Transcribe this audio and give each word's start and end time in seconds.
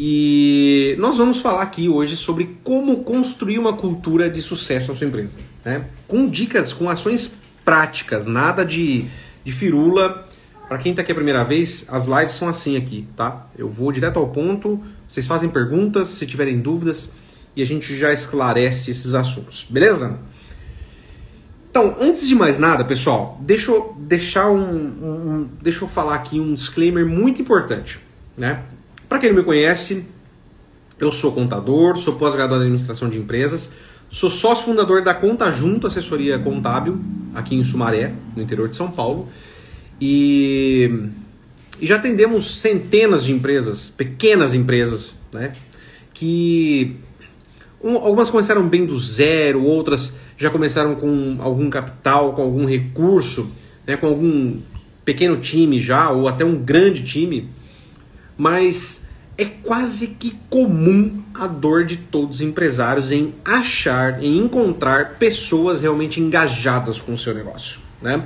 E 0.00 0.94
nós 1.00 1.18
vamos 1.18 1.40
falar 1.40 1.60
aqui 1.60 1.88
hoje 1.88 2.16
sobre 2.16 2.56
como 2.62 3.02
construir 3.02 3.58
uma 3.58 3.72
cultura 3.72 4.30
de 4.30 4.40
sucesso 4.40 4.92
na 4.92 4.96
sua 4.96 5.08
empresa, 5.08 5.36
né? 5.64 5.86
Com 6.06 6.28
dicas, 6.28 6.72
com 6.72 6.88
ações 6.88 7.32
práticas, 7.64 8.24
nada 8.24 8.64
de, 8.64 9.06
de 9.44 9.50
firula. 9.50 10.24
Para 10.68 10.78
quem 10.78 10.92
está 10.92 11.02
aqui 11.02 11.10
a 11.10 11.16
primeira 11.16 11.42
vez, 11.42 11.84
as 11.88 12.06
lives 12.06 12.34
são 12.34 12.46
assim 12.48 12.76
aqui, 12.76 13.08
tá? 13.16 13.48
Eu 13.58 13.68
vou 13.68 13.90
direto 13.90 14.20
ao 14.20 14.28
ponto, 14.28 14.80
vocês 15.08 15.26
fazem 15.26 15.48
perguntas, 15.48 16.06
se 16.06 16.24
tiverem 16.28 16.60
dúvidas, 16.60 17.10
e 17.56 17.60
a 17.60 17.66
gente 17.66 17.96
já 17.96 18.12
esclarece 18.12 18.92
esses 18.92 19.14
assuntos, 19.14 19.66
beleza? 19.68 20.16
Então, 21.72 21.96
antes 21.98 22.28
de 22.28 22.36
mais 22.36 22.56
nada, 22.56 22.84
pessoal, 22.84 23.36
deixa 23.40 23.72
eu 23.72 23.96
deixar 23.98 24.48
um, 24.48 24.62
um 24.62 25.48
deixa 25.60 25.84
eu 25.84 25.88
falar 25.88 26.14
aqui 26.14 26.38
um 26.38 26.54
disclaimer 26.54 27.04
muito 27.04 27.42
importante, 27.42 27.98
né? 28.36 28.62
Para 29.08 29.18
quem 29.18 29.30
não 29.30 29.38
me 29.38 29.42
conhece, 29.42 30.04
eu 31.00 31.10
sou 31.10 31.32
contador, 31.32 31.96
sou 31.96 32.16
pós-graduado 32.16 32.62
em 32.62 32.66
administração 32.66 33.08
de 33.08 33.18
empresas, 33.18 33.70
sou 34.10 34.28
sócio 34.28 34.66
fundador 34.66 35.02
da 35.02 35.14
Conta 35.14 35.50
Junto 35.50 35.86
Assessoria 35.86 36.38
Contábil, 36.38 37.00
aqui 37.34 37.56
em 37.56 37.64
Sumaré, 37.64 38.12
no 38.36 38.42
interior 38.42 38.68
de 38.68 38.76
São 38.76 38.90
Paulo. 38.90 39.28
E, 39.98 41.08
e 41.80 41.86
já 41.86 41.96
atendemos 41.96 42.56
centenas 42.56 43.24
de 43.24 43.32
empresas, 43.32 43.88
pequenas 43.88 44.54
empresas, 44.54 45.14
né? 45.32 45.54
Que 46.12 46.96
um, 47.82 47.96
algumas 47.96 48.30
começaram 48.30 48.68
bem 48.68 48.84
do 48.84 48.98
zero, 48.98 49.62
outras 49.64 50.16
já 50.36 50.50
começaram 50.50 50.94
com 50.94 51.38
algum 51.40 51.70
capital, 51.70 52.34
com 52.34 52.42
algum 52.42 52.66
recurso, 52.66 53.50
né? 53.86 53.96
com 53.96 54.06
algum 54.06 54.58
pequeno 55.04 55.38
time 55.38 55.80
já, 55.80 56.10
ou 56.10 56.28
até 56.28 56.44
um 56.44 56.56
grande 56.56 57.02
time 57.02 57.48
mas 58.38 59.08
é 59.36 59.44
quase 59.44 60.08
que 60.08 60.38
comum 60.48 61.22
a 61.34 61.46
dor 61.46 61.84
de 61.84 61.96
todos 61.96 62.36
os 62.36 62.42
empresários 62.42 63.10
em 63.10 63.34
achar, 63.44 64.22
em 64.22 64.38
encontrar 64.38 65.16
pessoas 65.18 65.80
realmente 65.80 66.20
engajadas 66.20 67.00
com 67.00 67.12
o 67.12 67.18
seu 67.18 67.34
negócio, 67.34 67.80
né? 68.00 68.24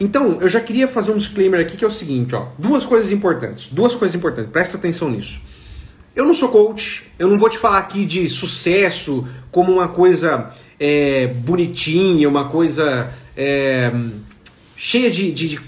Então, 0.00 0.38
eu 0.40 0.48
já 0.48 0.60
queria 0.60 0.88
fazer 0.88 1.12
um 1.12 1.18
disclaimer 1.18 1.60
aqui 1.60 1.76
que 1.76 1.84
é 1.84 1.86
o 1.86 1.90
seguinte, 1.90 2.34
ó, 2.34 2.48
duas 2.58 2.84
coisas 2.84 3.12
importantes, 3.12 3.68
duas 3.68 3.94
coisas 3.94 4.14
importantes, 4.14 4.50
presta 4.50 4.76
atenção 4.76 5.10
nisso. 5.10 5.42
Eu 6.16 6.24
não 6.24 6.34
sou 6.34 6.48
coach, 6.48 7.04
eu 7.18 7.28
não 7.28 7.38
vou 7.38 7.48
te 7.48 7.58
falar 7.58 7.78
aqui 7.78 8.04
de 8.04 8.28
sucesso 8.28 9.26
como 9.50 9.72
uma 9.72 9.88
coisa 9.88 10.52
é, 10.78 11.28
bonitinha, 11.28 12.28
uma 12.28 12.48
coisa 12.48 13.12
é, 13.36 13.92
cheia 14.76 15.10
de, 15.10 15.30
de 15.30 15.48
de, 15.48 15.60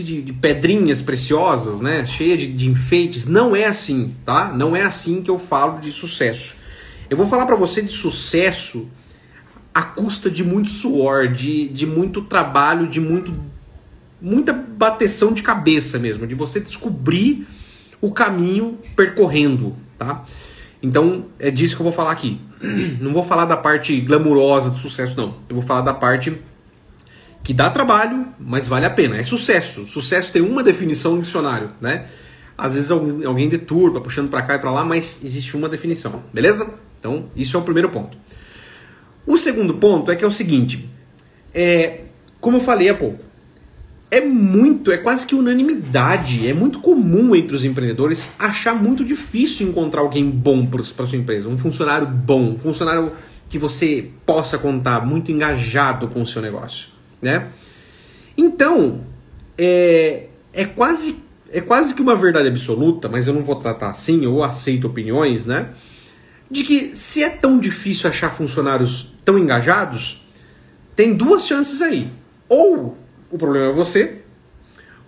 de, 0.00 0.22
de 0.22 0.32
pedrinhas 0.32 1.02
preciosas, 1.02 1.80
né? 1.80 2.04
Cheia 2.04 2.36
de, 2.36 2.46
de 2.46 2.68
enfeites. 2.70 3.26
Não 3.26 3.54
é 3.54 3.64
assim, 3.64 4.14
tá? 4.24 4.52
Não 4.52 4.74
é 4.74 4.82
assim 4.82 5.22
que 5.22 5.30
eu 5.30 5.38
falo 5.38 5.80
de 5.80 5.92
sucesso. 5.92 6.56
Eu 7.10 7.16
vou 7.16 7.26
falar 7.26 7.44
para 7.44 7.56
você 7.56 7.82
de 7.82 7.92
sucesso 7.92 8.88
à 9.74 9.82
custa 9.82 10.30
de 10.30 10.42
muito 10.42 10.70
suor, 10.70 11.28
de, 11.28 11.68
de 11.68 11.86
muito 11.86 12.22
trabalho, 12.22 12.88
de 12.88 13.00
muito 13.00 13.34
muita 14.20 14.52
bateção 14.52 15.32
de 15.32 15.42
cabeça 15.42 15.98
mesmo, 15.98 16.28
de 16.28 16.34
você 16.34 16.60
descobrir 16.60 17.44
o 18.00 18.12
caminho 18.12 18.78
percorrendo, 18.94 19.74
tá? 19.98 20.24
Então 20.80 21.26
é 21.40 21.50
disso 21.50 21.74
que 21.74 21.82
eu 21.82 21.84
vou 21.84 21.92
falar 21.92 22.12
aqui. 22.12 22.40
Não 23.00 23.12
vou 23.12 23.24
falar 23.24 23.44
da 23.44 23.56
parte 23.56 24.00
glamurosa 24.00 24.70
do 24.70 24.76
sucesso, 24.76 25.16
não. 25.16 25.34
Eu 25.48 25.56
vou 25.56 25.62
falar 25.62 25.80
da 25.80 25.92
parte 25.92 26.38
que 27.42 27.52
dá 27.52 27.70
trabalho, 27.70 28.26
mas 28.38 28.68
vale 28.68 28.86
a 28.86 28.90
pena. 28.90 29.16
É 29.16 29.22
sucesso. 29.22 29.86
Sucesso 29.86 30.32
tem 30.32 30.42
uma 30.42 30.62
definição 30.62 31.16
no 31.16 31.22
dicionário, 31.22 31.70
né? 31.80 32.06
Às 32.56 32.74
vezes 32.74 32.90
alguém 32.90 33.48
deturpa, 33.48 34.00
puxando 34.00 34.28
para 34.30 34.42
cá 34.42 34.54
e 34.54 34.58
para 34.58 34.70
lá, 34.70 34.84
mas 34.84 35.20
existe 35.24 35.56
uma 35.56 35.68
definição, 35.68 36.22
beleza? 36.32 36.72
Então, 37.00 37.24
isso 37.34 37.56
é 37.56 37.60
o 37.60 37.62
primeiro 37.62 37.88
ponto. 37.88 38.16
O 39.26 39.36
segundo 39.36 39.74
ponto 39.74 40.10
é 40.10 40.16
que 40.16 40.24
é 40.24 40.26
o 40.26 40.30
seguinte, 40.30 40.88
é, 41.52 42.02
como 42.40 42.58
eu 42.58 42.60
falei 42.60 42.88
há 42.88 42.94
pouco, 42.94 43.24
é 44.10 44.20
muito, 44.20 44.92
é 44.92 44.98
quase 44.98 45.26
que 45.26 45.34
unanimidade, 45.34 46.46
é 46.46 46.52
muito 46.52 46.80
comum 46.80 47.34
entre 47.34 47.56
os 47.56 47.64
empreendedores 47.64 48.32
achar 48.38 48.74
muito 48.74 49.04
difícil 49.04 49.66
encontrar 49.66 50.02
alguém 50.02 50.30
bom 50.30 50.66
para 50.66 50.82
sua 50.82 51.16
empresa, 51.16 51.48
um 51.48 51.56
funcionário 51.56 52.06
bom, 52.06 52.50
um 52.50 52.58
funcionário 52.58 53.12
que 53.48 53.58
você 53.58 54.10
possa 54.26 54.58
contar, 54.58 55.04
muito 55.04 55.32
engajado 55.32 56.08
com 56.08 56.20
o 56.20 56.26
seu 56.26 56.42
negócio 56.42 56.91
né? 57.22 57.46
Então, 58.36 59.06
é, 59.56 60.26
é 60.52 60.64
quase 60.64 61.22
é 61.54 61.60
quase 61.60 61.94
que 61.94 62.00
uma 62.00 62.16
verdade 62.16 62.48
absoluta, 62.48 63.10
mas 63.10 63.28
eu 63.28 63.34
não 63.34 63.42
vou 63.42 63.56
tratar 63.56 63.90
assim, 63.90 64.24
eu 64.24 64.42
aceito 64.42 64.86
opiniões, 64.86 65.44
né? 65.44 65.68
De 66.50 66.64
que 66.64 66.96
se 66.96 67.22
é 67.22 67.28
tão 67.28 67.58
difícil 67.58 68.08
achar 68.08 68.30
funcionários 68.30 69.12
tão 69.22 69.38
engajados, 69.38 70.26
tem 70.96 71.14
duas 71.14 71.46
chances 71.46 71.82
aí. 71.82 72.10
Ou 72.48 72.96
o 73.30 73.36
problema 73.36 73.66
é 73.66 73.72
você, 73.72 74.22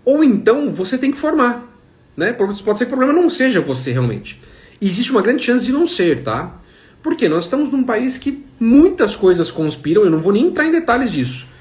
ou 0.05 0.23
então 0.23 0.71
você 0.71 0.99
tem 0.99 1.11
que 1.11 1.17
formar. 1.17 1.67
Né? 2.15 2.33
Pode 2.33 2.59
ser 2.59 2.85
que 2.85 2.93
o 2.93 2.97
problema 2.97 3.13
não 3.13 3.29
seja 3.31 3.61
você 3.61 3.91
realmente. 3.93 4.41
E 4.81 4.89
existe 4.89 5.11
uma 5.11 5.23
grande 5.23 5.43
chance 5.43 5.65
de 5.65 5.73
não 5.73 5.87
ser, 5.87 6.23
tá? 6.23 6.59
Porque 7.03 7.27
nós 7.27 7.45
estamos 7.45 7.73
num 7.73 7.83
país 7.83 8.19
que 8.19 8.45
muitas 8.61 9.17
coisas 9.17 9.51
conspiram, 9.51 10.05
eu 10.05 10.11
não 10.11 10.21
vou 10.21 10.33
nem 10.33 10.47
entrar 10.47 10.67
em 10.67 10.71
detalhes 10.71 11.11
disso 11.11 11.54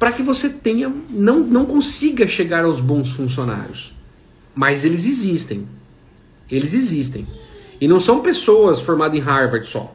para 0.00 0.12
que 0.12 0.22
você 0.22 0.48
tenha 0.48 0.90
não, 1.10 1.40
não 1.40 1.66
consiga 1.66 2.26
chegar 2.26 2.64
aos 2.64 2.80
bons 2.80 3.12
funcionários. 3.12 3.94
Mas 4.54 4.82
eles 4.82 5.04
existem. 5.04 5.68
Eles 6.50 6.72
existem. 6.72 7.26
E 7.78 7.86
não 7.86 8.00
são 8.00 8.22
pessoas 8.22 8.80
formadas 8.80 9.18
em 9.18 9.22
Harvard 9.22 9.68
só. 9.68 9.94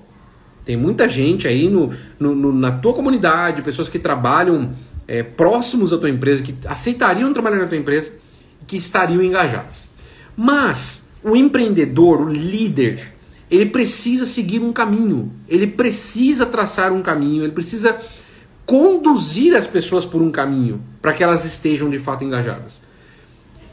Tem 0.63 0.77
muita 0.77 1.09
gente 1.09 1.47
aí 1.47 1.67
no, 1.67 1.91
no, 2.19 2.35
no 2.35 2.53
na 2.53 2.71
tua 2.71 2.93
comunidade, 2.93 3.63
pessoas 3.63 3.89
que 3.89 3.97
trabalham 3.97 4.73
é, 5.07 5.23
próximos 5.23 5.89
da 5.89 5.97
tua 5.97 6.09
empresa, 6.09 6.43
que 6.43 6.55
aceitariam 6.65 7.33
trabalhar 7.33 7.57
na 7.57 7.67
tua 7.67 7.77
empresa 7.77 8.13
que 8.67 8.77
estariam 8.77 9.23
engajadas. 9.23 9.89
Mas 10.37 11.09
o 11.23 11.35
empreendedor, 11.35 12.21
o 12.21 12.29
líder, 12.29 13.13
ele 13.49 13.67
precisa 13.67 14.27
seguir 14.27 14.61
um 14.61 14.71
caminho, 14.71 15.31
ele 15.47 15.65
precisa 15.65 16.45
traçar 16.45 16.93
um 16.93 17.01
caminho, 17.01 17.43
ele 17.43 17.53
precisa 17.53 17.99
conduzir 18.65 19.55
as 19.55 19.67
pessoas 19.67 20.05
por 20.05 20.21
um 20.21 20.31
caminho 20.31 20.81
para 21.01 21.13
que 21.13 21.23
elas 21.23 21.45
estejam 21.45 21.89
de 21.89 21.99
fato 21.99 22.23
engajadas. 22.23 22.81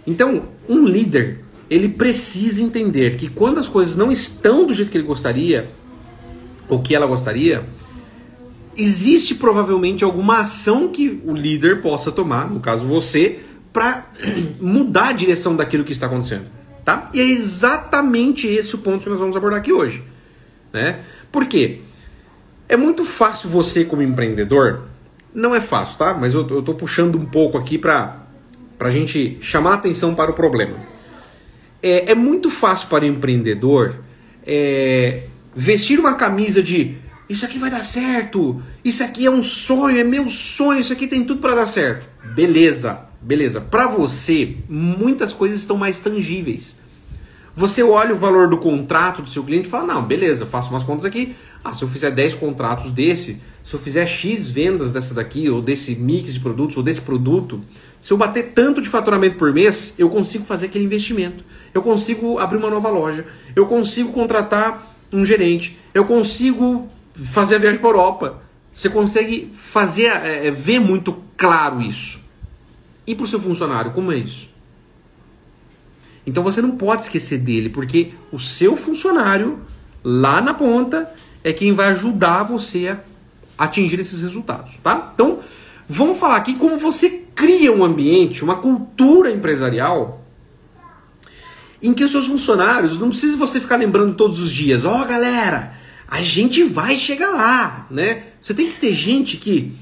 Então, 0.06 0.44
um 0.68 0.84
líder, 0.86 1.40
ele 1.70 1.88
precisa 1.88 2.62
entender 2.62 3.16
que 3.16 3.28
quando 3.28 3.58
as 3.58 3.68
coisas 3.68 3.96
não 3.96 4.12
estão 4.12 4.66
do 4.66 4.72
jeito 4.72 4.90
que 4.90 4.98
ele 4.98 5.06
gostaria, 5.06 5.70
ou 6.68 6.82
que 6.82 6.94
ela 6.94 7.06
gostaria, 7.06 7.64
existe 8.76 9.34
provavelmente 9.34 10.04
alguma 10.04 10.40
ação 10.40 10.88
que 10.88 11.20
o 11.24 11.32
líder 11.32 11.80
possa 11.80 12.10
tomar, 12.10 12.50
no 12.50 12.60
caso 12.60 12.86
você, 12.86 13.40
para 13.72 14.06
mudar 14.60 15.08
a 15.08 15.12
direção 15.12 15.56
daquilo 15.56 15.84
que 15.84 15.92
está 15.92 16.06
acontecendo. 16.06 16.46
Tá? 16.84 17.10
E 17.14 17.20
é 17.20 17.24
exatamente 17.24 18.46
esse 18.48 18.74
o 18.74 18.78
ponto 18.78 19.04
que 19.04 19.08
nós 19.08 19.20
vamos 19.20 19.36
abordar 19.36 19.60
aqui 19.60 19.72
hoje. 19.72 20.02
Né? 20.72 21.00
Por 21.30 21.46
quê? 21.46 21.80
É 22.72 22.76
muito 22.78 23.04
fácil 23.04 23.50
você, 23.50 23.84
como 23.84 24.00
empreendedor, 24.00 24.84
não 25.34 25.54
é 25.54 25.60
fácil, 25.60 25.98
tá? 25.98 26.14
Mas 26.14 26.32
eu, 26.32 26.42
tô 26.42 26.74
puxando 26.74 27.16
um 27.16 27.26
pouco 27.26 27.58
aqui 27.58 27.76
para 27.76 28.24
a 28.80 28.88
gente 28.88 29.36
chamar 29.42 29.74
atenção 29.74 30.14
para 30.14 30.30
o 30.30 30.34
problema. 30.34 30.76
É, 31.82 32.12
é 32.12 32.14
muito 32.14 32.48
fácil 32.48 32.88
para 32.88 33.04
o 33.04 33.06
empreendedor 33.06 33.96
é, 34.46 35.24
vestir 35.54 36.00
uma 36.00 36.14
camisa 36.14 36.62
de 36.62 36.96
isso 37.28 37.44
aqui 37.44 37.58
vai 37.58 37.68
dar 37.68 37.82
certo, 37.82 38.62
isso 38.82 39.04
aqui 39.04 39.26
é 39.26 39.30
um 39.30 39.42
sonho, 39.42 39.98
é 39.98 40.04
meu 40.04 40.30
sonho, 40.30 40.80
isso 40.80 40.94
aqui 40.94 41.06
tem 41.06 41.26
tudo 41.26 41.42
para 41.42 41.54
dar 41.54 41.66
certo. 41.66 42.08
Beleza, 42.34 43.00
beleza. 43.20 43.60
Para 43.60 43.86
você, 43.86 44.56
muitas 44.66 45.34
coisas 45.34 45.58
estão 45.58 45.76
mais 45.76 46.00
tangíveis. 46.00 46.80
Você 47.54 47.82
olha 47.82 48.14
o 48.14 48.18
valor 48.18 48.48
do 48.48 48.56
contrato 48.56 49.20
do 49.20 49.28
seu 49.28 49.44
cliente 49.44 49.68
e 49.68 49.70
fala: 49.70 49.92
Não, 49.92 50.02
beleza, 50.02 50.46
faço 50.46 50.70
umas 50.70 50.84
contas 50.84 51.04
aqui. 51.04 51.36
Ah, 51.64 51.72
se 51.72 51.84
eu 51.84 51.88
fizer 51.88 52.10
10 52.10 52.34
contratos 52.34 52.90
desse, 52.90 53.40
se 53.62 53.74
eu 53.74 53.78
fizer 53.78 54.06
X 54.06 54.50
vendas 54.50 54.90
dessa 54.90 55.14
daqui, 55.14 55.48
ou 55.48 55.62
desse 55.62 55.94
mix 55.94 56.34
de 56.34 56.40
produtos, 56.40 56.76
ou 56.76 56.82
desse 56.82 57.00
produto, 57.00 57.60
se 58.00 58.12
eu 58.12 58.16
bater 58.16 58.52
tanto 58.52 58.82
de 58.82 58.88
faturamento 58.88 59.36
por 59.36 59.52
mês, 59.52 59.94
eu 59.96 60.10
consigo 60.10 60.44
fazer 60.44 60.66
aquele 60.66 60.84
investimento. 60.84 61.44
Eu 61.72 61.80
consigo 61.80 62.38
abrir 62.38 62.58
uma 62.58 62.68
nova 62.68 62.88
loja. 62.88 63.24
Eu 63.54 63.66
consigo 63.66 64.12
contratar 64.12 64.96
um 65.12 65.24
gerente. 65.24 65.78
Eu 65.94 66.04
consigo 66.04 66.88
fazer 67.14 67.54
a 67.54 67.58
viagem 67.58 67.78
para 67.78 67.88
a 67.88 67.92
Europa. 67.92 68.42
Você 68.72 68.88
consegue 68.88 69.52
fazer, 69.54 70.06
é, 70.06 70.50
ver 70.50 70.80
muito 70.80 71.16
claro 71.36 71.80
isso. 71.80 72.20
E 73.06 73.14
para 73.14 73.24
o 73.24 73.26
seu 73.26 73.40
funcionário, 73.40 73.92
como 73.92 74.10
é 74.10 74.16
isso? 74.16 74.50
Então 76.26 76.42
você 76.42 76.62
não 76.62 76.72
pode 76.72 77.02
esquecer 77.02 77.38
dele, 77.38 77.68
porque 77.68 78.12
o 78.30 78.38
seu 78.38 78.76
funcionário, 78.76 79.60
lá 80.02 80.40
na 80.40 80.54
ponta, 80.54 81.12
é 81.44 81.52
quem 81.52 81.72
vai 81.72 81.88
ajudar 81.88 82.42
você 82.42 82.88
a 83.56 83.64
atingir 83.64 84.00
esses 84.00 84.22
resultados, 84.22 84.78
tá? 84.82 85.12
Então, 85.14 85.40
vamos 85.88 86.18
falar 86.18 86.36
aqui 86.36 86.54
como 86.54 86.78
você 86.78 87.24
cria 87.34 87.72
um 87.72 87.84
ambiente, 87.84 88.44
uma 88.44 88.56
cultura 88.56 89.30
empresarial 89.30 90.22
em 91.82 91.92
que 91.92 92.04
os 92.04 92.10
seus 92.12 92.26
funcionários 92.26 92.98
não 92.98 93.08
precisa 93.08 93.36
você 93.36 93.60
ficar 93.60 93.76
lembrando 93.76 94.14
todos 94.14 94.40
os 94.40 94.52
dias, 94.52 94.84
ó 94.84 95.02
oh, 95.02 95.04
galera, 95.04 95.74
a 96.06 96.22
gente 96.22 96.62
vai 96.62 96.96
chegar 96.96 97.30
lá, 97.30 97.86
né? 97.90 98.24
Você 98.40 98.54
tem 98.54 98.70
que 98.70 98.78
ter 98.78 98.94
gente 98.94 99.36
que, 99.36 99.72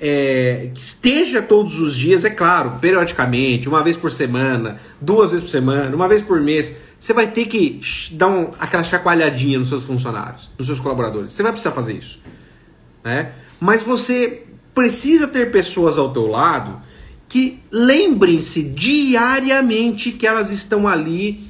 é, 0.00 0.70
que 0.72 0.80
esteja 0.80 1.42
todos 1.42 1.78
os 1.78 1.94
dias, 1.94 2.24
é 2.24 2.30
claro, 2.30 2.78
periodicamente, 2.80 3.68
uma 3.68 3.82
vez 3.82 3.96
por 3.96 4.10
semana, 4.10 4.80
duas 5.00 5.30
vezes 5.30 5.44
por 5.44 5.50
semana, 5.50 5.94
uma 5.94 6.08
vez 6.08 6.22
por 6.22 6.40
mês. 6.40 6.74
Você 6.98 7.12
vai 7.12 7.30
ter 7.30 7.46
que 7.46 7.80
dar 8.12 8.28
um, 8.28 8.50
aquela 8.58 8.82
chacoalhadinha 8.82 9.58
nos 9.58 9.68
seus 9.68 9.84
funcionários, 9.84 10.50
nos 10.58 10.66
seus 10.66 10.80
colaboradores. 10.80 11.32
Você 11.32 11.42
vai 11.42 11.52
precisar 11.52 11.72
fazer 11.72 11.94
isso, 11.94 12.20
né? 13.04 13.32
Mas 13.60 13.82
você 13.82 14.44
precisa 14.74 15.28
ter 15.28 15.50
pessoas 15.50 15.98
ao 15.98 16.12
teu 16.12 16.26
lado 16.26 16.80
que 17.28 17.62
lembrem-se 17.70 18.62
diariamente 18.62 20.12
que 20.12 20.26
elas 20.26 20.50
estão 20.50 20.88
ali 20.88 21.48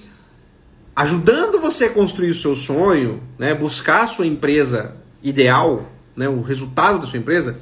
ajudando 0.94 1.58
você 1.58 1.84
a 1.84 1.90
construir 1.90 2.30
o 2.30 2.34
seu 2.34 2.54
sonho, 2.54 3.22
né, 3.38 3.54
buscar 3.54 4.04
a 4.04 4.06
sua 4.06 4.26
empresa 4.26 4.96
ideal, 5.22 5.90
né, 6.14 6.28
o 6.28 6.42
resultado 6.42 6.98
da 6.98 7.06
sua 7.06 7.18
empresa, 7.18 7.58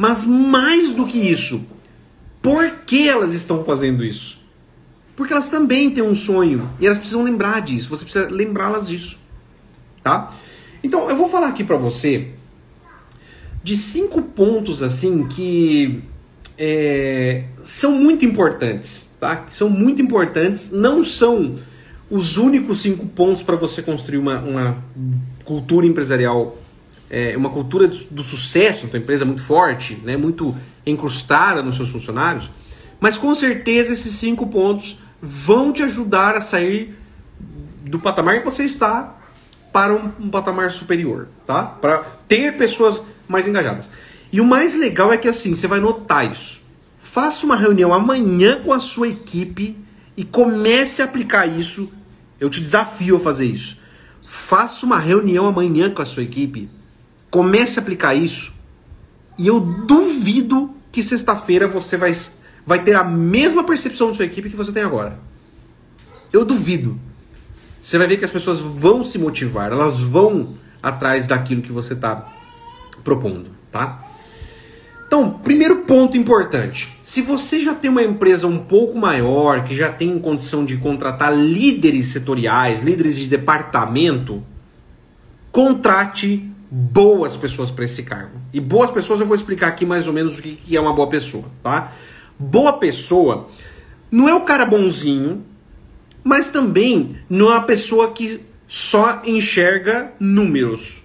mas 0.00 0.24
mais 0.24 0.92
do 0.92 1.04
que 1.04 1.18
isso, 1.18 1.62
por 2.40 2.70
que 2.86 3.06
elas 3.06 3.34
estão 3.34 3.62
fazendo 3.62 4.02
isso? 4.02 4.42
Porque 5.14 5.30
elas 5.30 5.50
também 5.50 5.90
têm 5.90 6.02
um 6.02 6.14
sonho 6.14 6.70
e 6.80 6.86
elas 6.86 6.96
precisam 6.96 7.22
lembrar 7.22 7.60
disso, 7.60 7.90
você 7.90 8.04
precisa 8.04 8.26
lembrá-las 8.30 8.88
disso, 8.88 9.18
tá? 10.02 10.30
Então, 10.82 11.10
eu 11.10 11.16
vou 11.18 11.28
falar 11.28 11.48
aqui 11.48 11.62
para 11.62 11.76
você 11.76 12.30
de 13.62 13.76
cinco 13.76 14.22
pontos 14.22 14.82
assim 14.82 15.26
que 15.26 16.02
é, 16.56 17.44
são 17.62 17.92
muito 17.92 18.24
importantes, 18.24 19.10
tá? 19.20 19.36
Que 19.36 19.54
são 19.54 19.68
muito 19.68 20.00
importantes, 20.00 20.70
não 20.70 21.04
são 21.04 21.56
os 22.08 22.38
únicos 22.38 22.80
cinco 22.80 23.04
pontos 23.04 23.42
para 23.42 23.56
você 23.56 23.82
construir 23.82 24.16
uma, 24.16 24.38
uma 24.40 24.82
cultura 25.44 25.86
empresarial, 25.86 26.56
é, 27.10 27.36
uma 27.36 27.50
cultura 27.50 27.88
do, 27.88 28.22
sucesso 28.22 28.84
na 28.84 28.90
tua 28.90 29.00
empresa 29.00 29.24
muito 29.24 29.42
forte, 29.42 30.00
né? 30.04 30.16
Muito 30.16 30.56
encrustada 30.86 31.62
nos 31.62 31.76
seus 31.76 31.90
funcionários, 31.90 32.50
mas 33.00 33.18
com 33.18 33.34
certeza 33.34 33.92
esses 33.92 34.14
cinco 34.14 34.46
pontos 34.46 34.98
vão 35.20 35.72
te 35.72 35.82
ajudar 35.82 36.36
a 36.36 36.40
sair 36.40 36.96
do 37.84 37.98
patamar 37.98 38.38
que 38.38 38.44
você 38.44 38.64
está 38.64 39.16
para 39.72 39.92
um, 39.92 40.10
um 40.20 40.30
patamar 40.30 40.70
superior, 40.70 41.28
tá? 41.44 41.64
Para 41.64 41.98
ter 42.28 42.56
pessoas 42.56 43.02
mais 43.28 43.46
engajadas. 43.46 43.90
E 44.32 44.40
o 44.40 44.44
mais 44.44 44.74
legal 44.74 45.12
é 45.12 45.16
que 45.16 45.28
assim, 45.28 45.54
você 45.54 45.66
vai 45.66 45.80
notar 45.80 46.30
isso. 46.30 46.62
Faça 47.00 47.44
uma 47.44 47.56
reunião 47.56 47.92
amanhã 47.92 48.62
com 48.62 48.72
a 48.72 48.78
sua 48.78 49.08
equipe 49.08 49.76
e 50.16 50.24
comece 50.24 51.02
a 51.02 51.06
aplicar 51.06 51.46
isso. 51.46 51.90
Eu 52.38 52.48
te 52.48 52.60
desafio 52.60 53.16
a 53.16 53.20
fazer 53.20 53.46
isso. 53.46 53.78
Faça 54.22 54.86
uma 54.86 54.98
reunião 54.98 55.46
amanhã 55.46 55.90
com 55.90 56.02
a 56.02 56.06
sua 56.06 56.22
equipe. 56.22 56.68
Comece 57.30 57.78
a 57.78 57.82
aplicar 57.82 58.14
isso. 58.14 58.52
E 59.38 59.46
eu 59.46 59.60
duvido 59.60 60.74
que 60.90 61.02
sexta-feira 61.02 61.68
você 61.68 61.96
vai, 61.96 62.12
vai 62.66 62.82
ter 62.82 62.94
a 62.94 63.04
mesma 63.04 63.64
percepção 63.64 64.08
da 64.08 64.14
sua 64.14 64.24
equipe 64.24 64.50
que 64.50 64.56
você 64.56 64.72
tem 64.72 64.82
agora. 64.82 65.18
Eu 66.32 66.44
duvido. 66.44 66.98
Você 67.80 67.96
vai 67.96 68.06
ver 68.06 68.16
que 68.18 68.24
as 68.24 68.30
pessoas 68.30 68.58
vão 68.58 69.02
se 69.02 69.18
motivar, 69.18 69.72
elas 69.72 70.00
vão 70.00 70.54
atrás 70.82 71.26
daquilo 71.26 71.62
que 71.62 71.72
você 71.72 71.94
está 71.94 72.30
propondo, 73.02 73.50
tá? 73.72 74.04
Então, 75.06 75.30
primeiro 75.32 75.78
ponto 75.78 76.16
importante: 76.16 76.96
se 77.02 77.22
você 77.22 77.62
já 77.62 77.74
tem 77.74 77.90
uma 77.90 78.02
empresa 78.02 78.46
um 78.46 78.58
pouco 78.58 78.98
maior, 78.98 79.64
que 79.64 79.74
já 79.74 79.90
tem 79.90 80.18
condição 80.18 80.64
de 80.64 80.76
contratar 80.76 81.36
líderes 81.36 82.08
setoriais, 82.08 82.82
líderes 82.82 83.16
de 83.16 83.26
departamento, 83.26 84.42
contrate 85.50 86.48
boas 86.70 87.36
pessoas 87.36 87.70
para 87.70 87.84
esse 87.84 88.04
cargo. 88.04 88.40
E 88.52 88.60
boas 88.60 88.90
pessoas 88.90 89.18
eu 89.18 89.26
vou 89.26 89.34
explicar 89.34 89.66
aqui 89.66 89.84
mais 89.84 90.06
ou 90.06 90.12
menos 90.12 90.38
o 90.38 90.42
que 90.42 90.76
é 90.76 90.80
uma 90.80 90.92
boa 90.92 91.08
pessoa, 91.08 91.44
tá? 91.62 91.92
Boa 92.38 92.74
pessoa 92.74 93.48
não 94.10 94.28
é 94.28 94.34
o 94.34 94.42
cara 94.42 94.64
bonzinho, 94.64 95.44
mas 96.22 96.48
também 96.48 97.18
não 97.28 97.50
é 97.50 97.54
uma 97.54 97.64
pessoa 97.64 98.12
que 98.12 98.46
só 98.68 99.20
enxerga 99.24 100.12
números. 100.20 101.02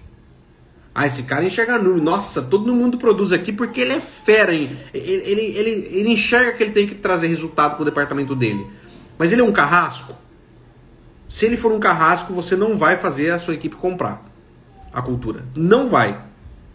Ah, 0.94 1.06
esse 1.06 1.24
cara 1.24 1.44
enxerga 1.44 1.78
número. 1.78 2.02
Nossa, 2.02 2.40
todo 2.40 2.74
mundo 2.74 2.96
produz 2.96 3.32
aqui 3.32 3.52
porque 3.52 3.80
ele 3.80 3.92
é 3.92 4.00
fera, 4.00 4.54
hein? 4.54 4.76
Ele, 4.94 5.12
ele, 5.12 5.40
ele, 5.42 5.70
ele 5.92 6.08
enxerga 6.10 6.52
que 6.52 6.62
ele 6.62 6.72
tem 6.72 6.86
que 6.86 6.94
trazer 6.94 7.26
resultado 7.26 7.74
para 7.74 7.82
o 7.82 7.84
departamento 7.84 8.34
dele. 8.34 8.64
Mas 9.18 9.32
ele 9.32 9.40
é 9.40 9.44
um 9.44 9.52
carrasco? 9.52 10.14
Se 11.28 11.44
ele 11.44 11.56
for 11.56 11.72
um 11.72 11.80
carrasco, 11.80 12.32
você 12.32 12.56
não 12.56 12.78
vai 12.78 12.96
fazer 12.96 13.30
a 13.30 13.38
sua 13.38 13.54
equipe 13.54 13.76
comprar 13.76 14.35
a 14.96 15.02
cultura. 15.02 15.44
Não 15.54 15.90
vai. 15.90 16.18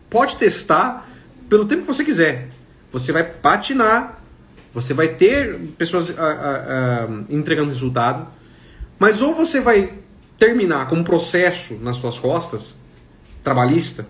Pode 0.08 0.38
testar 0.38 1.10
pelo 1.50 1.66
tempo 1.66 1.82
que 1.82 1.88
você 1.88 2.06
quiser. 2.06 2.50
Você 2.92 3.12
vai 3.12 3.24
patinar, 3.24 4.22
você 4.72 4.94
vai 4.94 5.08
ter 5.08 5.58
pessoas 5.76 6.18
a, 6.18 6.24
a, 6.24 7.06
a, 7.06 7.08
entregando 7.30 7.72
resultado, 7.72 8.28
mas 9.00 9.22
ou 9.22 9.34
você 9.34 9.60
vai 9.60 9.94
terminar 10.38 10.88
com 10.88 10.98
um 10.98 11.04
processo 11.04 11.74
nas 11.82 11.96
suas 11.98 12.20
costas 12.20 12.76
trabalhista, 13.44 14.08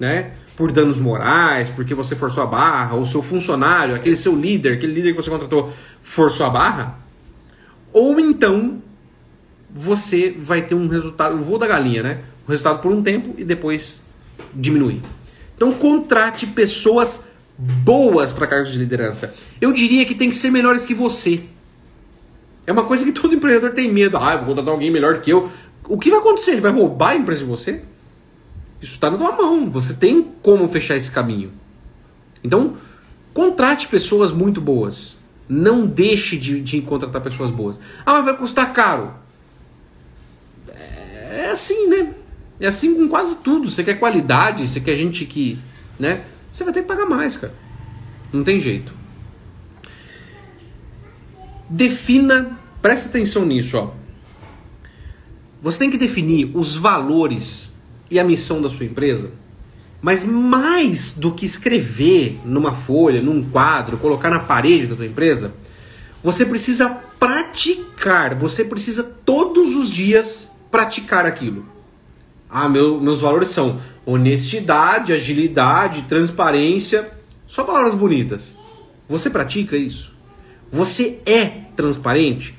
né? 0.00 0.32
Por 0.56 0.72
danos 0.72 0.98
morais, 0.98 1.70
porque 1.70 1.94
você 1.94 2.16
forçou 2.16 2.42
a 2.42 2.46
barra, 2.46 2.96
ou 2.96 3.04
seu 3.04 3.22
funcionário, 3.22 3.94
aquele 3.94 4.16
seu 4.16 4.34
líder, 4.34 4.74
aquele 4.74 4.92
líder 4.92 5.10
que 5.12 5.22
você 5.22 5.30
contratou, 5.30 5.72
forçou 6.02 6.46
a 6.46 6.50
barra. 6.50 6.98
Ou 7.92 8.18
então 8.18 8.82
você 9.70 10.34
vai 10.36 10.62
ter 10.62 10.74
um 10.74 10.88
resultado, 10.88 11.36
o 11.36 11.44
voo 11.44 11.56
da 11.56 11.68
galinha, 11.68 12.02
né? 12.02 12.20
Um 12.48 12.50
resultado 12.50 12.80
por 12.80 12.90
um 12.90 13.02
tempo 13.02 13.34
e 13.36 13.44
depois 13.44 14.02
diminuir. 14.54 15.02
Então 15.54 15.72
contrate 15.72 16.46
pessoas 16.46 17.20
boas 17.58 18.32
para 18.32 18.46
cargos 18.46 18.72
de 18.72 18.78
liderança. 18.78 19.34
Eu 19.60 19.72
diria 19.72 20.04
que 20.06 20.14
tem 20.14 20.30
que 20.30 20.36
ser 20.36 20.50
melhores 20.50 20.84
que 20.84 20.94
você. 20.94 21.42
É 22.66 22.72
uma 22.72 22.84
coisa 22.84 23.04
que 23.04 23.12
todo 23.12 23.34
empreendedor 23.34 23.72
tem 23.72 23.92
medo. 23.92 24.16
Ah, 24.16 24.36
vou 24.36 24.46
contratar 24.46 24.72
alguém 24.72 24.90
melhor 24.90 25.20
que 25.20 25.30
eu. 25.30 25.50
O 25.88 25.98
que 25.98 26.10
vai 26.10 26.20
acontecer? 26.20 26.52
Ele 26.52 26.60
vai 26.60 26.72
roubar 26.72 27.10
a 27.10 27.16
empresa 27.16 27.40
de 27.40 27.46
você? 27.46 27.82
Isso 28.80 28.94
está 28.94 29.10
na 29.10 29.16
tua 29.16 29.32
mão. 29.32 29.68
Você 29.70 29.94
tem 29.94 30.22
como 30.42 30.68
fechar 30.68 30.96
esse 30.96 31.10
caminho. 31.10 31.50
Então, 32.44 32.76
contrate 33.34 33.88
pessoas 33.88 34.32
muito 34.32 34.60
boas. 34.60 35.18
Não 35.48 35.86
deixe 35.86 36.36
de, 36.36 36.60
de 36.60 36.80
contratar 36.82 37.22
pessoas 37.22 37.50
boas. 37.50 37.76
Ah, 38.04 38.14
mas 38.14 38.24
vai 38.26 38.36
custar 38.36 38.72
caro. 38.72 39.14
É 40.68 41.48
assim, 41.50 41.88
né? 41.88 42.14
É 42.60 42.66
assim 42.66 42.94
com 42.94 43.08
quase 43.08 43.36
tudo. 43.36 43.68
Você 43.70 43.84
quer 43.84 43.94
qualidade, 43.94 44.66
você 44.66 44.80
quer 44.80 44.96
gente 44.96 45.24
que. 45.24 45.58
né? 45.98 46.24
Você 46.50 46.64
vai 46.64 46.72
ter 46.72 46.82
que 46.82 46.88
pagar 46.88 47.06
mais, 47.06 47.36
cara. 47.36 47.54
Não 48.32 48.42
tem 48.42 48.60
jeito. 48.60 48.92
Defina, 51.68 52.58
presta 52.80 53.08
atenção 53.08 53.44
nisso, 53.44 53.76
ó. 53.76 53.92
Você 55.60 55.78
tem 55.78 55.90
que 55.90 55.98
definir 55.98 56.50
os 56.54 56.76
valores 56.76 57.74
e 58.10 58.18
a 58.18 58.24
missão 58.24 58.62
da 58.62 58.70
sua 58.70 58.86
empresa. 58.86 59.32
Mas 60.00 60.24
mais 60.24 61.14
do 61.14 61.34
que 61.34 61.44
escrever 61.44 62.38
numa 62.44 62.72
folha, 62.72 63.20
num 63.20 63.42
quadro, 63.42 63.98
colocar 63.98 64.30
na 64.30 64.38
parede 64.38 64.86
da 64.86 64.96
tua 64.96 65.06
empresa, 65.06 65.52
você 66.22 66.46
precisa 66.46 66.88
praticar, 66.88 68.34
você 68.34 68.64
precisa 68.64 69.02
todos 69.02 69.74
os 69.74 69.90
dias 69.90 70.50
praticar 70.70 71.26
aquilo. 71.26 71.66
Ah, 72.50 72.68
meu, 72.68 73.00
meus 73.00 73.20
valores 73.20 73.48
são 73.48 73.80
honestidade, 74.06 75.12
agilidade, 75.12 76.02
transparência, 76.02 77.10
só 77.46 77.64
palavras 77.64 77.94
bonitas. 77.94 78.56
Você 79.08 79.28
pratica 79.28 79.76
isso? 79.76 80.14
Você 80.70 81.20
é 81.26 81.44
transparente? 81.76 82.58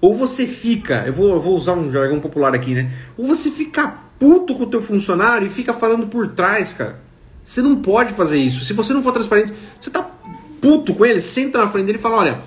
Ou 0.00 0.14
você 0.14 0.46
fica, 0.46 1.04
eu 1.06 1.12
vou, 1.12 1.30
eu 1.30 1.40
vou 1.40 1.56
usar 1.56 1.72
um 1.72 1.90
jargão 1.90 2.20
popular 2.20 2.54
aqui, 2.54 2.74
né? 2.74 2.92
Ou 3.16 3.26
você 3.26 3.50
fica 3.50 3.94
puto 4.18 4.54
com 4.54 4.64
o 4.64 4.66
teu 4.66 4.82
funcionário 4.82 5.46
e 5.46 5.50
fica 5.50 5.72
falando 5.72 6.06
por 6.06 6.28
trás, 6.28 6.74
cara. 6.74 7.00
Você 7.42 7.62
não 7.62 7.76
pode 7.76 8.12
fazer 8.12 8.38
isso. 8.38 8.64
Se 8.64 8.72
você 8.72 8.92
não 8.92 9.02
for 9.02 9.12
transparente, 9.12 9.52
você 9.80 9.90
tá 9.90 10.02
puto 10.60 10.94
com 10.94 11.04
ele, 11.04 11.20
senta 11.20 11.58
na 11.58 11.68
frente 11.68 11.86
dele 11.86 11.98
e 11.98 12.00
fala: 12.00 12.16
olha, 12.16 12.42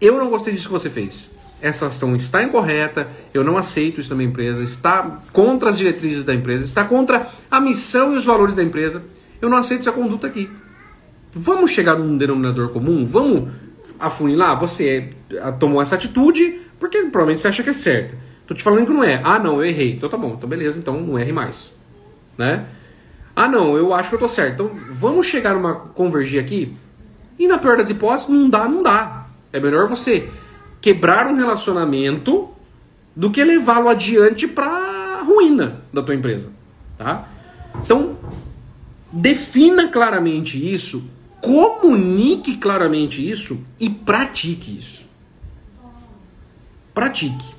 eu 0.00 0.16
não 0.18 0.30
gostei 0.30 0.52
disso 0.52 0.66
que 0.66 0.72
você 0.72 0.90
fez. 0.90 1.30
Essa 1.60 1.86
ação 1.86 2.14
está 2.14 2.42
incorreta, 2.42 3.08
eu 3.34 3.42
não 3.42 3.58
aceito 3.58 4.00
isso 4.00 4.10
na 4.10 4.16
minha 4.16 4.28
empresa, 4.28 4.62
está 4.62 5.20
contra 5.32 5.70
as 5.70 5.76
diretrizes 5.76 6.22
da 6.22 6.32
empresa, 6.32 6.64
está 6.64 6.84
contra 6.84 7.28
a 7.50 7.60
missão 7.60 8.14
e 8.14 8.16
os 8.16 8.24
valores 8.24 8.54
da 8.54 8.62
empresa. 8.62 9.02
Eu 9.40 9.48
não 9.48 9.58
aceito 9.58 9.80
essa 9.80 9.92
conduta 9.92 10.26
aqui. 10.26 10.48
Vamos 11.32 11.72
chegar 11.72 11.96
num 11.96 12.16
denominador 12.16 12.68
comum? 12.70 13.04
Vamos 13.04 13.50
afunilar? 13.98 14.58
Você 14.60 15.10
tomou 15.58 15.82
essa 15.82 15.96
atitude, 15.96 16.60
porque 16.78 16.98
provavelmente 17.02 17.40
você 17.40 17.48
acha 17.48 17.62
que 17.62 17.70
é 17.70 17.74
certa. 17.74 18.14
Tô 18.46 18.54
te 18.54 18.62
falando 18.62 18.86
que 18.86 18.92
não 18.92 19.02
é. 19.02 19.20
Ah, 19.24 19.38
não, 19.38 19.56
eu 19.56 19.64
errei. 19.64 19.94
Então 19.94 20.08
tá 20.08 20.16
bom, 20.16 20.34
então 20.36 20.48
beleza, 20.48 20.78
então 20.78 21.00
não 21.00 21.18
erre 21.18 21.32
mais. 21.32 21.76
Né? 22.36 22.66
Ah, 23.34 23.48
não, 23.48 23.76
eu 23.76 23.92
acho 23.92 24.08
que 24.10 24.14
eu 24.14 24.20
tô 24.20 24.28
certo. 24.28 24.54
Então 24.54 24.70
vamos 24.90 25.26
chegar 25.26 25.54
numa 25.54 25.74
convergir 25.74 26.40
aqui. 26.40 26.76
E 27.36 27.48
na 27.48 27.58
pior 27.58 27.76
das 27.76 27.90
hipóteses, 27.90 28.28
não 28.28 28.48
dá, 28.48 28.68
não 28.68 28.82
dá. 28.82 29.26
É 29.52 29.58
melhor 29.58 29.88
você 29.88 30.28
quebrar 30.80 31.26
um 31.26 31.36
relacionamento 31.36 32.50
do 33.14 33.30
que 33.30 33.42
levá-lo 33.42 33.88
adiante 33.88 34.46
para 34.46 35.22
ruína 35.22 35.82
da 35.92 36.02
tua 36.02 36.14
empresa, 36.14 36.50
tá? 36.96 37.28
Então, 37.82 38.16
defina 39.12 39.88
claramente 39.88 40.56
isso, 40.72 41.10
comunique 41.40 42.56
claramente 42.56 43.28
isso 43.28 43.64
e 43.78 43.90
pratique 43.90 44.76
isso. 44.76 45.08
Pratique. 46.94 47.54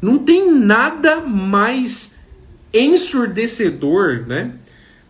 Não 0.00 0.18
tem 0.18 0.52
nada 0.52 1.20
mais 1.20 2.16
ensurdecedor, 2.72 4.24
né, 4.26 4.54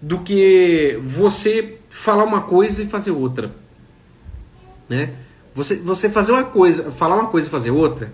do 0.01 0.21
que 0.21 1.01
você 1.03 1.79
falar 1.89 2.25
uma 2.25 2.43
coisa 2.43 2.83
e 2.83 2.87
fazer 2.87 3.11
outra, 3.11 3.55
né? 4.89 5.13
Você, 5.57 5.77
você 5.77 6.11
fazer 6.11 6.33
uma 6.33 6.45
coisa, 6.45 6.93
falar 6.93 7.17
uma 7.17 7.29
coisa 7.29 7.49
e 7.49 7.51
fazer 7.51 7.71
outra, 7.71 8.13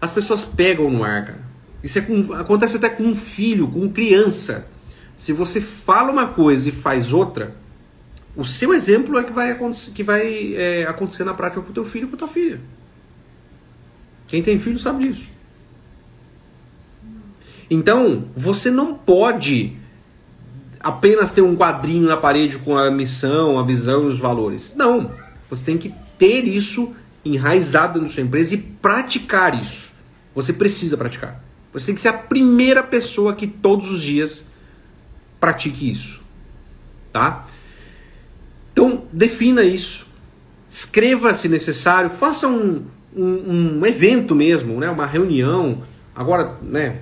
as 0.00 0.10
pessoas 0.10 0.42
pegam 0.42 0.90
no 0.90 1.04
ar, 1.04 1.26
cara. 1.26 1.48
Isso 1.84 1.98
é 1.98 2.00
com, 2.00 2.32
acontece 2.32 2.78
até 2.78 2.88
com 2.88 3.02
um 3.02 3.14
filho, 3.14 3.68
com 3.68 3.90
criança. 3.90 4.66
Se 5.14 5.34
você 5.34 5.60
fala 5.60 6.10
uma 6.10 6.28
coisa 6.28 6.70
e 6.70 6.72
faz 6.72 7.12
outra, 7.12 7.54
o 8.34 8.42
seu 8.42 8.72
exemplo 8.72 9.18
é 9.18 9.22
que 9.22 9.32
vai, 9.32 9.56
que 9.94 10.02
vai 10.02 10.54
é, 10.54 10.86
acontecer 10.88 11.24
na 11.24 11.34
prática 11.34 11.60
com 11.60 11.70
o 11.70 11.74
teu 11.74 11.84
filho 11.84 12.06
e 12.06 12.08
com 12.08 12.16
a 12.16 12.18
tua 12.18 12.28
filha. 12.28 12.58
Quem 14.26 14.42
tem 14.42 14.58
filho 14.58 14.78
sabe 14.78 15.08
disso. 15.08 15.28
Então, 17.70 18.28
você 18.34 18.70
não 18.70 18.94
pode 18.94 19.76
apenas 20.80 21.32
ter 21.32 21.42
um 21.42 21.54
quadrinho 21.54 22.08
na 22.08 22.16
parede 22.16 22.58
com 22.58 22.78
a 22.78 22.90
missão, 22.90 23.58
a 23.58 23.62
visão 23.62 24.04
e 24.04 24.06
os 24.06 24.18
valores. 24.18 24.72
Não. 24.74 25.10
Você 25.50 25.64
tem 25.64 25.76
que 25.76 25.92
ter 26.18 26.46
isso 26.46 26.94
enraizado 27.24 28.00
na 28.00 28.08
sua 28.08 28.22
empresa 28.22 28.54
e 28.54 28.58
praticar 28.58 29.60
isso. 29.60 29.92
Você 30.34 30.52
precisa 30.52 30.96
praticar. 30.96 31.42
Você 31.72 31.86
tem 31.86 31.94
que 31.94 32.00
ser 32.00 32.08
a 32.08 32.12
primeira 32.12 32.82
pessoa 32.82 33.34
que 33.34 33.46
todos 33.46 33.90
os 33.90 34.02
dias 34.02 34.46
pratique 35.38 35.90
isso. 35.90 36.22
Tá? 37.12 37.46
Então, 38.72 39.04
defina 39.12 39.62
isso. 39.62 40.06
Escreva 40.68 41.32
se 41.34 41.48
necessário, 41.48 42.10
faça 42.10 42.46
um, 42.46 42.84
um, 43.16 43.78
um 43.80 43.86
evento 43.86 44.34
mesmo, 44.34 44.78
né? 44.78 44.90
uma 44.90 45.06
reunião. 45.06 45.82
Agora, 46.14 46.56
né, 46.62 47.00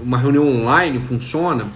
uma 0.00 0.18
reunião 0.18 0.46
online 0.46 1.00
funciona, 1.00 1.68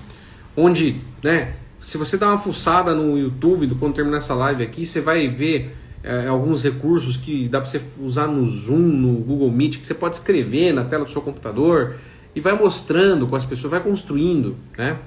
onde, 0.57 1.00
né, 1.23 1.54
se 1.81 1.99
você 1.99 2.16
dá 2.16 2.28
uma 2.28 2.38
fuçada 2.38 2.95
no 2.95 3.19
YouTube, 3.19 3.75
quando 3.78 3.95
terminar 3.95 4.19
essa 4.19 4.35
live 4.35 4.62
aqui, 4.62 4.87
você 4.87 5.00
vai 5.00 5.28
ver 5.28 5.76
é, 6.02 6.26
alguns 6.26 6.62
recursos 6.64 7.16
que 7.16 7.49
dá 7.49 7.61
para 7.61 7.71
você 7.71 7.80
usar 8.00 8.26
no 8.26 8.44
Zoom, 8.44 8.78
no 8.78 9.14
Google 9.18 9.50
Meet, 9.50 9.78
que 9.78 9.87
você 9.87 9.94
pode 9.94 10.16
escrever 10.16 10.73
na 10.73 10.85
tela 10.85 11.04
do 11.04 11.11
seu 11.11 11.23
computador 11.23 11.97
e 12.35 12.40
vai 12.40 12.59
mostrando 12.59 13.26
com 13.26 13.37
as 13.37 13.44
pessoas, 13.44 13.71
vai 13.71 13.82
construindo, 13.82 14.56
né? 14.76 14.99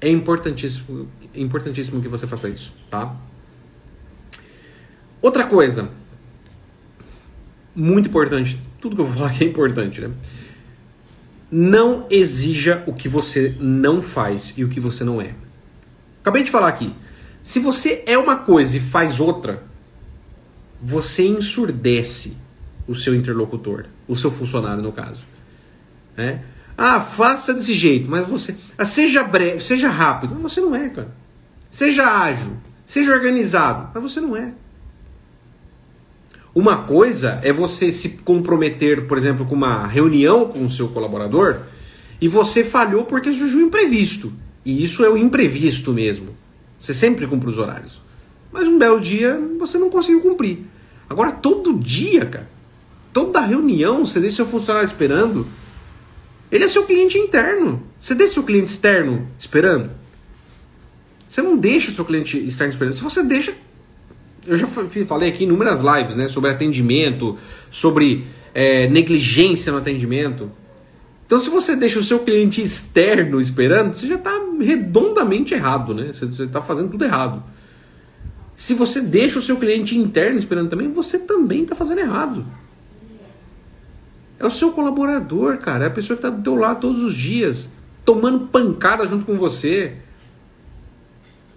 É 0.00 0.08
importantíssimo, 0.08 1.08
é 1.34 1.40
importantíssimo 1.40 2.00
que 2.00 2.08
você 2.08 2.26
faça 2.26 2.48
isso, 2.48 2.72
tá? 2.88 3.16
Outra 5.20 5.46
coisa, 5.46 5.90
muito 7.74 8.08
importante, 8.08 8.62
tudo 8.80 8.96
que 8.96 9.02
eu 9.02 9.06
vou 9.06 9.14
falar 9.14 9.30
aqui 9.30 9.44
é 9.44 9.46
importante, 9.48 10.00
né? 10.00 10.10
Não 11.50 12.06
exija 12.08 12.84
o 12.86 12.92
que 12.92 13.08
você 13.08 13.56
não 13.58 14.00
faz 14.00 14.54
e 14.56 14.64
o 14.64 14.68
que 14.68 14.78
você 14.78 15.02
não 15.02 15.20
é. 15.20 15.34
Acabei 16.22 16.44
de 16.44 16.50
falar 16.50 16.68
aqui. 16.68 16.94
Se 17.42 17.58
você 17.58 18.04
é 18.06 18.16
uma 18.16 18.36
coisa 18.36 18.76
e 18.76 18.80
faz 18.80 19.18
outra, 19.18 19.69
você 20.80 21.26
ensurdece 21.26 22.36
o 22.86 22.94
seu 22.94 23.14
interlocutor, 23.14 23.86
o 24.08 24.16
seu 24.16 24.30
funcionário 24.30 24.82
no 24.82 24.92
caso. 24.92 25.24
Né? 26.16 26.42
Ah, 26.76 27.00
faça 27.00 27.52
desse 27.52 27.74
jeito, 27.74 28.10
mas 28.10 28.26
você. 28.26 28.56
Ah, 28.78 28.86
seja 28.86 29.22
breve, 29.22 29.60
seja 29.62 29.88
rápido. 29.88 30.34
Mas 30.34 30.52
você 30.52 30.60
não 30.60 30.74
é, 30.74 30.88
cara. 30.88 31.14
Seja 31.70 32.04
ágil, 32.04 32.56
seja 32.84 33.12
organizado, 33.12 33.90
mas 33.94 34.02
você 34.02 34.20
não 34.20 34.36
é. 34.36 34.52
Uma 36.52 36.78
coisa 36.78 37.38
é 37.44 37.52
você 37.52 37.92
se 37.92 38.08
comprometer, 38.24 39.06
por 39.06 39.16
exemplo, 39.16 39.44
com 39.44 39.54
uma 39.54 39.86
reunião 39.86 40.48
com 40.48 40.64
o 40.64 40.70
seu 40.70 40.88
colaborador 40.88 41.60
e 42.20 42.26
você 42.26 42.64
falhou 42.64 43.04
porque 43.04 43.32
surgiu 43.32 43.60
um 43.60 43.66
imprevisto. 43.66 44.32
E 44.64 44.82
isso 44.82 45.04
é 45.04 45.08
o 45.08 45.16
imprevisto 45.16 45.92
mesmo. 45.92 46.36
Você 46.80 46.92
sempre 46.92 47.26
cumpre 47.26 47.48
os 47.48 47.58
horários. 47.58 48.02
Mas 48.52 48.66
um 48.66 48.78
belo 48.78 49.00
dia 49.00 49.40
você 49.58 49.78
não 49.78 49.90
conseguiu 49.90 50.20
cumprir. 50.20 50.58
Agora, 51.08 51.32
todo 51.32 51.74
dia, 51.74 52.26
cara, 52.26 52.48
toda 53.12 53.40
reunião, 53.40 54.06
você 54.06 54.20
deixa 54.20 54.36
seu 54.36 54.46
funcionário 54.46 54.86
esperando. 54.86 55.46
Ele 56.50 56.64
é 56.64 56.68
seu 56.68 56.84
cliente 56.84 57.18
interno. 57.18 57.82
Você 58.00 58.14
deixa 58.14 58.34
seu 58.34 58.42
cliente 58.42 58.70
externo 58.70 59.28
esperando? 59.38 59.90
Você 61.26 61.42
não 61.42 61.56
deixa 61.56 61.90
o 61.90 61.94
seu 61.94 62.04
cliente 62.04 62.38
externo 62.38 62.72
esperando. 62.72 62.92
Se 62.94 63.02
você 63.02 63.22
deixa. 63.22 63.54
Eu 64.46 64.56
já 64.56 64.66
falei 64.66 65.28
aqui 65.28 65.44
inúmeras 65.44 65.80
lives 65.82 66.16
né, 66.16 66.26
sobre 66.26 66.50
atendimento, 66.50 67.36
sobre 67.70 68.26
é, 68.54 68.88
negligência 68.88 69.70
no 69.70 69.78
atendimento. 69.78 70.50
Então, 71.26 71.38
se 71.38 71.48
você 71.48 71.76
deixa 71.76 71.98
o 71.98 72.02
seu 72.02 72.20
cliente 72.20 72.60
externo 72.60 73.40
esperando, 73.40 73.92
você 73.92 74.08
já 74.08 74.16
está 74.16 74.32
redondamente 74.60 75.54
errado, 75.54 75.94
né? 75.94 76.12
Você 76.12 76.24
está 76.24 76.60
fazendo 76.60 76.90
tudo 76.90 77.04
errado. 77.04 77.44
Se 78.60 78.74
você 78.74 79.00
deixa 79.00 79.38
o 79.38 79.42
seu 79.42 79.56
cliente 79.56 79.96
interno 79.96 80.36
esperando 80.36 80.68
também, 80.68 80.92
você 80.92 81.18
também 81.18 81.62
está 81.62 81.74
fazendo 81.74 82.00
errado. 82.00 82.44
É 84.38 84.44
o 84.44 84.50
seu 84.50 84.72
colaborador, 84.72 85.56
cara. 85.56 85.84
É 85.84 85.86
a 85.86 85.90
pessoa 85.90 86.14
que 86.14 86.26
está 86.26 86.28
do 86.28 86.42
teu 86.42 86.56
lado 86.56 86.78
todos 86.78 87.02
os 87.02 87.14
dias, 87.14 87.70
tomando 88.04 88.48
pancada 88.48 89.06
junto 89.06 89.24
com 89.24 89.38
você. 89.38 89.94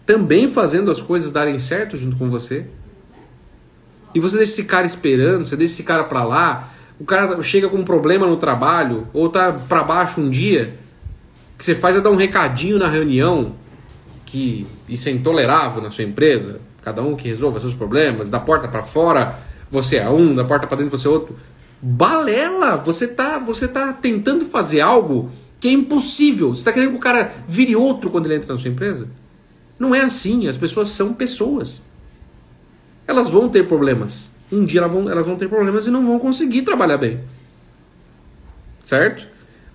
Também 0.05 0.47
fazendo 0.47 0.89
as 0.89 1.01
coisas 1.01 1.29
darem 1.29 1.59
certo 1.59 1.97
junto 1.97 2.15
com 2.15 2.29
você. 2.29 2.67
E 4.15 4.19
você 4.21 4.37
deixa 4.37 4.53
esse 4.53 4.63
cara 4.63 4.87
esperando, 4.87 5.43
você 5.43 5.57
deixa 5.57 5.73
esse 5.73 5.83
cara 5.83 6.05
para 6.05 6.23
lá. 6.23 6.73
O 6.97 7.03
cara 7.03 7.41
chega 7.43 7.67
com 7.67 7.79
um 7.79 7.83
problema 7.83 8.25
no 8.25 8.37
trabalho, 8.37 9.09
ou 9.11 9.27
tá 9.27 9.51
para 9.51 9.83
baixo 9.83 10.21
um 10.21 10.29
dia. 10.29 10.73
O 11.53 11.57
que 11.57 11.65
você 11.65 11.75
faz 11.75 11.97
é 11.97 11.99
dar 11.99 12.11
um 12.11 12.15
recadinho 12.15 12.79
na 12.79 12.87
reunião 12.87 13.57
que 14.25 14.65
isso 14.87 15.09
é 15.09 15.11
intolerável 15.11 15.83
na 15.83 15.91
sua 15.91 16.05
empresa 16.05 16.61
cada 16.83 17.01
um 17.01 17.15
que 17.15 17.27
resolva 17.27 17.59
seus 17.59 17.73
problemas, 17.73 18.29
da 18.29 18.39
porta 18.39 18.67
para 18.67 18.83
fora 18.83 19.39
você 19.73 19.97
é 19.97 20.07
um, 20.07 20.35
da 20.35 20.43
porta 20.43 20.67
para 20.67 20.77
dentro 20.77 20.95
você 20.95 21.07
é 21.07 21.09
outro. 21.09 21.35
Balela! 21.81 22.77
Você 22.77 23.07
tá, 23.07 23.39
você 23.39 23.67
tá 23.67 23.91
tentando 23.91 24.45
fazer 24.45 24.81
algo 24.81 25.31
que 25.59 25.67
é 25.67 25.71
impossível. 25.71 26.53
Você 26.53 26.61
está 26.61 26.71
querendo 26.71 26.91
que 26.91 26.97
o 26.97 26.99
cara 26.99 27.33
vire 27.47 27.75
outro 27.75 28.11
quando 28.11 28.27
ele 28.27 28.35
entra 28.35 28.53
na 28.53 28.59
sua 28.59 28.69
empresa? 28.69 29.07
Não 29.79 29.95
é 29.95 30.01
assim. 30.01 30.47
As 30.47 30.57
pessoas 30.57 30.89
são 30.89 31.11
pessoas. 31.11 31.81
Elas 33.07 33.29
vão 33.29 33.49
ter 33.49 33.67
problemas. 33.67 34.31
Um 34.51 34.63
dia 34.63 34.79
elas 34.79 34.93
vão, 34.93 35.09
elas 35.09 35.25
vão 35.25 35.35
ter 35.35 35.49
problemas 35.49 35.87
e 35.87 35.89
não 35.89 36.05
vão 36.05 36.19
conseguir 36.19 36.61
trabalhar 36.61 36.97
bem. 36.97 37.21
Certo? 38.83 39.27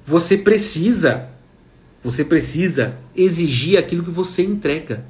Você 0.04 0.38
precisa, 0.38 1.28
você 2.00 2.24
precisa 2.24 2.94
exigir 3.16 3.78
aquilo 3.78 4.04
que 4.04 4.10
você 4.10 4.42
entrega. 4.42 5.04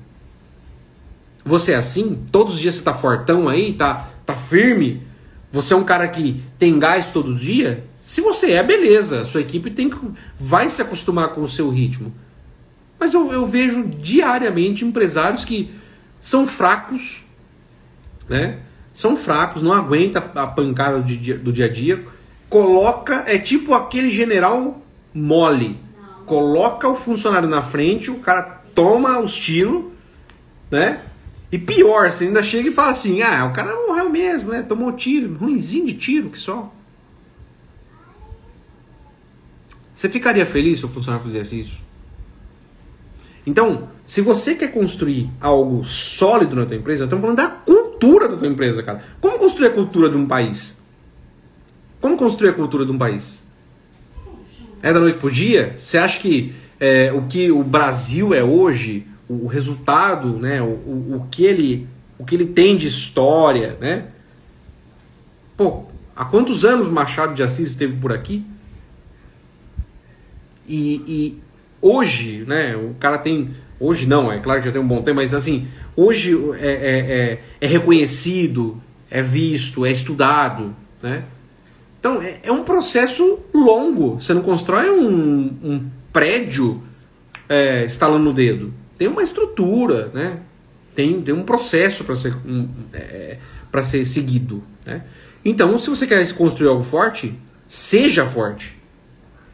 Você 1.49 1.73
é 1.73 1.77
assim? 1.77 2.27
Todos 2.31 2.55
os 2.55 2.61
dias 2.61 2.75
você 2.75 2.83
tá 2.83 2.93
fortão 2.93 3.49
aí, 3.49 3.73
tá, 3.73 4.11
tá 4.27 4.37
firme? 4.37 5.03
Você 5.51 5.73
é 5.73 5.77
um 5.77 5.83
cara 5.83 6.07
que 6.07 6.43
tem 6.59 6.79
gás 6.79 7.11
todo 7.11 7.35
dia? 7.35 7.85
Se 7.99 8.21
você 8.21 8.53
é, 8.53 8.63
beleza. 8.63 9.25
Sua 9.25 9.41
equipe 9.41 9.71
tem 9.71 9.89
que, 9.89 9.97
vai 10.39 10.69
se 10.69 10.83
acostumar 10.83 11.31
com 11.31 11.41
o 11.41 11.49
seu 11.49 11.71
ritmo. 11.71 12.13
Mas 13.01 13.15
eu, 13.15 13.33
eu 13.33 13.47
vejo 13.47 13.89
diariamente 13.89 14.85
empresários 14.85 15.45
que 15.47 15.71
são 16.21 16.47
fracos, 16.47 17.25
né? 18.29 18.59
São 18.93 19.17
fracos, 19.17 19.63
não 19.63 19.73
aguenta 19.73 20.19
a 20.19 20.47
pancada 20.47 21.01
do 21.01 21.05
dia, 21.05 21.39
do 21.39 21.51
dia 21.51 21.65
a 21.65 21.73
dia. 21.73 22.05
Coloca, 22.51 23.25
é 23.27 23.39
tipo 23.39 23.73
aquele 23.73 24.11
general 24.11 24.83
mole. 25.15 25.81
Coloca 26.27 26.87
o 26.87 26.95
funcionário 26.95 27.49
na 27.49 27.63
frente, 27.63 28.11
o 28.11 28.19
cara 28.19 28.43
toma 28.75 29.19
o 29.19 29.25
estilo, 29.25 29.93
né? 30.71 31.01
E 31.51 31.59
pior, 31.59 32.11
você 32.11 32.25
ainda 32.25 32.43
chega 32.43 32.69
e 32.69 32.73
fala 32.73 32.91
assim: 32.91 33.23
ah, 33.23 33.47
o 33.47 33.53
cara 33.53 33.75
morreu 33.87 34.11
mesmo, 34.11 34.51
né? 34.51 34.63
Tomou 34.63 34.93
tiro, 34.93 35.35
ruimzinho 35.35 35.87
de 35.87 35.95
tiro 35.95 36.31
que 36.31 36.39
só. 36.39 36.73
Você 39.93 40.09
ficaria 40.09 40.47
feliz 40.47 40.79
se 40.79 40.85
o 40.85 40.89
funcionário 40.89 41.27
fizesse 41.27 41.59
isso? 41.59 41.81
Então, 43.45 43.89
se 44.05 44.21
você 44.21 44.55
quer 44.55 44.71
construir 44.71 45.31
algo 45.41 45.83
sólido 45.83 46.55
na 46.55 46.67
tua 46.67 46.77
empresa, 46.77 47.05
estamos 47.05 47.23
falando 47.23 47.39
da 47.39 47.49
cultura 47.49 48.29
da 48.29 48.37
tua 48.37 48.47
empresa, 48.47 48.83
cara. 48.83 49.03
Como 49.21 49.39
construir 49.39 49.69
a 49.69 49.71
cultura 49.71 50.09
de 50.09 50.17
um 50.17 50.27
país? 50.27 50.79
Como 52.01 52.17
construir 52.17 52.51
a 52.51 52.53
cultura 52.53 52.85
de 52.85 52.93
um 52.93 52.99
país? 52.99 53.43
É 54.83 54.93
da 54.93 55.01
noite 55.01 55.19
pro 55.19 55.31
dia? 55.31 55.75
Você 55.77 55.99
acha 55.99 56.21
que 56.21 56.55
é, 56.79 57.13
o 57.13 57.23
que 57.23 57.51
o 57.51 57.65
Brasil 57.65 58.33
é 58.33 58.45
hoje, 58.45 59.05
o 59.29 59.47
resultado, 59.47 60.39
né, 60.39 60.63
o, 60.63 60.67
o, 60.67 61.17
o, 61.17 61.27
que 61.31 61.45
ele, 61.45 61.87
o 62.19 62.25
que 62.25 62.35
ele 62.35 62.47
tem 62.47 62.77
de 62.77 62.87
história, 62.87 63.77
né? 63.81 64.07
Pô, 65.57 65.89
Há 66.19 66.25
quantos 66.25 66.65
anos 66.65 66.89
Machado 66.89 67.33
de 67.33 67.45
Assis 67.45 67.69
esteve 67.69 67.95
por 67.95 68.13
aqui? 68.13 68.45
E, 70.67 71.01
e 71.07 71.41
hoje, 71.81 72.45
né, 72.45 72.75
o 72.75 72.97
cara 72.99 73.19
tem. 73.19 73.51
Hoje 73.79 74.05
não, 74.05 74.33
é 74.33 74.41
claro 74.41 74.59
que 74.59 74.67
já 74.67 74.73
tem 74.73 74.83
um 74.83 74.89
bom 74.89 75.01
tempo, 75.01 75.15
mas 75.15 75.33
assim, 75.33 75.69
hoje 75.95 76.37
é, 76.59 76.67
é, 76.67 76.99
é, 76.99 77.41
é 77.61 77.67
reconhecido, 77.69 78.83
é 79.09 79.23
visto, 79.23 79.87
é 79.87 79.93
estudado, 79.93 80.75
né? 81.01 81.23
Então 82.01 82.21
é, 82.21 82.41
é 82.43 82.51
um 82.51 82.65
processo 82.65 83.39
longo. 83.55 84.19
Você 84.19 84.35
não 84.35 84.43
constrói 84.43 84.91
um, 84.91 85.57
um 85.63 85.89
prédio 86.13 86.83
é, 87.49 87.85
estalando 87.85 88.31
o 88.31 88.35
dedo. 88.35 88.75
Tem 88.99 89.07
uma 89.09 89.23
estrutura, 89.23 90.11
né? 90.13 90.41
Tem, 90.95 91.23
tem 91.23 91.33
um 91.33 91.45
processo 91.45 92.03
para 92.03 92.17
ser, 92.17 92.35
um, 92.45 92.69
é, 92.93 93.39
ser 93.85 94.05
seguido. 94.05 94.65
Né? 94.85 95.05
Então, 95.45 95.79
se 95.79 95.89
você 95.89 96.07
quer 96.07 96.31
construir 96.33 96.69
algo 96.69 96.83
forte, 96.83 97.39
seja 97.69 98.27
forte. 98.27 98.77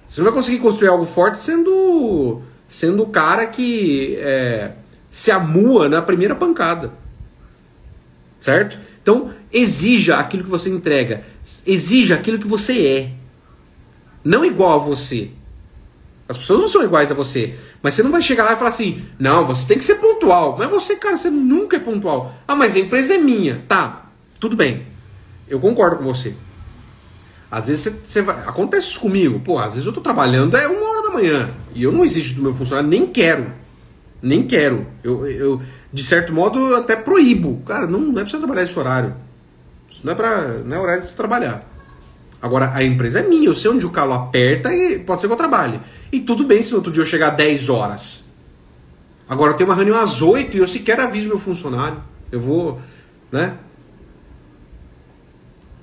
Você 0.09 0.21
não 0.21 0.25
vai 0.27 0.35
conseguir 0.35 0.59
construir 0.59 0.89
algo 0.89 1.05
forte 1.05 1.39
sendo 1.39 2.41
sendo 2.67 3.03
o 3.03 3.09
cara 3.09 3.47
que 3.47 4.17
é, 4.17 4.73
se 5.11 5.31
amua 5.31 5.89
na 5.89 6.01
primeira 6.01 6.35
pancada. 6.35 6.93
Certo? 8.41 8.79
Então, 9.03 9.31
exija 9.53 10.17
aquilo 10.17 10.45
que 10.45 10.51
você 10.51 10.71
entrega. 10.71 11.25
Exija 11.67 12.15
aquilo 12.15 12.39
que 12.39 12.49
você 12.49 12.87
é. 12.87 13.11
Não 14.25 14.45
igual 14.45 14.75
a 14.75 14.79
você. 14.79 15.31
As 16.29 16.37
pessoas 16.37 16.61
não 16.61 16.69
são 16.69 16.83
iguais 16.83 17.11
a 17.11 17.15
você. 17.15 17.55
Mas 17.83 17.95
você 17.95 18.03
não 18.03 18.11
vai 18.11 18.23
chegar 18.23 18.45
lá 18.45 18.55
e 18.55 18.57
falar 18.57 18.71
assim: 18.71 19.05
não, 19.19 19.47
você 19.47 19.67
tem 19.67 19.79
que 19.79 19.85
ser 19.85 19.97
pontual. 19.97 20.57
Mas 20.59 20.71
você, 20.71 20.97
cara, 20.97 21.17
você 21.17 21.31
nunca 21.31 21.77
é 21.77 21.81
pontual. 21.81 22.35
Ah, 22.49 22.57
mas 22.57 22.75
a 22.75 22.79
empresa 22.79 23.15
é 23.15 23.19
minha. 23.19 23.63
Tá, 23.69 24.07
tudo 24.41 24.57
bem. 24.57 24.87
Eu 25.49 25.61
concordo 25.61 25.97
com 25.97 26.05
você. 26.05 26.35
Às 27.51 27.69
vezes 27.69 27.83
você, 27.83 27.91
você 28.03 28.23
vai. 28.23 28.37
Acontece 28.47 28.89
isso 28.89 29.01
comigo. 29.01 29.39
Pô, 29.41 29.59
às 29.59 29.75
vezes 29.75 29.87
eu 29.87 29.93
tô 29.93 30.01
trabalhando, 30.01 30.57
é 30.57 30.67
uma 30.67 30.89
hora 30.89 31.03
da 31.03 31.11
manhã. 31.11 31.51
E 31.75 31.83
eu 31.83 31.93
não 31.93 32.05
exijo 32.05 32.37
do 32.37 32.43
meu 32.43 32.55
funcionário, 32.55 32.89
nem 32.89 33.07
quero. 33.07 33.53
Nem 34.23 34.47
quero. 34.47 34.87
Eu, 35.03 35.27
eu 35.27 35.63
de 35.93 36.03
certo 36.03 36.33
modo, 36.33 36.59
eu 36.59 36.77
até 36.77 36.97
proíbo. 36.97 37.63
Cara, 37.67 37.87
não, 37.87 38.01
não 38.01 38.13
é 38.13 38.23
pra 38.23 38.31
você 38.31 38.39
trabalhar 38.39 38.63
esse 38.65 38.79
horário. 38.79 39.15
Isso 39.91 40.01
não 40.03 40.13
é, 40.13 40.17
pra, 40.17 40.49
não 40.65 40.77
é 40.77 40.81
horário 40.81 41.03
de 41.05 41.13
trabalhar. 41.13 41.74
Agora, 42.45 42.73
a 42.75 42.85
empresa 42.85 43.21
é 43.21 43.23
minha, 43.27 43.47
eu 43.47 43.55
sei 43.55 43.71
onde 43.71 43.87
o 43.87 43.91
calo 43.91 44.13
aperta 44.13 44.71
e 44.71 44.99
pode 44.99 45.23
ser 45.23 45.29
que 45.29 45.33
eu 45.33 45.37
trabalhe. 45.37 45.81
E 46.13 46.21
tudo 46.21 46.45
bem 46.45 46.63
se 46.63 46.73
no 46.73 46.77
outro 46.77 46.93
dia 46.93 47.01
eu 47.01 47.07
chegar 47.07 47.31
às 47.31 47.37
10 47.39 47.71
horas. 47.71 48.31
Agora 49.27 49.53
eu 49.53 49.57
tenho 49.57 49.71
uma 49.71 49.75
reunião 49.75 49.99
às 49.99 50.21
8 50.21 50.55
e 50.55 50.61
eu 50.61 50.69
sequer 50.69 51.01
aviso 51.01 51.27
meu 51.27 51.39
funcionário. 51.39 52.03
Eu 52.31 52.43
vou, 52.43 52.79
né? 53.33 53.55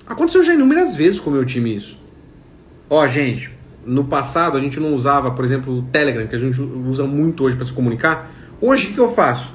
Aconteceu 0.06 0.44
já 0.44 0.54
inúmeras 0.54 0.94
vezes 0.94 1.18
com 1.18 1.30
o 1.30 1.32
meu 1.32 1.44
time 1.44 1.74
isso. 1.74 1.98
Ó, 2.88 3.08
gente, 3.08 3.50
no 3.84 4.04
passado 4.04 4.56
a 4.56 4.60
gente 4.60 4.78
não 4.78 4.94
usava, 4.94 5.32
por 5.32 5.44
exemplo, 5.44 5.80
o 5.80 5.82
Telegram, 5.82 6.28
que 6.28 6.36
a 6.36 6.38
gente 6.38 6.62
usa 6.62 7.02
muito 7.02 7.42
hoje 7.42 7.56
para 7.56 7.66
se 7.66 7.72
comunicar. 7.72 8.30
Hoje 8.60 8.86
o 8.86 8.94
que, 8.94 9.00
eu 9.00 9.12
faço? 9.12 9.52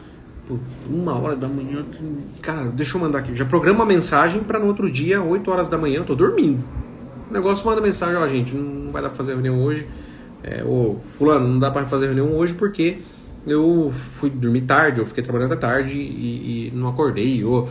Uma 0.90 1.18
hora 1.18 1.38
da 1.38 1.48
manhã, 1.48 1.86
cara, 2.42 2.66
deixa 2.66 2.98
eu 2.98 3.02
mandar 3.02 3.20
aqui. 3.20 3.34
Já 3.34 3.46
programa 3.46 3.80
uma 3.80 3.86
mensagem 3.86 4.44
para 4.44 4.60
no 4.60 4.66
outro 4.66 4.92
dia, 4.92 5.22
8 5.22 5.50
horas 5.50 5.70
da 5.70 5.78
manhã, 5.78 6.00
eu 6.00 6.06
tô 6.06 6.14
dormindo. 6.14 6.62
O 7.30 7.34
negócio 7.34 7.66
manda 7.66 7.82
mensagem, 7.82 8.16
ó, 8.16 8.28
gente, 8.28 8.56
não 8.56 8.92
vai 8.92 9.02
dar 9.02 9.10
pra 9.10 9.18
fazer 9.18 9.34
reunião 9.34 9.62
hoje. 9.62 9.88
É, 10.44 10.64
ô, 10.64 10.98
fulano, 11.08 11.48
não 11.48 11.60
dá 11.60 11.70
para 11.70 11.86
fazer 11.86 12.06
reunião 12.06 12.36
hoje 12.36 12.54
porque 12.54 13.00
eu 13.46 13.92
fui 13.94 14.30
dormir 14.30 14.62
tarde, 14.62 15.00
eu 15.00 15.06
fiquei 15.06 15.24
trabalhando 15.24 15.54
até 15.54 15.62
tarde 15.62 15.94
e, 15.98 16.68
e 16.68 16.72
não 16.72 16.88
acordei, 16.90 17.44
ou 17.44 17.70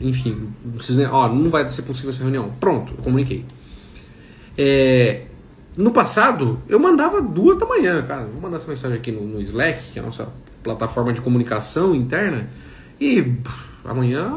enfim, 0.00 0.48
não, 0.64 1.12
ó, 1.12 1.28
não 1.28 1.50
vai 1.50 1.68
ser 1.68 1.82
possível 1.82 2.10
essa 2.10 2.22
reunião. 2.22 2.52
Pronto, 2.58 2.94
eu 2.96 3.04
comuniquei. 3.04 3.44
É, 4.56 5.26
no 5.76 5.92
passado, 5.92 6.60
eu 6.68 6.80
mandava 6.80 7.20
duas 7.20 7.56
da 7.58 7.66
manhã, 7.66 8.02
cara. 8.02 8.24
Vou 8.24 8.40
mandar 8.40 8.56
essa 8.56 8.68
mensagem 8.68 8.96
aqui 8.96 9.12
no, 9.12 9.22
no 9.26 9.40
Slack, 9.42 9.92
que 9.92 9.98
é 9.98 10.02
a 10.02 10.04
nossa 10.04 10.28
plataforma 10.62 11.12
de 11.12 11.20
comunicação 11.20 11.94
interna, 11.94 12.48
e 12.98 13.22
pff, 13.22 13.64
amanhã, 13.84 14.28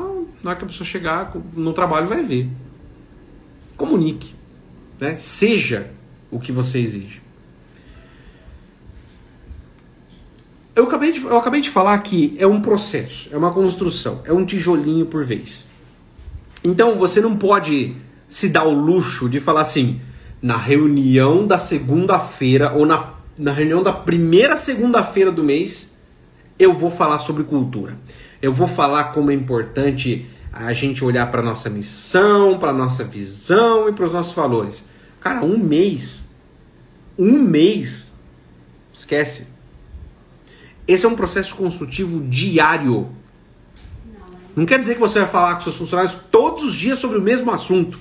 na 0.42 0.52
hora 0.52 0.60
que 0.60 0.66
a 0.66 0.68
pessoa 0.68 0.86
chegar 0.86 1.34
no 1.56 1.74
trabalho, 1.74 2.08
vai 2.08 2.24
ver. 2.24 2.50
Comunique. 3.78 4.36
Né? 5.00 5.16
Seja 5.16 5.90
o 6.32 6.40
que 6.40 6.52
você 6.52 6.80
exige. 6.80 7.22
Eu 10.76 10.86
acabei, 10.86 11.12
de, 11.12 11.24
eu 11.24 11.38
acabei 11.38 11.62
de 11.62 11.70
falar 11.70 11.98
que 12.00 12.36
é 12.40 12.48
um 12.48 12.60
processo, 12.60 13.30
é 13.32 13.38
uma 13.38 13.52
construção, 13.52 14.24
é 14.26 14.34
um 14.34 14.44
tijolinho 14.44 15.06
por 15.06 15.24
vez. 15.24 15.68
Então 16.64 16.98
você 16.98 17.22
não 17.22 17.38
pode 17.38 17.96
se 18.28 18.50
dar 18.50 18.64
o 18.64 18.74
luxo 18.74 19.30
de 19.30 19.40
falar 19.40 19.62
assim, 19.62 20.02
na 20.42 20.58
reunião 20.58 21.46
da 21.46 21.60
segunda-feira 21.60 22.74
ou 22.74 22.86
na, 22.86 23.14
na 23.38 23.52
reunião 23.52 23.84
da 23.84 23.94
primeira 23.94 24.58
segunda-feira 24.58 25.32
do 25.32 25.44
mês, 25.44 25.94
eu 26.58 26.74
vou 26.74 26.90
falar 26.90 27.20
sobre 27.20 27.44
cultura. 27.44 27.96
Eu 28.42 28.52
vou 28.52 28.68
falar 28.68 29.06
como 29.06 29.30
é 29.30 29.34
importante 29.34 30.26
a 30.54 30.72
gente 30.72 31.04
olhar 31.04 31.32
para 31.32 31.42
nossa 31.42 31.68
missão, 31.68 32.60
para 32.60 32.72
nossa 32.72 33.04
visão 33.04 33.90
e 33.90 33.92
para 33.92 34.06
os 34.06 34.14
nossos 34.14 34.36
valores. 34.36 34.86
Cara, 35.20 35.44
um 35.44 35.58
mês, 35.58 36.26
um 37.18 37.42
mês, 37.42 38.14
esquece. 38.94 39.48
Esse 40.88 41.06
é 41.08 41.10
um 41.10 41.16
processo 41.16 41.56
construtivo 41.56 42.22
diário. 42.22 43.10
Não 44.56 44.66
quer 44.66 44.80
dizer 44.80 44.94
que 44.94 45.00
você 45.00 45.22
vai 45.22 45.30
falar 45.30 45.56
com 45.56 45.62
seus 45.62 45.76
funcionários 45.76 46.16
todos 46.30 46.64
os 46.64 46.76
dias 46.76 47.00
sobre 47.00 47.18
o 47.18 47.22
mesmo 47.22 47.50
assunto, 47.50 47.98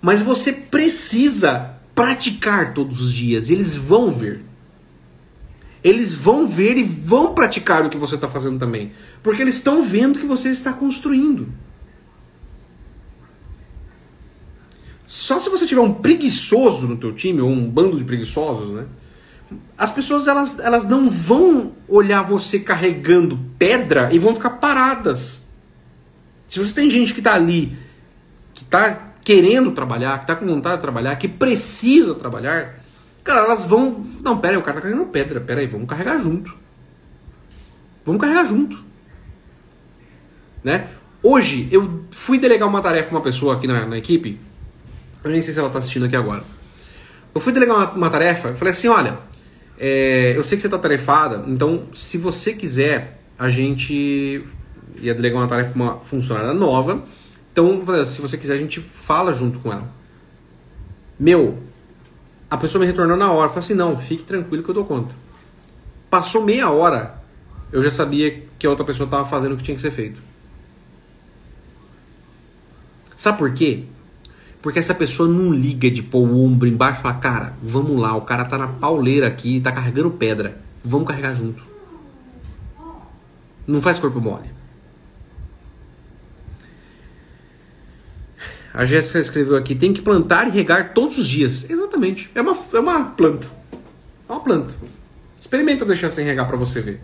mas 0.00 0.20
você 0.20 0.52
precisa 0.52 1.74
praticar 1.96 2.74
todos 2.74 3.00
os 3.00 3.12
dias. 3.12 3.50
Eles 3.50 3.74
vão 3.74 4.12
ver. 4.12 4.44
Eles 5.82 6.12
vão 6.12 6.46
ver 6.46 6.76
e 6.76 6.84
vão 6.84 7.34
praticar 7.34 7.84
o 7.84 7.90
que 7.90 7.96
você 7.96 8.14
está 8.14 8.28
fazendo 8.28 8.58
também, 8.58 8.92
porque 9.22 9.42
eles 9.42 9.56
estão 9.56 9.82
vendo 9.82 10.18
que 10.18 10.26
você 10.26 10.50
está 10.50 10.72
construindo. 10.72 11.48
Só 15.08 15.40
se 15.40 15.48
você 15.48 15.66
tiver 15.66 15.80
um 15.80 15.94
preguiçoso 15.94 16.86
no 16.86 16.94
teu 16.94 17.14
time 17.14 17.40
ou 17.40 17.48
um 17.48 17.66
bando 17.66 17.96
de 17.96 18.04
preguiçosos, 18.04 18.72
né? 18.72 18.86
as 19.78 19.90
pessoas 19.90 20.26
elas, 20.26 20.58
elas 20.58 20.84
não 20.84 21.08
vão 21.08 21.72
olhar 21.88 22.20
você 22.20 22.58
carregando 22.58 23.38
pedra 23.58 24.10
e 24.12 24.18
vão 24.18 24.34
ficar 24.34 24.50
paradas. 24.50 25.48
Se 26.46 26.58
você 26.58 26.74
tem 26.74 26.90
gente 26.90 27.14
que 27.14 27.20
está 27.20 27.34
ali, 27.34 27.74
que 28.52 28.64
está 28.64 29.12
querendo 29.24 29.72
trabalhar, 29.72 30.18
que 30.18 30.24
está 30.24 30.36
com 30.36 30.46
vontade 30.46 30.76
de 30.76 30.82
trabalhar, 30.82 31.16
que 31.16 31.26
precisa 31.26 32.14
trabalhar, 32.14 32.82
cara, 33.24 33.40
elas 33.46 33.64
vão. 33.64 34.04
Não, 34.22 34.36
pera 34.36 34.56
aí, 34.56 34.58
o 34.58 34.62
cara 34.62 34.76
está 34.76 34.88
carregando 34.88 35.10
pedra, 35.10 35.40
pera 35.40 35.62
aí, 35.62 35.66
vamos 35.66 35.88
carregar 35.88 36.18
junto. 36.18 36.54
Vamos 38.04 38.20
carregar 38.20 38.44
junto. 38.44 38.78
Né? 40.62 40.88
Hoje, 41.22 41.66
eu 41.70 42.04
fui 42.10 42.38
delegar 42.38 42.68
uma 42.68 42.82
tarefa 42.82 43.08
para 43.08 43.16
uma 43.16 43.24
pessoa 43.24 43.56
aqui 43.56 43.66
na, 43.66 43.86
na 43.86 43.96
equipe, 43.96 44.38
eu 45.24 45.30
nem 45.30 45.42
sei 45.42 45.52
se 45.52 45.58
ela 45.58 45.68
está 45.68 45.78
assistindo 45.78 46.06
aqui 46.06 46.16
agora. 46.16 46.42
Eu 47.34 47.40
fui 47.40 47.52
delegar 47.52 47.76
uma, 47.76 47.90
uma 47.92 48.10
tarefa, 48.10 48.54
falei 48.54 48.72
assim: 48.72 48.88
olha, 48.88 49.18
é, 49.78 50.34
eu 50.36 50.44
sei 50.44 50.56
que 50.56 50.62
você 50.62 50.66
está 50.68 50.78
tarefada, 50.78 51.44
então 51.46 51.86
se 51.92 52.18
você 52.18 52.52
quiser, 52.52 53.20
a 53.38 53.48
gente 53.48 54.44
ia 55.00 55.14
delegar 55.14 55.40
uma 55.40 55.48
tarefa 55.48 55.70
para 55.70 55.82
uma 55.82 56.00
funcionária 56.00 56.52
nova. 56.52 57.04
Então, 57.52 57.82
se 58.06 58.20
você 58.20 58.36
quiser, 58.36 58.54
a 58.54 58.58
gente 58.58 58.80
fala 58.80 59.32
junto 59.32 59.58
com 59.58 59.72
ela. 59.72 59.88
Meu, 61.18 61.58
a 62.50 62.56
pessoa 62.56 62.80
me 62.80 62.86
retornou 62.86 63.16
na 63.16 63.30
hora, 63.30 63.48
falou 63.48 63.60
assim: 63.60 63.74
não, 63.74 63.98
fique 63.98 64.24
tranquilo 64.24 64.62
que 64.62 64.70
eu 64.70 64.74
dou 64.74 64.84
conta. 64.84 65.14
Passou 66.08 66.44
meia 66.44 66.70
hora, 66.70 67.22
eu 67.72 67.82
já 67.82 67.90
sabia 67.90 68.42
que 68.58 68.66
a 68.66 68.70
outra 68.70 68.84
pessoa 68.84 69.06
estava 69.06 69.24
fazendo 69.24 69.54
o 69.54 69.56
que 69.56 69.62
tinha 69.62 69.74
que 69.74 69.82
ser 69.82 69.90
feito. 69.90 70.20
Sabe 73.14 73.38
por 73.38 73.52
quê? 73.52 73.84
Porque 74.60 74.78
essa 74.78 74.94
pessoa 74.94 75.28
não 75.28 75.52
liga 75.52 75.90
de 75.90 76.02
pôr 76.02 76.28
o 76.28 76.44
ombro 76.44 76.66
embaixo 76.66 76.98
e 76.98 77.02
falar, 77.02 77.20
cara, 77.20 77.56
vamos 77.62 78.00
lá, 78.00 78.16
o 78.16 78.22
cara 78.22 78.44
tá 78.44 78.58
na 78.58 78.66
pauleira 78.66 79.26
aqui, 79.26 79.60
tá 79.60 79.70
carregando 79.70 80.10
pedra, 80.10 80.60
vamos 80.82 81.06
carregar 81.06 81.34
junto. 81.34 81.64
Não 83.66 83.80
faz 83.80 83.98
corpo 83.98 84.20
mole. 84.20 84.50
A 88.72 88.84
Jéssica 88.84 89.18
escreveu 89.18 89.56
aqui: 89.56 89.74
tem 89.74 89.92
que 89.92 90.00
plantar 90.00 90.46
e 90.48 90.50
regar 90.50 90.94
todos 90.94 91.18
os 91.18 91.26
dias. 91.26 91.68
Exatamente. 91.68 92.30
É 92.34 92.40
uma, 92.40 92.56
é 92.72 92.78
uma 92.78 93.04
planta. 93.04 93.48
É 94.28 94.32
uma 94.32 94.40
planta. 94.40 94.74
Experimenta 95.36 95.84
deixar 95.84 96.10
sem 96.10 96.24
regar 96.24 96.46
para 96.46 96.56
você 96.56 96.80
ver. 96.80 97.00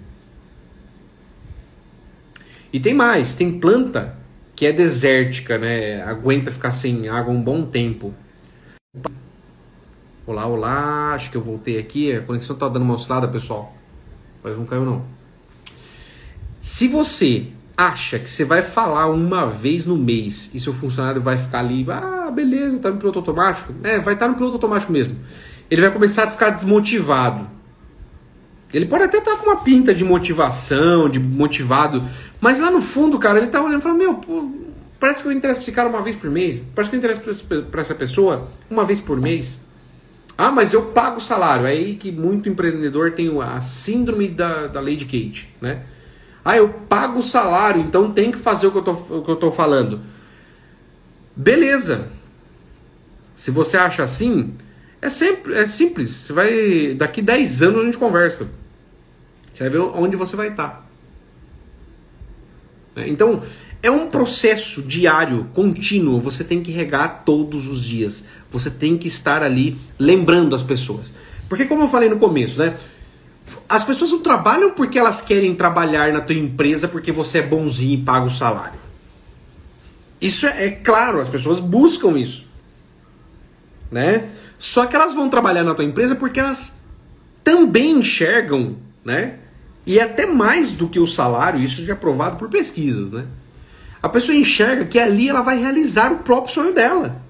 E 2.72 2.80
tem 2.80 2.94
mais: 2.94 3.34
tem 3.34 3.58
planta 3.58 4.16
que 4.54 4.66
é 4.66 4.72
desértica, 4.72 5.58
né? 5.58 6.02
Aguenta 6.02 6.50
ficar 6.50 6.70
sem 6.70 7.08
água 7.08 7.32
um 7.32 7.42
bom 7.42 7.64
tempo. 7.64 8.14
Olá, 10.26 10.46
olá, 10.46 11.12
acho 11.14 11.30
que 11.30 11.36
eu 11.36 11.42
voltei 11.42 11.78
aqui. 11.78 12.12
A 12.12 12.22
conexão 12.22 12.56
tá 12.56 12.68
dando 12.68 12.82
uma 12.82 12.94
oscilada, 12.94 13.28
pessoal. 13.28 13.76
Mas 14.42 14.56
não 14.56 14.64
caiu 14.64 14.84
não. 14.84 15.04
Se 16.60 16.88
você 16.88 17.48
acha 17.76 18.18
que 18.18 18.30
você 18.30 18.44
vai 18.44 18.62
falar 18.62 19.08
uma 19.08 19.46
vez 19.46 19.84
no 19.84 19.96
mês 19.96 20.50
e 20.54 20.60
seu 20.60 20.72
funcionário 20.72 21.20
vai 21.20 21.36
ficar 21.36 21.58
ali, 21.58 21.84
ah, 21.90 22.30
beleza, 22.30 22.78
tá 22.78 22.90
no 22.90 22.96
piloto 22.96 23.18
automático? 23.18 23.74
É, 23.82 23.98
vai 23.98 24.14
estar 24.14 24.26
tá 24.26 24.28
no 24.28 24.36
piloto 24.36 24.54
automático 24.54 24.92
mesmo. 24.92 25.16
Ele 25.70 25.80
vai 25.80 25.90
começar 25.90 26.24
a 26.24 26.30
ficar 26.30 26.50
desmotivado. 26.50 27.48
Ele 28.72 28.86
pode 28.86 29.04
até 29.04 29.18
estar 29.18 29.32
tá 29.32 29.36
com 29.36 29.50
uma 29.50 29.56
pinta 29.58 29.94
de 29.94 30.04
motivação, 30.04 31.08
de 31.08 31.20
motivado, 31.20 32.02
mas 32.44 32.60
lá 32.60 32.70
no 32.70 32.82
fundo, 32.82 33.18
cara, 33.18 33.38
ele 33.38 33.46
tá 33.46 33.58
olhando 33.58 33.78
e 33.78 33.82
falando, 33.82 33.96
meu, 33.96 34.14
pô, 34.16 34.50
parece 35.00 35.22
que 35.22 35.30
eu 35.30 35.32
interesso 35.32 35.60
pra 35.60 35.62
esse 35.62 35.72
cara 35.72 35.88
uma 35.88 36.02
vez 36.02 36.14
por 36.14 36.28
mês, 36.28 36.62
parece 36.74 36.90
que 36.90 36.96
eu 36.96 36.98
interesso 36.98 37.46
pra 37.70 37.80
essa 37.80 37.94
pessoa 37.94 38.48
uma 38.68 38.84
vez 38.84 39.00
por 39.00 39.18
mês. 39.18 39.64
Ah, 40.36 40.50
mas 40.50 40.74
eu 40.74 40.82
pago 40.82 41.16
o 41.16 41.22
salário. 41.22 41.64
É 41.64 41.70
aí 41.70 41.94
que 41.94 42.12
muito 42.12 42.46
empreendedor 42.46 43.12
tem 43.12 43.30
a 43.40 43.62
síndrome 43.62 44.28
da, 44.28 44.66
da 44.66 44.78
Lady 44.78 45.06
Kate, 45.06 45.48
né? 45.58 45.84
Ah, 46.44 46.54
eu 46.54 46.68
pago 46.68 47.20
o 47.20 47.22
salário, 47.22 47.80
então 47.80 48.12
tem 48.12 48.30
que 48.30 48.38
fazer 48.38 48.66
o 48.66 48.72
que 48.72 48.76
eu 48.76 48.82
tô, 48.82 48.92
o 48.92 49.22
que 49.22 49.30
eu 49.30 49.36
tô 49.36 49.50
falando. 49.50 50.02
Beleza. 51.34 52.10
Se 53.34 53.50
você 53.50 53.78
acha 53.78 54.02
assim, 54.02 54.52
é, 55.00 55.08
sempre, 55.08 55.54
é 55.54 55.66
simples. 55.66 56.10
Você 56.10 56.32
vai. 56.34 56.94
Daqui 56.94 57.22
10 57.22 57.62
anos 57.62 57.80
a 57.80 57.84
gente 57.86 57.96
conversa. 57.96 58.46
Você 59.50 59.62
vai 59.62 59.70
ver 59.70 59.78
onde 59.78 60.14
você 60.14 60.36
vai 60.36 60.48
estar. 60.48 60.68
Tá. 60.68 60.83
Então, 62.96 63.42
é 63.82 63.90
um 63.90 64.08
processo 64.08 64.82
diário, 64.82 65.48
contínuo. 65.52 66.20
Você 66.20 66.44
tem 66.44 66.62
que 66.62 66.72
regar 66.72 67.22
todos 67.24 67.68
os 67.68 67.82
dias. 67.82 68.24
Você 68.50 68.70
tem 68.70 68.96
que 68.96 69.08
estar 69.08 69.42
ali 69.42 69.76
lembrando 69.98 70.54
as 70.54 70.62
pessoas. 70.62 71.14
Porque, 71.48 71.66
como 71.66 71.82
eu 71.82 71.88
falei 71.88 72.08
no 72.08 72.16
começo, 72.18 72.58
né? 72.58 72.76
As 73.68 73.84
pessoas 73.84 74.10
não 74.10 74.20
trabalham 74.20 74.70
porque 74.70 74.98
elas 74.98 75.20
querem 75.20 75.54
trabalhar 75.54 76.12
na 76.12 76.20
tua 76.20 76.34
empresa 76.34 76.88
porque 76.88 77.12
você 77.12 77.38
é 77.38 77.42
bonzinho 77.42 77.94
e 77.94 78.02
paga 78.02 78.26
o 78.26 78.30
salário. 78.30 78.78
Isso 80.20 80.46
é, 80.46 80.66
é 80.66 80.70
claro, 80.70 81.20
as 81.20 81.28
pessoas 81.28 81.60
buscam 81.60 82.18
isso. 82.18 82.46
Né? 83.90 84.30
Só 84.58 84.86
que 84.86 84.96
elas 84.96 85.12
vão 85.12 85.28
trabalhar 85.28 85.62
na 85.62 85.74
tua 85.74 85.84
empresa 85.84 86.14
porque 86.14 86.40
elas 86.40 86.78
também 87.42 87.98
enxergam, 87.98 88.76
né? 89.04 89.40
E 89.86 89.98
é 89.98 90.02
até 90.02 90.26
mais 90.26 90.74
do 90.74 90.88
que 90.88 90.98
o 90.98 91.06
salário, 91.06 91.60
isso 91.60 91.84
já 91.84 91.92
é 91.92 91.96
provado 91.96 92.36
por 92.36 92.48
pesquisas, 92.48 93.12
né? 93.12 93.26
A 94.02 94.08
pessoa 94.08 94.36
enxerga 94.36 94.84
que 94.84 94.98
ali 94.98 95.28
ela 95.28 95.42
vai 95.42 95.58
realizar 95.58 96.12
o 96.12 96.18
próprio 96.18 96.54
sonho 96.54 96.74
dela. 96.74 97.22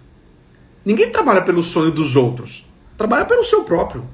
Ninguém 0.85 1.11
trabalha 1.11 1.43
pelo 1.43 1.63
sonho 1.63 1.91
dos 1.91 2.17
outros, 2.17 2.67
trabalha 2.97 3.25
pelo 3.25 3.43
seu 3.43 3.65
próprio. 3.65 4.05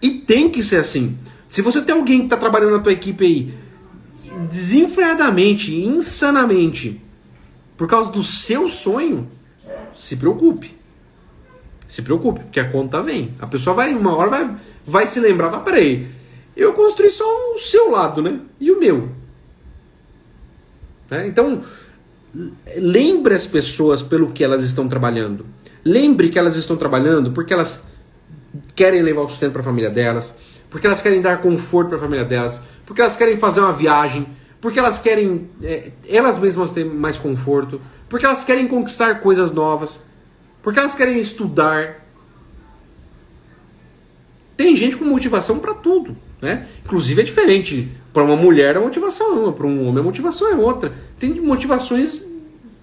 E 0.00 0.10
tem 0.10 0.48
que 0.48 0.62
ser 0.62 0.76
assim. 0.76 1.18
Se 1.48 1.62
você 1.62 1.82
tem 1.82 1.94
alguém 1.94 2.18
que 2.18 2.24
está 2.26 2.36
trabalhando 2.36 2.72
na 2.72 2.82
tua 2.82 2.92
equipe 2.92 3.24
aí 3.24 3.54
desenfreadamente, 4.50 5.74
insanamente, 5.74 7.00
por 7.76 7.88
causa 7.88 8.12
do 8.12 8.22
seu 8.22 8.68
sonho, 8.68 9.28
se 9.94 10.16
preocupe. 10.16 10.76
Se 11.86 12.02
preocupe, 12.02 12.40
porque 12.40 12.60
a 12.60 12.70
conta 12.70 13.00
vem. 13.00 13.32
A 13.40 13.46
pessoa 13.46 13.74
vai, 13.74 13.94
uma 13.94 14.14
hora 14.14 14.28
vai, 14.28 14.56
vai 14.86 15.06
se 15.06 15.18
lembrar, 15.18 15.50
mas 15.50 15.62
peraí, 15.62 16.17
eu 16.62 16.72
construí 16.72 17.08
só 17.08 17.24
o 17.52 17.58
seu 17.58 17.90
lado, 17.90 18.20
né? 18.20 18.40
E 18.58 18.70
o 18.72 18.80
meu. 18.80 19.08
Né? 21.08 21.26
Então, 21.26 21.62
lembre 22.76 23.34
as 23.34 23.46
pessoas 23.46 24.02
pelo 24.02 24.32
que 24.32 24.42
elas 24.42 24.64
estão 24.64 24.88
trabalhando. 24.88 25.46
Lembre 25.84 26.28
que 26.28 26.38
elas 26.38 26.56
estão 26.56 26.76
trabalhando 26.76 27.30
porque 27.30 27.54
elas 27.54 27.84
querem 28.74 29.02
levar 29.02 29.22
o 29.22 29.28
sustento 29.28 29.52
para 29.52 29.60
a 29.60 29.64
família 29.64 29.88
delas, 29.88 30.34
porque 30.68 30.86
elas 30.86 31.00
querem 31.00 31.20
dar 31.20 31.40
conforto 31.40 31.88
para 31.88 31.98
a 31.98 32.00
família 32.00 32.24
delas, 32.24 32.62
porque 32.84 33.00
elas 33.00 33.16
querem 33.16 33.36
fazer 33.36 33.60
uma 33.60 33.72
viagem, 33.72 34.26
porque 34.60 34.78
elas 34.78 34.98
querem 34.98 35.48
é, 35.62 35.92
elas 36.08 36.38
mesmas 36.38 36.72
ter 36.72 36.84
mais 36.84 37.16
conforto, 37.16 37.80
porque 38.08 38.26
elas 38.26 38.42
querem 38.42 38.66
conquistar 38.66 39.20
coisas 39.20 39.50
novas, 39.50 40.02
porque 40.62 40.78
elas 40.78 40.94
querem 40.94 41.18
estudar. 41.18 42.04
Tem 44.56 44.74
gente 44.74 44.96
com 44.96 45.04
motivação 45.04 45.60
para 45.60 45.72
tudo, 45.72 46.16
né? 46.40 46.66
Inclusive 46.84 47.20
é 47.20 47.24
diferente. 47.24 47.90
Para 48.12 48.24
uma 48.24 48.36
mulher 48.36 48.76
a 48.76 48.80
motivação 48.80 49.36
é 49.36 49.40
uma, 49.40 49.52
para 49.52 49.66
um 49.66 49.86
homem 49.86 50.00
a 50.00 50.04
motivação 50.04 50.48
é 50.48 50.54
outra. 50.54 50.92
Tem 51.18 51.40
motivações 51.40 52.20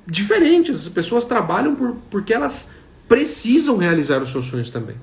diferentes. 0.06 0.82
As 0.84 0.90
pessoas 0.90 1.26
trabalham 1.26 1.76
por, 1.76 1.96
porque 2.10 2.34
elas 2.34 2.72
precisam 3.08 3.78
realizar 3.78 4.22
os 4.22 4.32
seus 4.32 4.46
sonhos 4.46 4.70
também. 4.70 4.96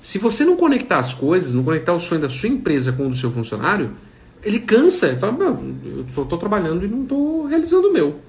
Se 0.00 0.18
você 0.18 0.44
não 0.44 0.56
conectar 0.56 0.98
as 0.98 1.12
coisas, 1.12 1.52
não 1.52 1.64
conectar 1.64 1.92
o 1.92 2.00
sonho 2.00 2.20
da 2.20 2.30
sua 2.30 2.48
empresa 2.48 2.92
com 2.92 3.06
o 3.06 3.10
do 3.10 3.16
seu 3.16 3.30
funcionário, 3.30 3.92
ele 4.42 4.60
cansa. 4.60 5.08
Ele 5.08 5.16
fala, 5.16 5.36
eu 5.84 6.06
só 6.10 6.22
estou 6.22 6.38
trabalhando 6.38 6.84
e 6.84 6.88
não 6.88 7.02
estou 7.02 7.46
realizando 7.46 7.88
o 7.88 7.92
meu. 7.92 8.20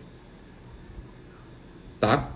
Tá? 1.99 2.31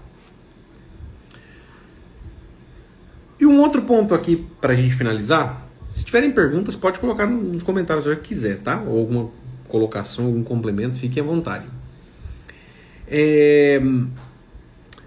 E 3.40 3.46
um 3.46 3.60
outro 3.60 3.82
ponto 3.82 4.14
aqui 4.14 4.48
para 4.62 4.74
a 4.74 4.76
gente 4.76 4.96
finalizar. 4.96 5.63
Se 5.94 6.04
tiverem 6.04 6.32
perguntas, 6.32 6.76
pode 6.76 7.00
colocar 7.00 7.28
nos 7.28 7.62
comentários 7.62 8.06
se 8.06 8.16
quiser, 8.18 8.58
tá? 8.58 8.82
Ou 8.86 9.00
alguma 9.00 9.30
colocação, 9.68 10.26
algum 10.26 10.44
complemento, 10.44 10.98
fiquem 10.98 11.22
à 11.22 11.26
vontade. 11.26 11.66
É... 13.08 13.80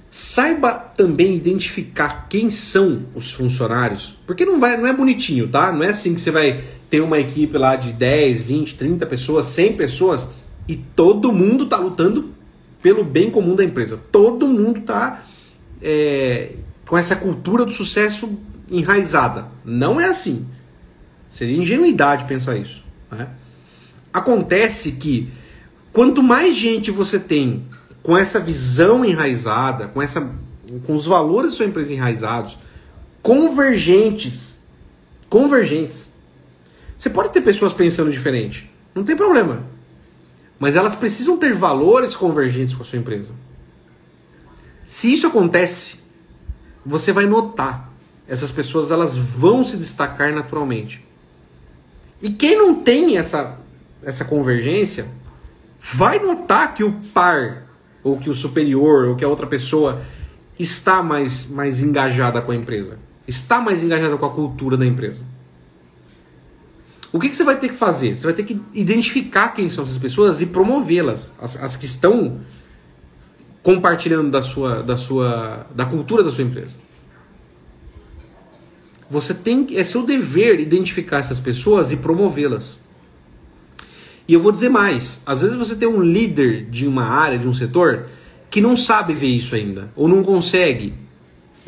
Saiba 0.09 0.73
também 0.73 1.35
identificar 1.35 2.27
quem 2.31 2.51
são 2.51 3.07
os 3.15 3.33
funcionários, 3.33 4.17
porque 4.27 4.47
não, 4.47 4.59
vai, 4.61 4.77
não 4.77 4.87
é 4.87 4.93
bonitinho, 4.93 5.49
tá? 5.49 5.73
Não 5.73 5.83
é 5.83 5.91
assim 5.91 6.15
que 6.15 6.21
você 6.21 6.31
vai 6.31 6.65
ter 6.89 7.01
uma 7.01 7.19
equipe 7.19 7.59
lá 7.59 7.75
de 7.77 7.93
10, 7.93 8.43
20, 8.43 8.75
30 8.77 9.07
pessoas, 9.07 9.47
100 9.47 9.73
pessoas 9.75 10.29
e 10.69 10.77
todo 10.77 11.33
mundo 11.33 11.67
tá 11.67 11.77
lutando 11.77 12.31
pelo 12.81 13.05
bem 13.05 13.29
comum 13.31 13.57
da 13.57 13.65
empresa. 13.65 14.01
Todo 14.11 14.49
mundo 14.49 14.81
tá 14.83 15.25
é, 15.83 16.53
com 16.87 16.97
essa 16.97 17.17
cultura 17.17 17.65
do 17.65 17.73
sucesso 17.73 18.39
enraizada. 18.71 19.49
Não 19.65 20.01
é 20.01 20.07
assim. 20.07 20.47
Seria 21.29 21.57
ingenuidade 21.57 22.25
pensar 22.25 22.57
isso. 22.57 22.85
Né? 23.11 23.29
Acontece 24.13 24.93
que 24.93 25.31
quanto 25.93 26.23
mais 26.23 26.57
gente 26.57 26.91
você 26.91 27.19
tem 27.19 27.67
com 28.03 28.17
essa 28.17 28.39
visão 28.39 29.05
enraizada, 29.05 29.89
com, 29.89 30.01
essa, 30.01 30.31
com 30.87 30.95
os 30.95 31.07
valores 31.07 31.51
da 31.51 31.57
sua 31.57 31.67
empresa 31.67 31.93
enraizados, 31.93 32.59
convergentes, 33.23 34.61
convergentes. 35.29 36.15
Você 36.97 37.11
pode 37.11 37.31
ter 37.31 37.41
pessoas 37.41 37.73
pensando 37.73 38.11
diferente, 38.11 38.71
não 38.95 39.05
tem 39.05 39.17
problema. 39.17 39.65
Mas 40.59 40.77
elas 40.77 40.95
precisam 40.95 41.37
ter 41.37 41.53
valores 41.53 42.17
convergentes 42.17 42.75
com 42.75 42.83
a 42.83 42.87
sua 42.87 42.99
empresa. 42.99 43.33
Se 44.87 45.13
isso 45.13 45.27
acontece, 45.27 46.05
você 46.85 47.13
vai 47.13 47.27
notar. 47.27 47.93
Essas 48.29 48.51
pessoas 48.51 48.91
elas 48.91 49.17
vão 49.17 49.63
se 49.63 49.77
destacar 49.77 50.33
naturalmente. 50.35 51.06
E 52.21 52.31
quem 52.31 52.57
não 52.57 52.75
tem 52.83 53.19
essa, 53.19 53.61
essa 54.03 54.25
convergência, 54.25 55.07
vai 55.81 56.19
notar 56.19 56.75
que 56.75 56.83
o 56.83 56.93
par 57.13 57.67
ou 58.03 58.19
que 58.19 58.31
o 58.31 58.35
superior, 58.35 59.09
ou 59.09 59.17
que 59.17 59.25
a 59.25 59.29
outra 59.29 59.47
pessoa 59.47 60.03
está 60.59 61.03
mais, 61.03 61.49
mais 61.49 61.83
engajada 61.83 62.41
com 62.41 62.53
a 62.53 62.57
empresa, 62.57 62.99
está 63.27 63.61
mais 63.61 63.83
engajada 63.83 64.17
com 64.17 64.27
a 64.27 64.31
cultura 64.31 64.77
da 64.77 64.87
empresa. 64.87 65.25
O 67.13 67.19
que, 67.19 67.29
que 67.29 67.37
você 67.37 67.45
vai 67.45 67.59
ter 67.59 67.69
que 67.69 67.75
fazer? 67.75 68.17
Você 68.17 68.25
vai 68.25 68.35
ter 68.35 68.43
que 68.45 68.61
identificar 68.75 69.49
quem 69.49 69.69
são 69.69 69.85
essas 69.85 69.99
pessoas 69.99 70.41
e 70.41 70.47
promovê-las, 70.47 71.33
as, 71.41 71.57
as 71.63 71.77
que 71.77 71.87
estão 71.87 72.41
compartilhando 73.63 74.31
da 74.31 74.43
sua, 74.43 74.83
da 74.83 74.97
sua, 74.97 75.67
da 75.75 75.85
cultura 75.85 76.23
da 76.23 76.31
sua 76.31 76.45
empresa. 76.45 76.79
Você 79.11 79.33
tem, 79.33 79.67
é 79.77 79.85
seu 79.85 80.05
dever 80.05 80.59
identificar 80.59 81.19
essas 81.19 81.39
pessoas 81.39 81.93
e 81.93 81.97
promovê-las. 81.97 82.81
E 84.29 84.35
eu 84.35 84.41
vou 84.41 84.51
dizer 84.51 84.69
mais: 84.69 85.23
às 85.25 85.41
vezes 85.41 85.57
você 85.57 85.77
tem 85.77 85.89
um 85.89 86.03
líder 86.03 86.67
de 86.69 86.87
uma 86.87 87.05
área, 87.05 87.39
de 87.39 87.47
um 87.47 87.55
setor, 87.55 88.07
que 88.51 88.61
não 88.61 88.77
sabe 88.77 89.15
ver 89.15 89.29
isso 89.29 89.55
ainda, 89.55 89.91
ou 89.95 90.09
não 90.09 90.23
consegue, 90.23 90.95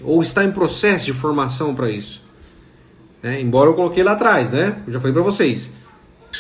ou 0.03 0.23
está 0.23 0.45
em 0.45 0.51
processo 0.51 1.07
de 1.07 1.13
formação 1.13 1.75
para 1.75 1.91
isso. 1.91 2.23
Né? 3.23 3.41
Embora 3.41 3.71
eu 3.71 3.75
coloquei 3.75 4.03
lá 4.03 4.13
atrás, 4.13 4.51
né? 4.51 4.83
Eu 4.87 4.93
já 4.93 5.01
falei 5.01 5.13
para 5.13 5.23
vocês. 5.23 5.71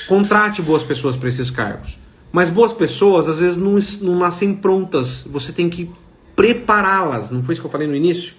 Contrate 0.06 0.62
boas 0.62 0.84
pessoas 0.84 1.16
para 1.16 1.28
esses 1.28 1.50
cargos. 1.50 1.98
Mas 2.30 2.50
boas 2.50 2.72
pessoas 2.72 3.26
às 3.28 3.38
vezes 3.38 3.56
não, 3.56 3.78
não 4.02 4.18
nascem 4.18 4.54
prontas. 4.54 5.24
Você 5.28 5.50
tem 5.50 5.68
que 5.68 5.90
prepará-las. 6.36 7.30
Não 7.30 7.42
foi 7.42 7.54
isso 7.54 7.62
que 7.62 7.66
eu 7.66 7.70
falei 7.70 7.88
no 7.88 7.96
início? 7.96 8.34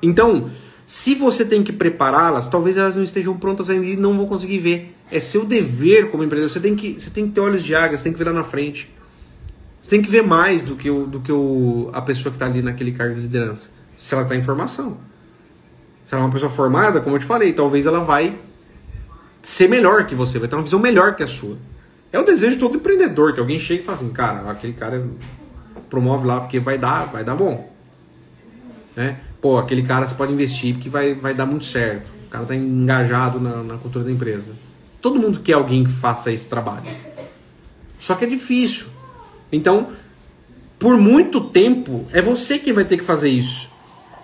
Então, 0.00 0.48
se 0.86 1.16
você 1.16 1.44
tem 1.44 1.64
que 1.64 1.72
prepará-las, 1.72 2.48
talvez 2.48 2.76
elas 2.76 2.94
não 2.94 3.02
estejam 3.02 3.36
prontas 3.36 3.68
ainda 3.68 3.84
e 3.84 3.96
não 3.96 4.16
vão 4.16 4.24
conseguir 4.24 4.60
ver. 4.60 4.96
É 5.10 5.18
seu 5.18 5.44
dever 5.44 6.12
como 6.12 6.22
empreendedor. 6.22 6.48
Você 6.48 6.60
tem 6.60 6.76
que, 6.76 6.94
você 6.94 7.10
tem 7.10 7.26
que 7.26 7.32
ter 7.32 7.40
olhos 7.40 7.64
de 7.64 7.74
águia, 7.74 7.98
você 7.98 8.04
tem 8.04 8.12
que 8.12 8.18
ver 8.18 8.26
lá 8.26 8.32
na 8.32 8.44
frente. 8.44 8.94
Você 9.82 9.90
tem 9.90 10.00
que 10.00 10.08
ver 10.08 10.22
mais 10.22 10.62
do 10.62 10.76
que, 10.76 10.88
o, 10.88 11.06
do 11.06 11.20
que 11.20 11.32
o, 11.32 11.90
a 11.92 12.00
pessoa 12.00 12.30
que 12.30 12.36
está 12.36 12.46
ali 12.46 12.62
naquele 12.62 12.92
cargo 12.92 13.16
de 13.16 13.22
liderança. 13.22 13.70
Se 13.96 14.14
ela 14.14 14.22
está 14.22 14.36
em 14.36 14.42
formação. 14.42 14.96
Se 16.04 16.14
ela 16.14 16.22
é 16.22 16.26
uma 16.26 16.32
pessoa 16.32 16.50
formada, 16.50 17.00
como 17.00 17.16
eu 17.16 17.20
te 17.20 17.26
falei, 17.26 17.52
talvez 17.52 17.84
ela 17.84 18.00
vai 18.00 18.38
ser 19.42 19.68
melhor 19.68 20.06
que 20.06 20.14
você, 20.14 20.38
vai 20.38 20.48
ter 20.48 20.54
uma 20.54 20.62
visão 20.62 20.78
melhor 20.78 21.16
que 21.16 21.22
a 21.22 21.26
sua. 21.26 21.56
É 22.12 22.18
o 22.18 22.24
desejo 22.24 22.52
de 22.52 22.58
todo 22.58 22.76
empreendedor, 22.76 23.32
que 23.34 23.40
alguém 23.40 23.58
chegue 23.58 23.80
e 23.82 23.84
fale 23.84 23.98
assim, 23.98 24.10
cara, 24.10 24.48
aquele 24.50 24.72
cara 24.72 25.04
promove 25.90 26.26
lá 26.26 26.40
porque 26.40 26.60
vai 26.60 26.78
dar, 26.78 27.06
vai 27.06 27.24
dar 27.24 27.34
bom. 27.34 27.72
Né? 28.94 29.18
Pô, 29.46 29.58
aquele 29.58 29.84
cara 29.84 30.04
você 30.04 30.12
pode 30.12 30.32
investir 30.32 30.74
porque 30.74 30.88
vai, 30.88 31.14
vai 31.14 31.32
dar 31.32 31.46
muito 31.46 31.64
certo. 31.64 32.10
O 32.26 32.28
cara 32.28 32.44
tá 32.44 32.56
engajado 32.56 33.38
na, 33.38 33.62
na 33.62 33.78
cultura 33.78 34.04
da 34.04 34.10
empresa. 34.10 34.50
Todo 35.00 35.20
mundo 35.20 35.38
quer 35.38 35.52
alguém 35.52 35.84
que 35.84 35.90
faça 35.92 36.32
esse 36.32 36.48
trabalho. 36.48 36.82
Só 37.96 38.16
que 38.16 38.24
é 38.24 38.28
difícil. 38.28 38.88
Então, 39.52 39.90
por 40.80 40.98
muito 40.98 41.42
tempo, 41.42 42.06
é 42.12 42.20
você 42.20 42.58
que 42.58 42.72
vai 42.72 42.84
ter 42.84 42.96
que 42.96 43.04
fazer 43.04 43.28
isso. 43.28 43.70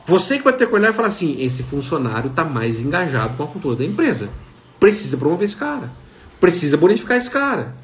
Você 0.06 0.38
que 0.38 0.42
vai 0.42 0.54
ter 0.54 0.66
que 0.66 0.74
olhar 0.74 0.90
e 0.90 0.92
falar 0.92 1.06
assim: 1.06 1.40
esse 1.40 1.62
funcionário 1.62 2.28
está 2.28 2.44
mais 2.44 2.80
engajado 2.80 3.36
com 3.36 3.44
a 3.44 3.46
cultura 3.46 3.76
da 3.76 3.84
empresa. 3.84 4.28
Precisa 4.80 5.16
promover 5.16 5.44
esse 5.44 5.56
cara. 5.56 5.92
Precisa 6.40 6.76
bonificar 6.76 7.16
esse 7.16 7.30
cara. 7.30 7.76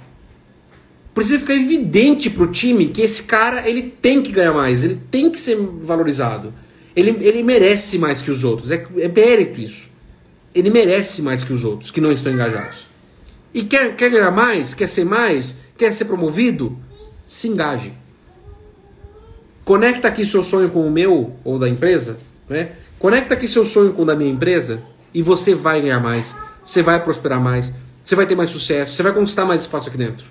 Precisa 1.14 1.38
ficar 1.38 1.54
evidente 1.54 2.28
para 2.30 2.42
o 2.42 2.48
time 2.48 2.88
que 2.88 3.00
esse 3.00 3.22
cara 3.22 3.68
ele 3.68 3.82
tem 3.82 4.20
que 4.22 4.32
ganhar 4.32 4.54
mais, 4.54 4.82
ele 4.82 5.00
tem 5.08 5.30
que 5.30 5.38
ser 5.38 5.54
valorizado. 5.54 6.52
Ele, 6.98 7.16
ele 7.24 7.44
merece 7.44 7.96
mais 7.96 8.20
que 8.20 8.28
os 8.28 8.42
outros. 8.42 8.72
É, 8.72 8.84
é 8.96 9.06
mérito 9.06 9.60
isso. 9.60 9.88
Ele 10.52 10.68
merece 10.68 11.22
mais 11.22 11.44
que 11.44 11.52
os 11.52 11.62
outros 11.62 11.92
que 11.92 12.00
não 12.00 12.10
estão 12.10 12.32
engajados. 12.32 12.88
E 13.54 13.62
quer, 13.62 13.94
quer 13.94 14.10
ganhar 14.10 14.32
mais? 14.32 14.74
Quer 14.74 14.88
ser 14.88 15.04
mais? 15.04 15.56
Quer 15.76 15.92
ser 15.92 16.06
promovido? 16.06 16.76
Se 17.22 17.46
engaje. 17.46 17.92
Conecta 19.64 20.08
aqui 20.08 20.26
seu 20.26 20.42
sonho 20.42 20.70
com 20.70 20.84
o 20.84 20.90
meu 20.90 21.36
ou 21.44 21.56
da 21.56 21.68
empresa, 21.68 22.18
né? 22.48 22.72
Conecta 22.98 23.34
aqui 23.34 23.46
seu 23.46 23.64
sonho 23.64 23.92
com 23.92 24.02
o 24.02 24.04
da 24.04 24.16
minha 24.16 24.32
empresa 24.32 24.82
e 25.14 25.22
você 25.22 25.54
vai 25.54 25.80
ganhar 25.80 26.00
mais, 26.00 26.34
você 26.64 26.82
vai 26.82 27.00
prosperar 27.00 27.40
mais, 27.40 27.72
você 28.02 28.16
vai 28.16 28.26
ter 28.26 28.34
mais 28.34 28.50
sucesso, 28.50 28.96
você 28.96 29.04
vai 29.04 29.12
conquistar 29.12 29.44
mais 29.44 29.60
espaço 29.60 29.88
aqui 29.88 29.98
dentro. 29.98 30.26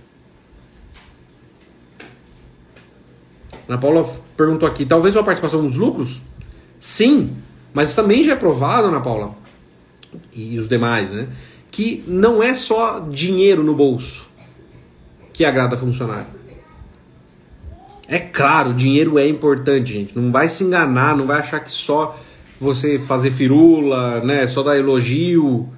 Ana 3.69 3.77
Paula 3.77 4.06
perguntou 4.36 4.67
aqui, 4.67 4.86
talvez 4.86 5.15
uma 5.15 5.23
participação 5.23 5.62
nos 5.62 5.77
lucros? 5.77 6.21
Sim, 6.80 7.36
mas 7.74 7.94
também 7.94 8.24
já 8.24 8.34
é 8.34 8.36
provado, 8.36 8.88
Ana 8.88 9.02
Paula, 9.02 9.36
e 10.34 10.58
os 10.58 10.68
demais, 10.68 11.12
né? 11.12 11.28
Que 11.72 12.04
não 12.08 12.42
é 12.42 12.54
só 12.54 13.00
dinheiro 13.00 13.63
no 13.63 13.76
bolso 13.76 14.28
que 15.34 15.46
agrada 15.46 15.78
funcionário. 15.78 16.38
É 18.08 18.20
claro, 18.20 18.74
dinheiro 18.74 19.20
é 19.20 19.28
importante, 19.28 19.94
gente. 19.94 20.18
Não 20.18 20.32
vai 20.32 20.48
se 20.48 20.63
enganar, 20.63 21.16
não 21.16 21.26
vai 21.26 21.40
achar 21.40 21.60
que 21.60 21.72
só 21.72 22.18
você 22.60 22.98
fazer 22.98 23.32
firula, 23.32 24.22
né, 24.24 24.48
só 24.48 24.63
dar 24.63 24.78
elogio, 24.78 25.70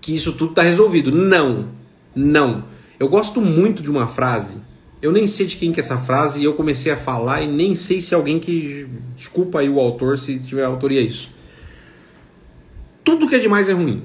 que 0.00 0.14
isso 0.14 0.34
tudo 0.34 0.54
tá 0.54 0.62
resolvido. 0.62 1.10
Não. 1.10 1.68
Não. 2.14 2.64
Eu 3.00 3.08
gosto 3.08 3.40
muito 3.40 3.82
de 3.82 3.90
uma 3.90 4.06
frase. 4.06 4.58
Eu 5.00 5.12
nem 5.12 5.26
sei 5.26 5.46
de 5.46 5.56
quem 5.56 5.72
que 5.72 5.80
é 5.80 5.82
essa 5.82 5.96
frase 5.96 6.40
e 6.40 6.44
eu 6.44 6.54
comecei 6.54 6.90
a 6.90 6.96
falar 6.96 7.42
e 7.42 7.46
nem 7.46 7.74
sei 7.74 8.00
se 8.00 8.14
alguém 8.14 8.40
que 8.40 8.88
desculpa 9.14 9.60
aí 9.60 9.68
o 9.68 9.78
autor 9.78 10.18
se 10.18 10.38
tiver 10.40 10.64
autoria 10.64 11.00
isso. 11.00 11.30
Tudo 13.04 13.28
que 13.28 13.36
é 13.36 13.38
demais 13.38 13.68
é 13.68 13.72
ruim. 13.72 14.02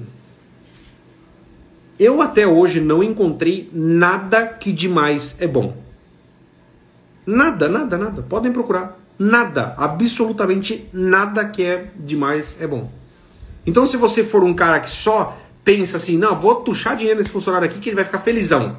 Eu 1.98 2.22
até 2.22 2.46
hoje 2.46 2.80
não 2.80 3.02
encontrei 3.02 3.68
nada 3.72 4.46
que 4.46 4.72
demais 4.72 5.36
é 5.40 5.46
bom. 5.46 5.76
Nada, 7.26 7.68
nada, 7.68 7.98
nada. 7.98 8.22
Podem 8.22 8.52
procurar. 8.52 8.98
Nada, 9.18 9.74
absolutamente 9.76 10.88
nada 10.92 11.44
que 11.44 11.62
é 11.62 11.90
demais 11.96 12.56
é 12.60 12.66
bom. 12.66 12.90
Então, 13.66 13.86
se 13.86 13.96
você 13.96 14.24
for 14.24 14.42
um 14.42 14.54
cara 14.54 14.80
que 14.80 14.90
só 14.90 15.38
pensa 15.62 15.96
assim, 15.96 16.18
não, 16.18 16.38
vou 16.38 16.56
tuchar 16.56 16.96
dinheiro 16.96 17.18
nesse 17.18 17.30
funcionário 17.30 17.68
aqui 17.68 17.78
que 17.78 17.88
ele 17.88 17.96
vai 17.96 18.04
ficar 18.04 18.18
felizão. 18.18 18.76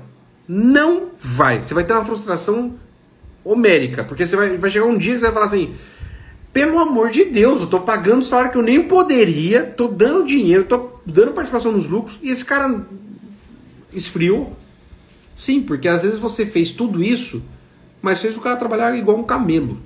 Não 0.47 1.10
vai. 1.17 1.63
Você 1.63 1.73
vai 1.73 1.84
ter 1.84 1.93
uma 1.93 2.05
frustração 2.05 2.75
homérica, 3.43 4.03
porque 4.03 4.25
você 4.25 4.36
vai, 4.36 4.58
vai 4.58 4.69
chegar 4.69 4.86
um 4.86 4.97
dia 4.97 5.13
que 5.13 5.19
você 5.19 5.25
vai 5.25 5.34
falar 5.34 5.45
assim: 5.47 5.73
pelo 6.53 6.79
amor 6.79 7.10
de 7.10 7.25
Deus, 7.25 7.62
eu 7.62 7.67
tô 7.67 7.81
pagando 7.81 8.23
salário 8.23 8.51
que 8.51 8.58
eu 8.58 8.63
nem 8.63 8.84
poderia, 8.84 9.63
tô 9.63 9.88
dando 9.88 10.25
dinheiro, 10.25 10.65
tô 10.65 10.91
dando 11.05 11.34
participação 11.34 11.71
nos 11.71 11.88
lucros 11.88 12.19
e 12.21 12.29
esse 12.29 12.45
cara 12.45 12.86
esfriou. 13.93 14.55
Sim, 15.36 15.62
porque 15.62 15.88
às 15.88 16.03
vezes 16.03 16.17
você 16.17 16.45
fez 16.45 16.71
tudo 16.71 17.03
isso 17.03 17.43
mas 18.05 18.19
fez 18.19 18.38
o 18.38 18.39
cara 18.39 18.55
trabalhar 18.55 18.95
igual 18.95 19.17
um 19.17 19.23
camelo. 19.23 19.79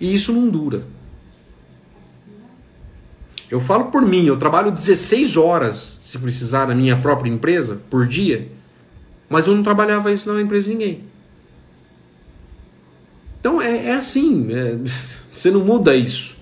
E 0.00 0.14
isso 0.14 0.32
não 0.32 0.48
dura. 0.48 0.86
Eu 3.50 3.58
falo 3.58 3.86
por 3.86 4.02
mim, 4.02 4.26
eu 4.26 4.38
trabalho 4.38 4.70
16 4.70 5.36
horas, 5.36 6.00
se 6.04 6.16
precisar, 6.20 6.68
na 6.68 6.74
minha 6.76 6.96
própria 6.96 7.28
empresa, 7.28 7.80
por 7.90 8.06
dia, 8.06 8.48
mas 9.32 9.46
eu 9.46 9.54
não 9.54 9.62
trabalhava 9.62 10.12
isso 10.12 10.32
na 10.32 10.40
empresa 10.40 10.66
de 10.66 10.72
ninguém. 10.72 11.04
Então 13.40 13.60
é, 13.60 13.86
é 13.86 13.94
assim, 13.94 14.52
é, 14.52 14.76
você 15.32 15.50
não 15.50 15.60
muda 15.60 15.96
isso. 15.96 16.36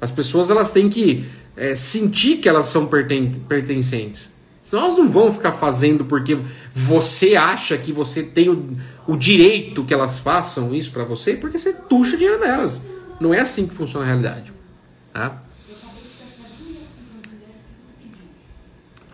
As 0.00 0.10
pessoas 0.10 0.50
elas 0.50 0.72
têm 0.72 0.88
que 0.88 1.26
é, 1.56 1.76
sentir 1.76 2.38
que 2.38 2.48
elas 2.48 2.64
são 2.64 2.86
perten 2.86 3.30
pertencentes. 3.46 4.34
Senão 4.62 4.84
elas 4.84 4.96
não 4.96 5.08
vão 5.08 5.32
ficar 5.32 5.52
fazendo 5.52 6.04
porque 6.04 6.38
você 6.72 7.36
acha 7.36 7.76
que 7.76 7.92
você 7.92 8.22
tem 8.22 8.48
o, 8.48 8.76
o 9.06 9.16
direito 9.16 9.84
que 9.84 9.92
elas 9.92 10.18
façam 10.18 10.74
isso 10.74 10.90
para 10.92 11.04
você, 11.04 11.34
porque 11.34 11.58
você 11.58 11.72
tuxa 11.72 12.16
dinheiro 12.16 12.40
delas. 12.40 12.84
Não 13.20 13.34
é 13.34 13.40
assim 13.40 13.66
que 13.66 13.74
funciona 13.74 14.06
a 14.06 14.08
realidade. 14.08 14.52
Tá? 15.12 15.42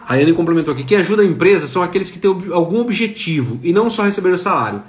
A 0.06 0.14
Anne 0.14 0.32
complementou 0.32 0.72
aqui: 0.72 0.84
quem 0.84 0.98
ajuda 0.98 1.22
a 1.22 1.26
empresa 1.26 1.66
são 1.66 1.82
aqueles 1.82 2.10
que 2.10 2.18
têm 2.18 2.30
algum 2.52 2.80
objetivo 2.80 3.58
e 3.62 3.72
não 3.72 3.90
só 3.90 4.04
receber 4.04 4.30
o 4.30 4.38
salário. 4.38 4.82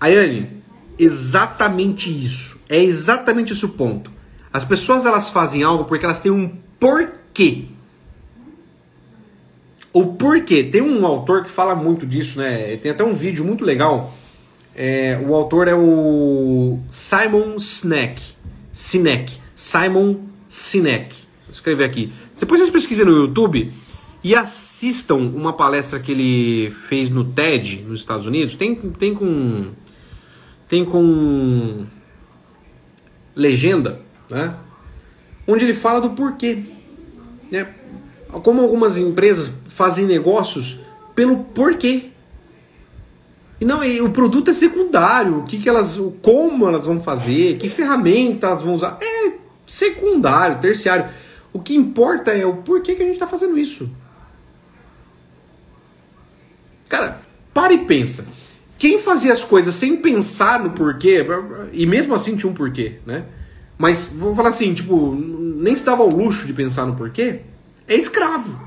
Ayane, 0.00 0.50
exatamente 0.96 2.10
isso. 2.10 2.60
É 2.68 2.80
exatamente 2.80 3.52
esse 3.52 3.64
o 3.64 3.70
ponto. 3.70 4.12
As 4.52 4.64
pessoas 4.64 5.04
elas 5.04 5.30
fazem 5.30 5.64
algo 5.64 5.84
porque 5.84 6.04
elas 6.04 6.20
têm 6.20 6.30
um 6.30 6.48
porquê. 6.78 7.64
O 9.92 10.06
porquê? 10.14 10.62
Tem 10.62 10.80
um 10.80 11.04
autor 11.04 11.42
que 11.42 11.50
fala 11.50 11.74
muito 11.74 12.06
disso, 12.06 12.38
né? 12.38 12.76
Tem 12.76 12.92
até 12.92 13.02
um 13.02 13.14
vídeo 13.14 13.44
muito 13.44 13.64
legal. 13.64 14.14
É, 14.76 15.20
o 15.26 15.34
autor 15.34 15.66
é 15.66 15.74
o 15.74 16.78
Simon 16.90 17.58
Sinek. 17.58 18.20
Sinek. 18.72 19.32
Simon 19.56 20.16
Sinek. 20.48 21.14
Vou 21.46 21.52
escrever 21.52 21.84
aqui. 21.84 22.12
Depois 22.38 22.60
vocês 22.60 22.70
pesquisem 22.70 23.04
no 23.04 23.12
YouTube 23.12 23.72
e 24.24 24.34
assistam 24.34 25.16
uma 25.16 25.52
palestra 25.52 26.00
que 26.00 26.10
ele 26.10 26.70
fez 26.88 27.10
no 27.10 27.24
TED, 27.24 27.84
nos 27.86 28.00
Estados 28.00 28.26
Unidos. 28.26 28.54
Tem, 28.54 28.74
tem 28.74 29.14
com. 29.14 29.66
Tem 30.66 30.82
com. 30.82 31.84
Legenda, 33.36 34.00
né? 34.30 34.56
Onde 35.46 35.64
ele 35.64 35.74
fala 35.74 36.00
do 36.00 36.10
porquê. 36.10 36.60
Né? 37.50 37.68
Como 38.42 38.62
algumas 38.62 38.96
empresas 38.96 39.52
fazem 39.66 40.06
negócios 40.06 40.80
pelo 41.14 41.44
porquê. 41.44 42.10
E 43.60 43.64
não, 43.66 43.84
e 43.84 44.00
o 44.00 44.10
produto 44.10 44.50
é 44.50 44.54
secundário, 44.54 45.40
o 45.40 45.44
que, 45.44 45.58
que 45.58 45.68
elas, 45.68 46.00
como 46.22 46.66
elas 46.66 46.86
vão 46.86 46.98
fazer, 46.98 47.58
que 47.58 47.68
ferramenta 47.68 48.46
elas 48.46 48.62
vão 48.62 48.74
usar, 48.74 48.98
é 49.00 49.34
secundário, 49.66 50.60
terciário. 50.60 51.08
O 51.52 51.60
que 51.60 51.74
importa 51.76 52.32
é 52.32 52.44
o 52.44 52.56
porquê 52.56 52.94
que 52.94 53.02
a 53.02 53.04
gente 53.04 53.14
está 53.14 53.26
fazendo 53.26 53.58
isso. 53.58 53.90
Cara, 56.88 57.20
para 57.52 57.72
e 57.72 57.78
pensa. 57.84 58.26
Quem 58.78 58.98
fazia 58.98 59.32
as 59.32 59.44
coisas 59.44 59.74
sem 59.74 59.96
pensar 59.96 60.62
no 60.62 60.70
porquê, 60.70 61.24
e 61.72 61.86
mesmo 61.86 62.14
assim 62.14 62.36
tinha 62.36 62.50
um 62.50 62.54
porquê, 62.54 62.98
né? 63.06 63.24
Mas 63.78 64.12
vou 64.12 64.34
falar 64.34 64.50
assim, 64.50 64.74
tipo, 64.74 65.14
nem 65.14 65.74
se 65.74 65.84
dava 65.84 66.02
ao 66.02 66.08
luxo 66.08 66.46
de 66.46 66.52
pensar 66.52 66.86
no 66.86 66.94
porquê, 66.94 67.40
é 67.88 67.94
escravo. 67.94 68.60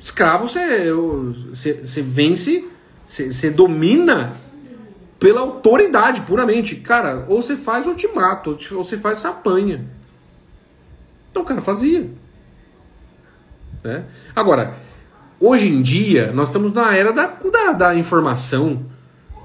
Escravo 0.00 0.46
você, 0.46 0.92
você, 0.92 1.72
você 1.74 2.02
vence, 2.02 2.68
você, 3.04 3.50
domina 3.50 4.32
pela 5.18 5.40
autoridade 5.40 6.22
puramente. 6.22 6.76
Cara, 6.76 7.24
ou 7.28 7.40
você 7.40 7.56
faz 7.56 7.86
ou 7.86 7.94
te 7.94 8.06
mata, 8.08 8.50
ou 8.50 8.56
você 8.56 8.98
faz 8.98 9.20
você 9.20 9.26
apanha. 9.26 9.84
Então 11.30 11.42
o 11.42 11.46
cara 11.46 11.60
fazia. 11.60 12.10
Né? 13.82 14.04
Agora, 14.36 14.76
hoje 15.40 15.68
em 15.68 15.82
dia, 15.82 16.32
nós 16.32 16.48
estamos 16.48 16.72
na 16.72 16.96
era 16.96 17.12
da, 17.12 17.26
da, 17.26 17.72
da 17.72 17.94
informação. 17.94 18.86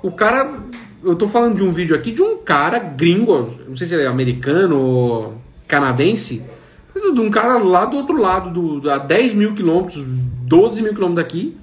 O 0.02 0.12
cara. 0.12 0.67
Eu 1.02 1.15
tô 1.15 1.30
falando 1.30 1.56
de 1.56 1.63
um 1.63 1.71
vídeo 1.71 1.95
aqui 1.95 2.12
de 2.12 2.21
um 2.21 2.38
cara 2.38 2.78
gringo, 2.78 3.49
não 3.65 3.73
sei 3.73 3.88
se 3.88 3.93
ele 3.93 4.04
é 4.04 4.08
americano 4.08 4.78
ou 4.78 5.41
canadense, 5.65 6.43
mas 6.93 7.13
de 7.13 7.21
um 7.21 7.30
cara 7.30 7.58
lá 7.58 7.86
do 7.86 7.95
outro 7.95 8.19
lado, 8.19 8.80
do, 8.82 8.91
a 8.91 8.97
10 8.97 9.34
mil 9.34 9.56
quilômetros, 9.56 10.04
12 10.04 10.82
mil 10.82 10.93
quilômetros 10.93 11.23
daqui. 11.23 11.58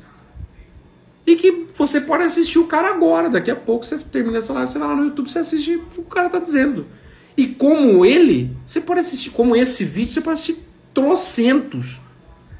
E 1.26 1.36
que 1.36 1.66
você 1.74 2.00
pode 2.00 2.22
assistir 2.22 2.58
o 2.58 2.66
cara 2.66 2.88
agora. 2.88 3.28
Daqui 3.28 3.50
a 3.50 3.56
pouco 3.56 3.84
você 3.84 3.98
termina 3.98 4.38
essa 4.38 4.54
live, 4.54 4.70
você 4.70 4.78
vai 4.78 4.88
lá 4.88 4.96
no 4.96 5.04
YouTube, 5.04 5.30
você 5.30 5.40
assiste 5.40 5.82
o 5.98 6.02
cara 6.02 6.30
tá 6.30 6.38
dizendo. 6.38 6.86
E 7.36 7.46
como 7.46 8.06
ele, 8.06 8.56
você 8.64 8.80
pode 8.80 9.00
assistir, 9.00 9.30
como 9.30 9.54
esse 9.54 9.84
vídeo, 9.84 10.14
você 10.14 10.20
pode 10.22 10.34
assistir 10.34 10.66
trocentos 10.94 12.00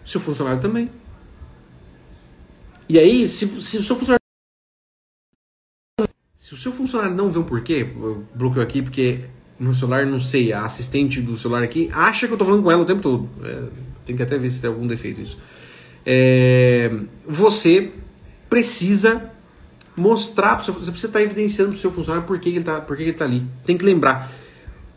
seu 0.05 0.21
funcionário 0.21 0.61
também. 0.61 0.91
E 2.89 2.99
aí, 2.99 3.29
se, 3.29 3.47
se 3.61 3.79
o 3.79 3.83
seu 3.83 3.97
funcionário. 3.97 4.21
Se 6.37 6.55
o 6.55 6.57
seu 6.57 6.73
funcionário 6.73 7.15
não 7.15 7.31
vê 7.31 7.39
um 7.39 7.45
porquê, 7.45 7.89
eu 8.01 8.25
bloqueio 8.35 8.63
aqui 8.63 8.81
porque 8.81 9.25
no 9.59 9.73
celular, 9.75 10.07
não 10.07 10.21
sei, 10.21 10.53
a 10.53 10.65
assistente 10.65 11.21
do 11.21 11.37
celular 11.37 11.63
aqui 11.63 11.91
acha 11.93 12.29
que 12.29 12.33
eu 12.33 12.39
tô 12.39 12.45
falando 12.45 12.63
com 12.63 12.71
ela 12.71 12.83
o 12.83 12.87
tempo 12.87 13.03
todo. 13.03 13.29
É, 13.43 13.65
tem 14.05 14.15
que 14.15 14.23
até 14.23 14.39
ver 14.39 14.51
se 14.51 14.61
tem 14.61 14.69
algum 14.69 14.87
defeito 14.87 15.21
isso. 15.21 15.39
É, 16.05 16.93
você 17.27 17.91
precisa 18.49 19.31
mostrar, 19.97 20.63
você 20.63 20.71
precisa 20.71 21.09
estar 21.09 21.23
evidenciando 21.23 21.71
para 21.71 21.79
o 21.79 21.81
seu 21.81 21.91
funcionário 21.91 22.27
por 22.27 22.39
que 22.39 22.51
ele 22.51 22.61
está 22.61 22.81
por 22.81 22.97
que 22.97 23.03
ele 23.03 23.13
tá 23.13 23.25
ali. 23.25 23.43
Tem 23.65 23.77
que 23.77 23.85
lembrar. 23.85 24.31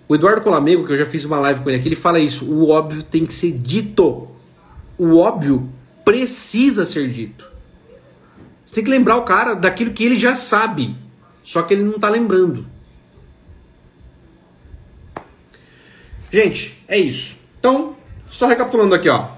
O 0.07 0.13
Eduardo 0.13 0.41
Colamego, 0.41 0.85
que 0.85 0.93
eu 0.93 0.97
já 0.97 1.05
fiz 1.05 1.25
uma 1.25 1.39
live 1.39 1.61
com 1.61 1.69
ele 1.69 1.79
aqui, 1.79 1.87
ele 1.87 1.95
fala 1.95 2.19
isso. 2.19 2.45
O 2.45 2.69
óbvio 2.69 3.01
tem 3.01 3.25
que 3.25 3.33
ser 3.33 3.51
dito. 3.51 4.27
O 4.97 5.17
óbvio 5.17 5.69
precisa 6.03 6.85
ser 6.85 7.09
dito. 7.09 7.48
Você 8.69 8.75
tem 8.75 8.83
que 8.83 8.91
lembrar 8.91 9.15
o 9.15 9.23
cara 9.23 9.55
daquilo 9.55 9.91
que 9.91 10.03
ele 10.03 10.15
já 10.15 10.35
sabe. 10.35 10.95
Só 11.41 11.63
que 11.63 11.73
ele 11.73 11.81
não 11.81 11.95
está 11.95 12.07
lembrando. 12.07 12.67
Gente, 16.31 16.79
é 16.87 16.95
isso. 16.95 17.39
Então, 17.59 17.95
só 18.29 18.45
recapitulando 18.45 18.93
aqui, 18.93 19.09
ó. 19.09 19.29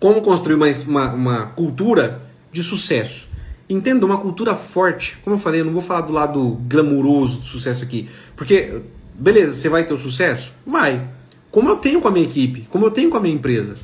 Como 0.00 0.20
construir 0.20 0.56
uma, 0.56 0.66
uma, 0.66 1.12
uma 1.12 1.46
cultura 1.46 2.20
de 2.50 2.60
sucesso. 2.60 3.28
Entenda 3.70 4.04
uma 4.04 4.18
cultura 4.18 4.56
forte. 4.56 5.16
Como 5.22 5.36
eu 5.36 5.40
falei, 5.40 5.60
eu 5.60 5.64
não 5.64 5.72
vou 5.72 5.80
falar 5.82 6.00
do 6.00 6.12
lado 6.12 6.58
glamuroso 6.66 7.38
do 7.38 7.44
sucesso 7.44 7.84
aqui. 7.84 8.10
Porque, 8.34 8.82
beleza, 9.14 9.52
você 9.52 9.68
vai 9.68 9.84
ter 9.84 9.94
o 9.94 9.98
sucesso? 9.98 10.52
Vai. 10.66 11.08
Como 11.52 11.68
eu 11.68 11.76
tenho 11.76 12.00
com 12.00 12.08
a 12.08 12.10
minha 12.10 12.26
equipe, 12.26 12.66
como 12.68 12.84
eu 12.84 12.90
tenho 12.90 13.10
com 13.10 13.16
a 13.16 13.20
minha 13.20 13.36
empresa. 13.36 13.76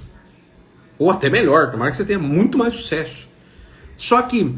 Ou 0.99 1.09
até 1.09 1.31
melhor, 1.31 1.71
tomara 1.71 1.93
que 1.93 1.97
você 1.97 2.05
tenha 2.05 2.19
muito 2.19 2.59
mais 2.59 2.75
sucesso. 2.75 3.33
Só 3.97 4.23
que, 4.23 4.55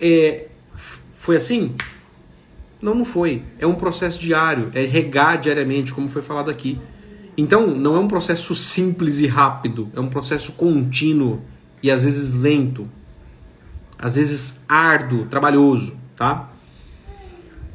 é, 0.00 0.48
foi 1.12 1.36
assim? 1.36 1.74
Não, 2.80 2.94
não 2.94 3.04
foi. 3.04 3.42
É 3.58 3.66
um 3.66 3.74
processo 3.74 4.18
diário, 4.18 4.70
é 4.74 4.84
regar 4.84 5.38
diariamente, 5.38 5.92
como 5.92 6.08
foi 6.08 6.22
falado 6.22 6.50
aqui. 6.50 6.80
Então, 7.36 7.66
não 7.68 7.96
é 7.96 7.98
um 7.98 8.08
processo 8.08 8.54
simples 8.54 9.18
e 9.18 9.26
rápido, 9.26 9.90
é 9.94 10.00
um 10.00 10.08
processo 10.08 10.52
contínuo 10.52 11.40
e 11.82 11.90
às 11.90 12.02
vezes 12.02 12.34
lento, 12.34 12.88
às 13.98 14.14
vezes 14.14 14.60
árduo, 14.68 15.26
trabalhoso, 15.26 15.96
tá? 16.16 16.50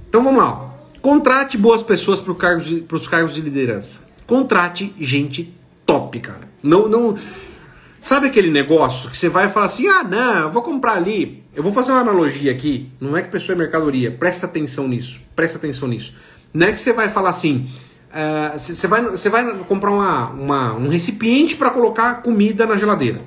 Então 0.08 0.24
vamos 0.24 0.42
lá. 0.42 0.76
Contrate 1.02 1.58
boas 1.58 1.84
pessoas 1.84 2.20
para 2.20 2.32
os 2.32 3.08
cargos 3.08 3.34
de 3.34 3.42
liderança. 3.42 4.02
Contrate 4.26 4.96
gente 5.00 5.54
top, 5.86 6.20
cara. 6.20 6.50
Não, 6.64 6.88
não. 6.88 7.18
Sabe 8.06 8.28
aquele 8.28 8.52
negócio 8.52 9.10
que 9.10 9.18
você 9.18 9.28
vai 9.28 9.50
falar 9.50 9.66
assim: 9.66 9.88
ah, 9.88 10.04
não, 10.04 10.42
eu 10.42 10.52
vou 10.52 10.62
comprar 10.62 10.94
ali. 10.94 11.44
Eu 11.56 11.64
vou 11.64 11.74
fazer 11.74 11.92
uma 11.92 12.02
analogia 12.02 12.52
aqui. 12.52 12.92
Não 13.02 13.18
é 13.18 13.24
que 13.24 13.30
pessoa 13.30 13.56
é 13.56 13.58
mercadoria. 13.58 14.12
Presta 14.12 14.46
atenção 14.46 14.88
nisso. 14.88 15.22
Presta 15.36 15.58
atenção 15.58 15.90
nisso. 15.90 16.16
Não 16.54 16.68
é 16.68 16.72
que 16.72 16.78
você 16.78 16.94
vai 16.94 17.10
falar 17.10 17.32
assim: 17.32 17.68
você, 18.56 18.86
vai, 18.86 19.02
você 19.02 19.28
vai 19.28 19.58
comprar 19.64 19.90
uma, 19.90 20.30
uma 20.30 20.74
um 20.76 20.88
recipiente 20.88 21.56
para 21.56 21.72
colocar 21.72 22.22
comida 22.22 22.68
na 22.68 22.78
geladeira. 22.78 23.22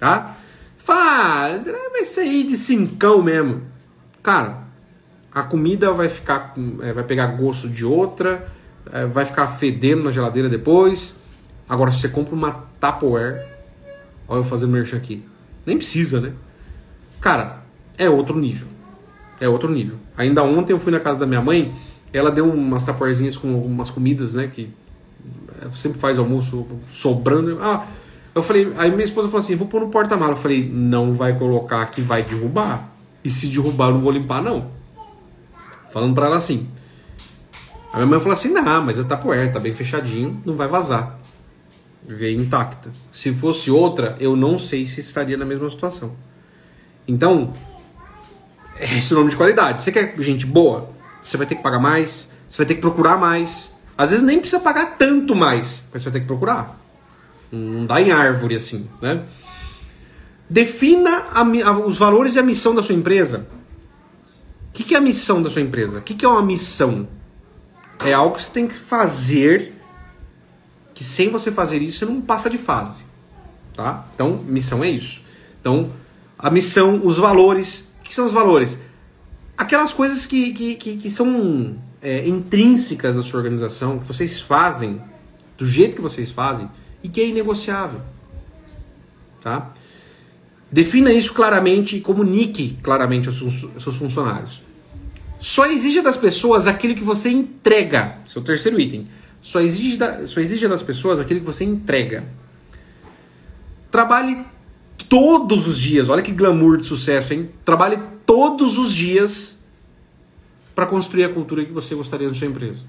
Tá? 0.00 0.38
Fala, 0.78 1.56
ah, 1.56 1.90
vai 1.92 2.06
sair 2.06 2.44
de 2.44 2.56
cincão 2.56 3.20
mesmo. 3.20 3.60
Cara, 4.22 4.62
a 5.30 5.42
comida 5.42 5.92
vai 5.92 6.08
ficar, 6.08 6.54
é, 6.80 6.94
vai 6.94 7.04
pegar 7.04 7.26
gosto 7.26 7.68
de 7.68 7.84
outra, 7.84 8.50
é, 8.90 9.04
vai 9.04 9.26
ficar 9.26 9.48
fedendo 9.48 10.02
na 10.02 10.10
geladeira 10.10 10.48
depois. 10.48 11.18
Agora, 11.68 11.90
se 11.90 12.00
você 12.00 12.08
compra 12.08 12.34
uma 12.34 12.64
Tupperware, 12.80 13.55
olha 14.28 14.40
eu 14.40 14.44
fazendo 14.44 14.72
merchan 14.72 14.96
aqui, 14.96 15.24
nem 15.64 15.76
precisa, 15.76 16.20
né? 16.20 16.32
Cara, 17.20 17.62
é 17.98 18.08
outro 18.08 18.38
nível. 18.38 18.68
É 19.40 19.48
outro 19.48 19.70
nível. 19.70 19.98
Ainda 20.16 20.42
ontem 20.42 20.72
eu 20.72 20.78
fui 20.78 20.92
na 20.92 21.00
casa 21.00 21.20
da 21.20 21.26
minha 21.26 21.40
mãe, 21.42 21.74
ela 22.12 22.30
deu 22.30 22.48
umas 22.48 22.84
tapoarzinhas 22.84 23.36
com 23.36 23.48
umas 23.60 23.90
comidas, 23.90 24.34
né? 24.34 24.46
Que 24.46 24.70
sempre 25.72 25.98
faz 25.98 26.18
almoço 26.18 26.66
sobrando. 26.88 27.58
Ah, 27.60 27.86
eu 28.34 28.42
falei, 28.42 28.72
aí 28.76 28.90
minha 28.90 29.04
esposa 29.04 29.28
falou 29.28 29.40
assim: 29.40 29.54
vou 29.56 29.66
pôr 29.66 29.80
no 29.80 29.88
porta-malas. 29.88 30.36
Eu 30.36 30.42
falei, 30.42 30.68
não 30.70 31.12
vai 31.12 31.38
colocar 31.38 31.86
que 31.86 32.00
vai 32.00 32.22
derrubar. 32.22 32.92
E 33.24 33.30
se 33.30 33.46
derrubar, 33.48 33.88
eu 33.88 33.94
não 33.94 34.00
vou 34.00 34.12
limpar, 34.12 34.42
não. 34.42 34.70
Falando 35.90 36.14
pra 36.14 36.26
ela 36.26 36.36
assim. 36.36 36.68
A 37.92 37.96
minha 37.96 38.06
mãe 38.06 38.20
falou 38.20 38.34
assim: 38.34 38.50
não, 38.50 38.82
mas 38.82 38.98
é 38.98 39.04
tapoer, 39.04 39.52
tá 39.52 39.58
bem 39.58 39.72
fechadinho, 39.72 40.40
não 40.44 40.54
vai 40.54 40.68
vazar. 40.68 41.18
Veio 42.06 42.40
intacta. 42.40 42.92
Se 43.12 43.32
fosse 43.34 43.70
outra, 43.70 44.16
eu 44.20 44.36
não 44.36 44.56
sei 44.58 44.86
se 44.86 45.00
estaria 45.00 45.36
na 45.36 45.44
mesma 45.44 45.68
situação. 45.68 46.14
Então, 47.06 47.54
é 48.78 48.98
esse 48.98 49.12
nome 49.14 49.30
de 49.30 49.36
qualidade. 49.36 49.82
Você 49.82 49.90
quer 49.90 50.14
gente 50.18 50.46
boa? 50.46 50.96
você 51.26 51.36
vai 51.36 51.46
ter 51.46 51.56
que 51.56 51.62
pagar 51.62 51.80
mais, 51.80 52.30
você 52.48 52.58
vai 52.58 52.66
ter 52.66 52.74
que 52.76 52.80
procurar 52.80 53.18
mais. 53.18 53.76
Às 53.98 54.10
vezes 54.10 54.24
nem 54.24 54.38
precisa 54.38 54.60
pagar 54.60 54.96
tanto 54.96 55.34
mais, 55.34 55.84
mas 55.92 56.02
você 56.02 56.10
vai 56.10 56.12
ter 56.14 56.20
que 56.20 56.26
procurar. 56.26 56.80
Não 57.50 57.86
dá 57.86 58.00
em 58.00 58.12
árvore 58.12 58.54
assim, 58.54 58.88
né? 59.00 59.24
Defina 60.48 61.10
a, 61.32 61.40
a, 61.40 61.78
os 61.80 61.96
valores 61.96 62.36
e 62.36 62.38
a 62.38 62.42
missão 62.42 62.74
da 62.74 62.82
sua 62.82 62.94
empresa. 62.94 63.46
O 64.68 64.72
que, 64.72 64.84
que 64.84 64.94
é 64.94 64.98
a 64.98 65.00
missão 65.00 65.42
da 65.42 65.50
sua 65.50 65.62
empresa? 65.62 65.98
O 65.98 66.02
que, 66.02 66.14
que 66.14 66.24
é 66.24 66.28
uma 66.28 66.42
missão? 66.42 67.08
É 68.04 68.12
algo 68.12 68.36
que 68.36 68.42
você 68.42 68.50
tem 68.50 68.68
que 68.68 68.74
fazer, 68.74 69.72
que 70.96 71.04
sem 71.04 71.30
você 71.30 71.52
fazer 71.52 71.80
isso, 71.80 72.00
você 72.00 72.06
não 72.06 72.20
passa 72.20 72.50
de 72.50 72.58
fase. 72.58 73.04
Tá? 73.72 74.08
Então, 74.16 74.42
missão 74.44 74.82
é 74.82 74.90
isso. 74.90 75.22
Então, 75.60 75.92
a 76.36 76.50
missão, 76.50 77.02
os 77.04 77.16
valores. 77.16 77.92
O 78.00 78.02
que 78.02 78.12
são 78.12 78.26
os 78.26 78.32
valores? 78.32 78.78
aquelas 79.56 79.92
coisas 79.92 80.26
que, 80.26 80.52
que, 80.52 80.74
que, 80.76 80.96
que 80.96 81.10
são 81.10 81.76
é, 82.02 82.28
intrínsecas 82.28 83.16
da 83.16 83.22
sua 83.22 83.38
organização, 83.38 83.98
que 83.98 84.06
vocês 84.06 84.40
fazem 84.40 85.00
do 85.56 85.66
jeito 85.66 85.96
que 85.96 86.02
vocês 86.02 86.30
fazem 86.30 86.68
e 87.02 87.08
que 87.08 87.20
é 87.20 87.28
inegociável. 87.28 88.00
Tá? 89.40 89.72
Defina 90.70 91.12
isso 91.12 91.32
claramente 91.32 91.96
e 91.96 92.00
comunique 92.00 92.76
claramente 92.82 93.28
aos 93.28 93.38
seus 93.38 93.96
funcionários. 93.96 94.62
Só 95.38 95.66
exija 95.66 96.02
das 96.02 96.16
pessoas 96.16 96.66
aquilo 96.66 96.94
que 96.94 97.04
você 97.04 97.30
entrega. 97.30 98.18
Seu 98.26 98.42
terceiro 98.42 98.78
item. 98.80 99.06
Só 99.40 99.60
exige, 99.60 99.96
da, 99.96 100.26
só 100.26 100.40
exige 100.40 100.66
das 100.66 100.82
pessoas 100.82 101.20
aquilo 101.20 101.40
que 101.40 101.46
você 101.46 101.64
entrega. 101.64 102.24
Trabalhe 103.90 104.44
todos 105.08 105.68
os 105.68 105.78
dias. 105.78 106.08
Olha 106.08 106.22
que 106.22 106.32
glamour 106.32 106.78
de 106.78 106.86
sucesso, 106.86 107.32
hein? 107.32 107.50
Trabalhe 107.64 107.98
todos 108.24 108.76
os 108.78 108.92
dias 108.92 109.58
para 110.74 110.86
construir 110.86 111.24
a 111.24 111.28
cultura 111.28 111.64
que 111.64 111.72
você 111.72 111.94
gostaria 111.94 112.28
na 112.28 112.34
sua 112.34 112.46
empresa. 112.46 112.80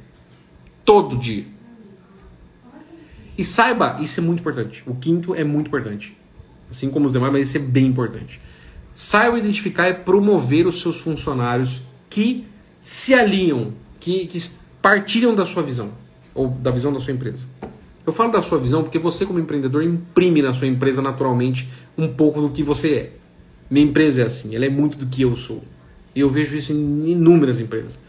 Todo 0.84 1.18
dia. 1.18 1.46
E 3.38 3.44
saiba, 3.44 3.98
isso 4.02 4.20
é 4.20 4.24
muito 4.24 4.40
importante. 4.40 4.84
O 4.86 4.96
quinto 4.96 5.36
é 5.36 5.44
muito 5.44 5.68
importante. 5.68 6.18
Assim 6.70 6.90
como 6.90 7.06
os 7.06 7.12
demais, 7.12 7.32
mas 7.32 7.48
isso 7.48 7.58
é 7.58 7.62
bem 7.62 7.86
importante. 7.86 8.42
Saiba 8.94 9.38
identificar 9.38 9.90
e 9.90 9.94
promover 9.94 10.66
os 10.66 10.82
seus 10.82 11.00
funcionários 11.00 11.82
que 12.10 12.46
se 12.82 13.14
alinham, 13.14 13.74
que, 14.00 14.26
que 14.26 14.40
partilham 14.82 15.36
da 15.36 15.46
sua 15.46 15.62
visão, 15.62 15.92
ou 16.38 16.48
da 16.48 16.72
visão 16.72 16.94
da 16.94 17.00
sua 17.00 17.12
empresa. 17.12 17.48
Eu 18.06 18.14
falo 18.14 18.32
da 18.32 18.42
sua 18.42 18.58
visão 18.58 18.84
porque 18.84 18.98
você, 18.98 19.26
como 19.26 19.40
empreendedor, 19.40 19.84
imprime 19.84 20.42
na 20.42 20.54
sua 20.54 20.68
empresa 20.68 21.02
naturalmente 21.02 21.68
um 21.98 22.08
pouco 22.08 22.40
do 22.40 22.50
que 22.50 22.64
você 22.64 22.96
é. 22.96 23.14
Minha 23.70 23.86
empresa 23.86 24.22
é 24.22 24.26
assim, 24.26 24.56
ela 24.56 24.64
é 24.64 24.70
muito 24.70 24.98
do 24.98 25.06
que 25.06 25.24
eu 25.24 25.36
sou. 25.36 25.62
E 26.16 26.22
eu 26.22 26.30
vejo 26.30 26.56
isso 26.56 26.72
em 26.72 27.10
inúmeras 27.10 27.60
empresas. 27.60 28.00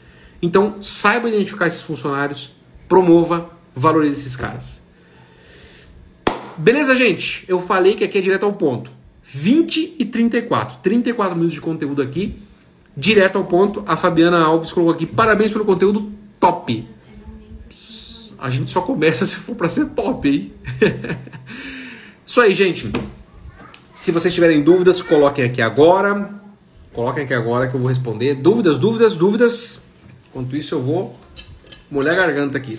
Então, 0.40 0.76
saiba 0.80 1.28
identificar 1.28 1.66
esses 1.66 1.80
funcionários, 1.82 2.52
promova, 2.88 3.50
valorize 3.74 4.20
esses 4.20 4.36
caras. 4.36 4.80
Beleza, 6.56 6.94
gente? 6.94 7.44
Eu 7.48 7.60
falei 7.60 7.94
que 7.94 8.04
aqui 8.04 8.18
é 8.18 8.20
direto 8.20 8.44
ao 8.44 8.52
ponto. 8.52 8.90
20 9.24 9.96
e 9.98 10.04
34. 10.04 10.78
34 10.80 11.34
minutos 11.34 11.54
de 11.54 11.60
conteúdo 11.60 12.00
aqui, 12.00 12.40
direto 12.96 13.36
ao 13.36 13.44
ponto. 13.44 13.82
A 13.86 13.96
Fabiana 13.96 14.44
Alves 14.44 14.72
colocou 14.72 14.94
aqui: 14.94 15.06
parabéns 15.06 15.52
pelo 15.52 15.64
conteúdo 15.64 16.10
top. 16.38 16.86
A 18.38 18.48
gente 18.48 18.70
só 18.70 18.80
começa 18.80 19.26
se 19.26 19.34
for 19.34 19.54
para 19.56 19.68
ser 19.68 19.86
top, 19.86 20.28
hein? 20.28 20.52
Isso 22.24 22.40
aí, 22.40 22.54
gente. 22.54 22.90
Se 23.92 24.12
vocês 24.12 24.32
tiverem 24.32 24.62
dúvidas, 24.62 25.02
coloquem 25.02 25.44
aqui 25.44 25.60
agora. 25.60 26.30
Coloquem 26.92 27.24
aqui 27.24 27.34
agora 27.34 27.68
que 27.68 27.74
eu 27.74 27.80
vou 27.80 27.88
responder. 27.88 28.34
Dúvidas, 28.34 28.78
dúvidas, 28.78 29.16
dúvidas. 29.16 29.82
Enquanto 30.30 30.54
isso, 30.54 30.74
eu 30.74 30.82
vou 30.82 31.18
molhar 31.90 32.14
a 32.14 32.16
garganta 32.16 32.58
aqui. 32.58 32.78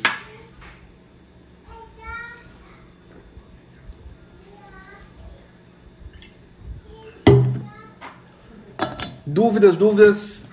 Dúvidas, 9.26 9.76
dúvidas. 9.76 10.44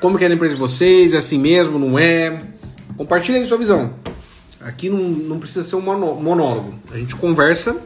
Como 0.00 0.18
que 0.18 0.24
é 0.24 0.28
a 0.28 0.32
empresa 0.32 0.54
de 0.54 0.60
vocês? 0.60 1.14
É 1.14 1.18
assim 1.18 1.38
mesmo? 1.38 1.78
Não 1.78 1.98
é? 1.98 2.42
Compartilha 2.96 3.38
aí 3.38 3.46
sua 3.46 3.58
visão. 3.58 3.94
Aqui 4.64 4.88
não, 4.88 4.98
não 4.98 5.38
precisa 5.38 5.62
ser 5.62 5.76
um 5.76 5.82
monólogo. 5.82 6.74
A 6.90 6.96
gente 6.96 7.14
conversa 7.16 7.78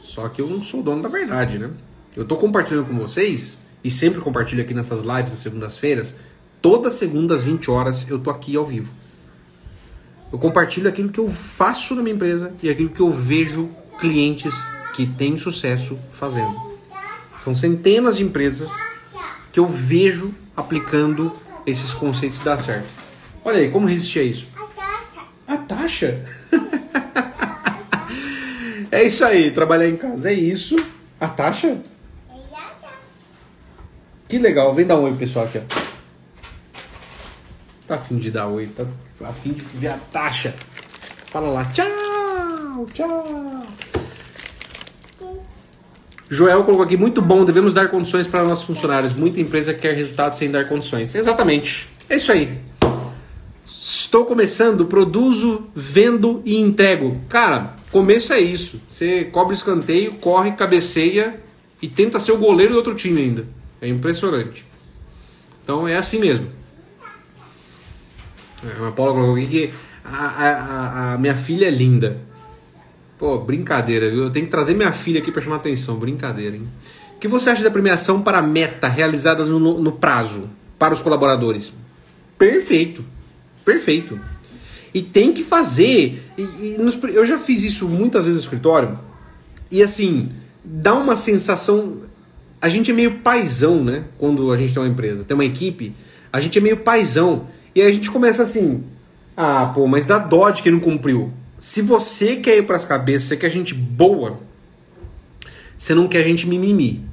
Só 0.00 0.26
que 0.30 0.40
eu 0.40 0.46
não 0.48 0.62
sou 0.62 0.82
dono 0.82 1.02
da 1.02 1.08
verdade, 1.08 1.58
né? 1.58 1.70
Eu 2.16 2.24
tô 2.24 2.36
compartilhando 2.36 2.86
com 2.86 2.96
vocês, 2.98 3.58
e 3.84 3.90
sempre 3.90 4.20
compartilho 4.20 4.62
aqui 4.62 4.72
nessas 4.72 5.02
lives 5.02 5.30
das 5.30 5.38
segundas-feiras, 5.38 6.14
todas 6.62 6.94
segundas 6.94 7.42
às 7.42 7.46
20 7.46 7.70
horas 7.70 8.08
eu 8.08 8.18
tô 8.18 8.30
aqui 8.30 8.56
ao 8.56 8.66
vivo. 8.66 8.92
Eu 10.32 10.38
compartilho 10.38 10.88
aquilo 10.88 11.10
que 11.10 11.20
eu 11.20 11.30
faço 11.30 11.94
na 11.94 12.02
minha 12.02 12.14
empresa 12.14 12.52
e 12.62 12.70
aquilo 12.70 12.88
que 12.88 13.00
eu 13.00 13.12
vejo 13.12 13.68
clientes 13.98 14.54
que 14.94 15.06
têm 15.06 15.38
sucesso 15.38 15.98
fazendo. 16.10 16.54
São 17.38 17.54
centenas 17.54 18.16
de 18.16 18.24
empresas 18.24 18.70
que 19.52 19.60
eu 19.60 19.68
vejo 19.68 20.34
aplicando 20.56 21.32
esses 21.66 21.92
conceitos 21.92 22.38
dá 22.38 22.56
certo. 22.56 22.88
Olha 23.44 23.58
aí, 23.58 23.70
como 23.70 23.86
resistir 23.86 24.20
a 24.20 24.22
isso? 24.22 24.48
A 25.50 25.56
taxa. 25.56 26.22
é 28.88 29.02
isso 29.02 29.24
aí, 29.24 29.50
trabalhar 29.50 29.88
em 29.88 29.96
casa 29.96 30.30
é 30.30 30.32
isso. 30.32 30.76
A 31.18 31.26
taxa? 31.26 31.76
Que 34.28 34.38
legal, 34.38 34.72
vem 34.72 34.86
dar 34.86 34.96
um 34.96 35.02
oi 35.02 35.14
pessoal 35.16 35.46
aqui, 35.46 35.58
ó. 35.58 35.62
Tá 37.84 37.96
afim 37.96 38.18
de 38.18 38.30
dar 38.30 38.46
oi, 38.46 38.68
tá 38.68 38.86
afim 39.26 39.52
de 39.52 39.64
ver 39.76 39.88
a 39.88 39.98
taxa. 40.12 40.54
Fala 41.26 41.48
lá, 41.48 41.64
tchau, 41.72 42.86
tchau. 42.94 43.66
Joel 46.28 46.62
colocou 46.62 46.84
aqui, 46.84 46.96
muito 46.96 47.20
bom, 47.20 47.44
devemos 47.44 47.74
dar 47.74 47.88
condições 47.88 48.28
para 48.28 48.44
nossos 48.44 48.66
funcionários. 48.66 49.16
Muita 49.16 49.40
empresa 49.40 49.74
quer 49.74 49.96
resultados 49.96 50.38
sem 50.38 50.48
dar 50.48 50.68
condições. 50.68 51.12
Exatamente. 51.12 51.88
É 52.08 52.14
isso 52.14 52.30
aí. 52.30 52.69
Estou 54.10 54.24
começando, 54.24 54.86
produzo, 54.86 55.68
vendo 55.72 56.42
e 56.44 56.56
entrego. 56.56 57.20
Cara, 57.28 57.76
começo 57.92 58.32
é 58.32 58.40
isso. 58.40 58.82
Você 58.88 59.26
cobre 59.26 59.54
escanteio, 59.54 60.14
corre, 60.14 60.50
cabeceia 60.50 61.40
e 61.80 61.86
tenta 61.86 62.18
ser 62.18 62.32
o 62.32 62.38
goleiro 62.38 62.72
do 62.72 62.78
outro 62.78 62.92
time 62.96 63.20
ainda. 63.22 63.46
É 63.80 63.86
impressionante. 63.86 64.66
Então 65.62 65.86
é 65.86 65.96
assim 65.96 66.18
mesmo. 66.18 66.48
É, 68.64 68.84
a 68.84 68.90
Paula 68.90 69.12
colocou 69.12 69.36
aqui 69.36 69.46
que 69.46 69.70
a, 70.04 70.26
a, 70.26 71.14
a 71.14 71.18
minha 71.18 71.36
filha 71.36 71.66
é 71.66 71.70
linda. 71.70 72.20
Pô, 73.16 73.38
brincadeira, 73.38 74.10
viu? 74.10 74.24
Eu 74.24 74.30
tenho 74.30 74.46
que 74.46 74.50
trazer 74.50 74.74
minha 74.74 74.90
filha 74.90 75.20
aqui 75.20 75.30
para 75.30 75.40
chamar 75.40 75.56
atenção. 75.58 75.94
Brincadeira, 75.94 76.56
hein? 76.56 76.66
O 77.14 77.20
que 77.20 77.28
você 77.28 77.50
acha 77.50 77.62
da 77.62 77.70
premiação 77.70 78.22
para 78.22 78.42
meta 78.42 78.88
realizadas 78.88 79.48
no, 79.48 79.80
no 79.80 79.92
prazo 79.92 80.50
para 80.76 80.92
os 80.92 81.00
colaboradores? 81.00 81.76
Perfeito. 82.36 83.04
Perfeito. 83.70 84.18
E 84.92 85.00
tem 85.00 85.32
que 85.32 85.44
fazer. 85.44 86.20
E, 86.36 86.42
e 86.42 86.78
nos, 86.78 86.98
eu 87.04 87.24
já 87.24 87.38
fiz 87.38 87.62
isso 87.62 87.88
muitas 87.88 88.24
vezes 88.24 88.38
no 88.38 88.42
escritório. 88.42 88.98
E 89.70 89.80
assim, 89.80 90.30
dá 90.64 90.94
uma 90.94 91.16
sensação. 91.16 91.98
A 92.60 92.68
gente 92.68 92.90
é 92.90 92.94
meio 92.94 93.18
paisão, 93.18 93.84
né? 93.84 94.04
Quando 94.18 94.50
a 94.50 94.56
gente 94.56 94.74
tem 94.74 94.82
uma 94.82 94.88
empresa, 94.88 95.22
tem 95.22 95.36
uma 95.36 95.44
equipe, 95.44 95.94
a 96.32 96.40
gente 96.40 96.58
é 96.58 96.60
meio 96.60 96.78
paisão. 96.78 97.46
E 97.72 97.80
a 97.80 97.92
gente 97.92 98.10
começa 98.10 98.42
assim: 98.42 98.82
ah, 99.36 99.70
pô, 99.72 99.86
mas 99.86 100.04
dá 100.04 100.18
dó 100.18 100.50
de 100.50 100.62
quem 100.62 100.72
não 100.72 100.80
cumpriu. 100.80 101.32
Se 101.58 101.80
você 101.80 102.36
quer 102.36 102.58
ir 102.58 102.62
para 102.64 102.76
as 102.76 102.84
cabeças, 102.84 103.28
você 103.28 103.36
quer 103.36 103.50
gente 103.50 103.72
boa, 103.72 104.40
você 105.78 105.94
não 105.94 106.08
quer 106.08 106.24
gente 106.24 106.48
mimimi. 106.48 107.04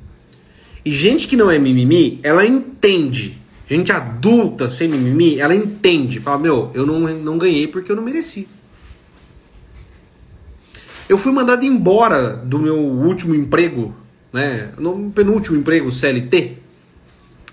E 0.84 0.91
gente 0.91 1.28
que 1.28 1.36
não 1.36 1.51
é 1.51 1.60
mimimi, 1.60 2.20
ela 2.24 2.43
entende. 2.45 3.38
Gente 3.68 3.91
adulta, 3.91 4.70
sem 4.70 4.88
mimimi, 4.88 5.39
ela 5.39 5.53
entende. 5.53 6.20
Fala, 6.20 6.39
meu, 6.39 6.72
eu 6.74 6.86
não, 6.86 6.99
não 6.99 7.38
ganhei 7.38 7.68
porque 7.68 7.91
eu 7.91 7.95
não 7.95 8.03
mereci. 8.03 8.47
Eu 11.09 11.18
fui 11.18 11.32
mandado 11.32 11.65
embora 11.65 12.34
do 12.34 12.59
meu 12.59 12.78
último 12.78 13.36
emprego, 13.36 13.93
né? 14.32 14.72
No 14.78 15.11
penúltimo 15.11 15.57
emprego, 15.57 15.91
CLT. 15.91 16.57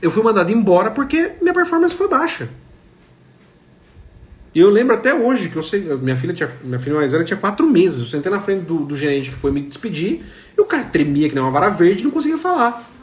Eu 0.00 0.10
fui 0.10 0.22
mandado 0.22 0.52
embora 0.52 0.90
porque 0.90 1.32
minha 1.40 1.54
performance 1.54 1.94
foi 1.94 2.08
baixa. 2.08 2.48
E 4.54 4.60
eu 4.60 4.70
lembro 4.70 4.94
até 4.94 5.12
hoje 5.12 5.48
que 5.48 5.56
eu 5.56 5.62
sei, 5.64 5.80
minha 5.80 6.14
filha 6.14 6.32
tinha, 6.32 6.50
minha 6.62 6.78
filha 6.78 6.94
mais 6.94 7.10
velha 7.10 7.24
tinha 7.24 7.36
quatro 7.36 7.66
meses. 7.66 8.00
Eu 8.00 8.06
sentei 8.06 8.30
na 8.30 8.38
frente 8.38 8.64
do, 8.64 8.84
do 8.84 8.96
gerente 8.96 9.30
que 9.30 9.36
foi 9.36 9.50
me 9.50 9.60
despedir 9.62 10.22
e 10.56 10.60
o 10.60 10.64
cara 10.64 10.84
tremia 10.84 11.28
que 11.28 11.34
nem 11.34 11.42
uma 11.42 11.50
vara 11.50 11.70
verde 11.70 12.02
e 12.02 12.04
não 12.04 12.12
conseguia 12.12 12.38
falar. 12.38 12.93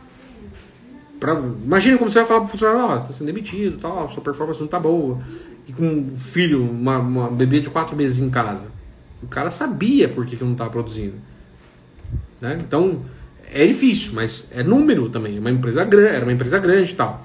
Pra, 1.22 1.34
imagina 1.34 2.00
como 2.00 2.10
você 2.10 2.18
vai 2.18 2.28
falar 2.28 2.40
pro 2.40 2.50
funcionário, 2.50 2.82
ó, 2.82 2.96
oh, 2.96 3.00
você 3.00 3.06
tá 3.06 3.14
sendo 3.14 3.28
demitido, 3.28 3.78
tal, 3.78 4.10
sua 4.10 4.24
performance 4.24 4.60
não 4.60 4.68
tá 4.68 4.80
boa. 4.80 5.20
E 5.68 5.72
com 5.72 5.88
um 5.88 6.18
filho, 6.18 6.68
uma, 6.68 6.98
uma 6.98 7.30
bebê 7.30 7.60
de 7.60 7.70
quatro 7.70 7.96
meses 7.96 8.20
em 8.20 8.32
casa. 8.32 8.66
O 9.22 9.28
cara 9.28 9.52
sabia 9.52 10.10
por 10.10 10.26
que, 10.26 10.36
que 10.36 10.44
não 10.44 10.56
tava 10.56 10.72
produzindo. 10.72 11.14
Né? 12.42 12.58
Então, 12.60 13.06
é 13.54 13.68
difícil, 13.68 14.14
mas 14.16 14.48
é 14.50 14.64
número 14.64 15.10
também. 15.10 15.38
Uma 15.38 15.52
empresa 15.52 15.84
grande, 15.84 16.16
era 16.16 16.26
uma 16.26 16.34
empresa 16.34 16.58
grande 16.58 16.92
e 16.92 16.96
tal. 16.96 17.24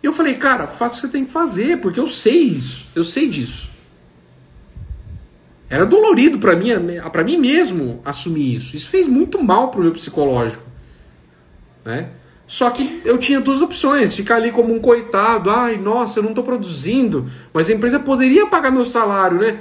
E 0.00 0.06
eu 0.06 0.12
falei, 0.12 0.34
cara, 0.34 0.68
faça 0.68 0.94
o 0.94 1.00
que 1.00 1.06
você 1.08 1.08
tem 1.08 1.24
que 1.24 1.32
fazer, 1.32 1.78
porque 1.78 1.98
eu 1.98 2.06
sei 2.06 2.40
isso, 2.40 2.86
eu 2.94 3.02
sei 3.02 3.28
disso. 3.28 3.68
Era 5.68 5.84
dolorido 5.84 6.38
para 6.38 6.54
mim, 6.54 6.68
para 7.10 7.24
mim 7.24 7.36
mesmo 7.36 8.00
assumir 8.04 8.54
isso. 8.54 8.76
Isso 8.76 8.88
fez 8.88 9.08
muito 9.08 9.42
mal 9.42 9.72
pro 9.72 9.82
meu 9.82 9.90
psicológico, 9.90 10.64
né? 11.84 12.10
Só 12.46 12.70
que 12.70 13.00
eu 13.04 13.18
tinha 13.18 13.40
duas 13.40 13.62
opções: 13.62 14.14
ficar 14.14 14.36
ali 14.36 14.52
como 14.52 14.74
um 14.74 14.80
coitado, 14.80 15.50
ai, 15.50 15.76
nossa, 15.76 16.18
eu 16.18 16.22
não 16.22 16.30
estou 16.30 16.44
produzindo, 16.44 17.26
mas 17.52 17.68
a 17.68 17.72
empresa 17.72 17.98
poderia 17.98 18.46
pagar 18.46 18.70
meu 18.70 18.84
salário, 18.84 19.38
né? 19.38 19.60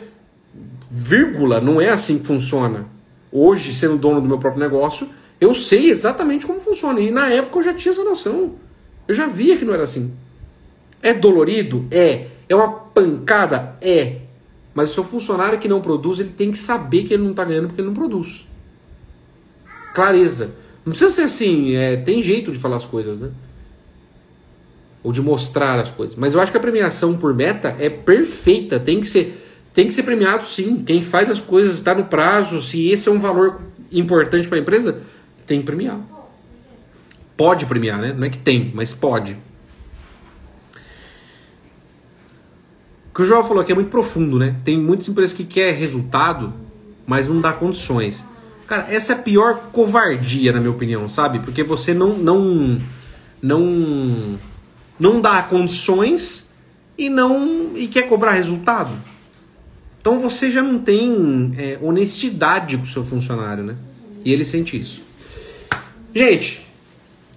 Vírgula, 0.92 1.60
não 1.60 1.82
é 1.82 1.90
assim 1.90 2.20
que 2.20 2.26
funciona. 2.26 2.86
Hoje, 3.32 3.74
sendo 3.74 3.98
dono 3.98 4.22
do 4.22 4.28
meu 4.28 4.38
próprio 4.38 4.62
negócio, 4.62 5.10
eu 5.42 5.54
sei 5.56 5.90
exatamente 5.90 6.46
como 6.46 6.60
funciona. 6.60 7.00
E 7.00 7.10
na 7.10 7.30
época 7.30 7.60
eu 7.60 7.64
já 7.64 7.74
tinha 7.74 7.92
essa 7.92 8.04
noção. 8.04 8.54
Eu 9.08 9.16
já 9.16 9.26
via 9.26 9.58
que 9.58 9.66
não 9.66 9.74
era 9.74 9.84
assim. 9.84 10.14
É 11.02 11.14
dolorido? 11.14 11.88
É. 11.90 12.28
É 12.48 12.56
uma 12.56 12.70
pancada? 12.70 13.76
É. 13.82 14.22
Mas 14.74 14.92
o 14.92 14.94
seu 14.94 15.04
funcionário 15.04 15.60
que 15.60 15.68
não 15.68 15.82
produz, 15.82 16.20
ele 16.20 16.30
tem 16.30 16.52
que 16.52 16.58
saber 16.58 17.04
que 17.04 17.14
ele 17.14 17.24
não 17.24 17.32
está 17.32 17.44
ganhando 17.44 17.68
porque 17.68 17.82
ele 17.82 17.88
não 17.88 17.96
produz. 17.96 18.48
Clareza. 19.94 20.56
Não 20.86 20.92
precisa 20.92 21.10
ser 21.10 21.22
assim, 21.24 21.76
é, 21.76 21.98
tem 21.98 22.22
jeito 22.22 22.52
de 22.52 22.60
falar 22.60 22.76
as 22.76 22.86
coisas, 22.86 23.22
né? 23.22 23.32
Ou 25.02 25.12
de 25.12 25.22
mostrar 25.22 25.80
as 25.80 25.92
coisas. 25.92 26.16
Mas 26.16 26.34
eu 26.34 26.42
acho 26.42 26.52
que 26.52 26.58
a 26.58 26.62
premiação 26.62 27.18
por 27.18 27.34
meta 27.34 27.76
é 27.80 27.90
perfeita. 27.90 28.80
Tem 28.80 29.00
que 29.02 29.08
ser, 29.08 29.42
tem 29.74 29.88
que 29.88 29.94
ser 29.94 30.04
premiado 30.04 30.46
sim. 30.46 30.84
Quem 30.84 31.04
faz 31.04 31.30
as 31.30 31.40
coisas 31.40 31.76
está 31.76 31.96
no 31.96 32.06
prazo. 32.06 32.62
Se 32.62 32.90
esse 32.90 33.08
é 33.08 33.12
um 33.12 33.20
valor 33.20 33.62
importante 33.92 34.48
para 34.48 34.58
a 34.58 34.62
empresa, 34.62 35.02
tem 35.46 35.60
que 35.60 35.66
premiar. 35.66 36.00
Pode 37.36 37.66
premiar, 37.66 38.00
né? 38.00 38.14
Não 38.14 38.26
é 38.26 38.30
que 38.30 38.38
tem, 38.38 38.72
mas 38.74 38.94
pode. 38.94 39.38
O 43.10 43.16
que 43.16 43.22
o 43.22 43.26
João 43.26 43.44
falou 43.44 43.62
aqui 43.62 43.72
é 43.72 43.76
muito 43.76 43.90
profundo, 43.90 44.40
né? 44.40 44.56
Tem 44.64 44.78
muitas 44.78 45.08
empresas 45.08 45.34
que 45.34 45.44
querem 45.44 45.80
resultado, 45.80 46.54
mas 47.06 47.28
não 47.28 47.40
dá 47.40 47.54
condições. 47.54 48.26
Cara, 48.68 48.88
essa 48.90 49.14
é 49.14 49.16
a 49.16 49.20
pior 49.20 49.70
covardia, 49.72 50.52
na 50.52 50.60
minha 50.60 50.72
opinião, 50.72 51.08
sabe? 51.10 51.40
Porque 51.40 51.64
você 51.64 51.94
não 51.94 52.18
não 52.18 52.82
não 53.42 54.40
não 55.00 55.22
dá 55.22 55.44
condições 55.44 56.50
e 56.98 57.10
não 57.10 57.72
e 57.76 57.88
quer 57.88 58.04
cobrar 58.04 58.32
resultado. 58.32 58.92
Então 60.00 60.20
você 60.20 60.52
já 60.52 60.62
não 60.62 60.80
tem 60.80 61.54
é, 61.58 61.80
honestidade 61.82 62.78
com 62.78 62.84
o 62.84 62.88
seu 62.88 63.04
funcionário, 63.04 63.64
né? 63.64 63.76
E 64.24 64.32
ele 64.32 64.46
sente 64.46 64.80
isso. 64.80 65.04
Gente, 66.14 66.66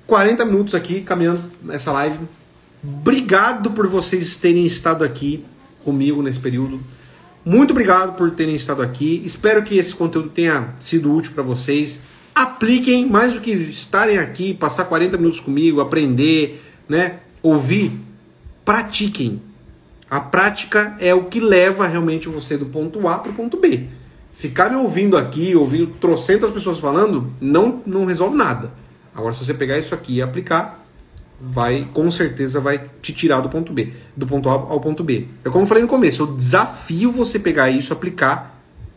40 0.06 0.44
minutos 0.44 0.74
aqui 0.74 1.00
caminhando 1.00 1.42
nessa 1.62 1.90
live. 1.92 2.18
Obrigado 2.82 3.70
por 3.72 3.86
vocês 3.86 4.36
terem 4.36 4.66
estado 4.66 5.02
aqui 5.02 5.44
comigo 5.84 6.22
nesse 6.22 6.38
período. 6.38 6.80
Muito 7.48 7.70
obrigado 7.70 8.16
por 8.16 8.32
terem 8.32 8.56
estado 8.56 8.82
aqui. 8.82 9.22
Espero 9.24 9.62
que 9.62 9.78
esse 9.78 9.94
conteúdo 9.94 10.30
tenha 10.30 10.74
sido 10.80 11.14
útil 11.14 11.30
para 11.32 11.44
vocês. 11.44 12.02
Apliquem 12.34 13.06
mais 13.08 13.34
do 13.34 13.40
que 13.40 13.52
estarem 13.52 14.18
aqui, 14.18 14.52
passar 14.52 14.86
40 14.86 15.16
minutos 15.16 15.38
comigo, 15.38 15.80
aprender, 15.80 16.60
né? 16.88 17.20
Ouvir. 17.40 17.92
Pratiquem. 18.64 19.40
A 20.10 20.18
prática 20.18 20.96
é 20.98 21.14
o 21.14 21.26
que 21.26 21.38
leva 21.38 21.86
realmente 21.86 22.28
você 22.28 22.58
do 22.58 22.66
ponto 22.66 23.06
A 23.06 23.16
para 23.16 23.30
o 23.30 23.34
ponto 23.34 23.56
B. 23.58 23.84
Ficar 24.32 24.68
me 24.68 24.76
ouvindo 24.76 25.16
aqui, 25.16 25.54
ouvindo 25.54 25.86
trocentas 26.00 26.50
pessoas 26.50 26.80
falando, 26.80 27.32
não, 27.40 27.80
não 27.86 28.06
resolve 28.06 28.36
nada. 28.36 28.72
Agora, 29.14 29.32
se 29.32 29.44
você 29.44 29.54
pegar 29.54 29.78
isso 29.78 29.94
aqui 29.94 30.16
e 30.16 30.22
aplicar, 30.22 30.84
vai 31.40 31.88
com 31.92 32.10
certeza 32.10 32.60
vai 32.60 32.88
te 33.02 33.12
tirar 33.12 33.40
do 33.40 33.48
ponto 33.48 33.72
B, 33.72 33.92
do 34.16 34.26
ponto 34.26 34.48
A 34.48 34.52
ao 34.52 34.80
ponto 34.80 35.04
B. 35.04 35.28
É 35.44 35.50
como 35.50 35.64
eu 35.64 35.68
falei 35.68 35.82
no 35.82 35.88
começo, 35.88 36.22
eu 36.22 36.26
desafio 36.28 37.10
você 37.10 37.38
pegar 37.38 37.70
isso, 37.70 37.92
aplicar 37.92 38.56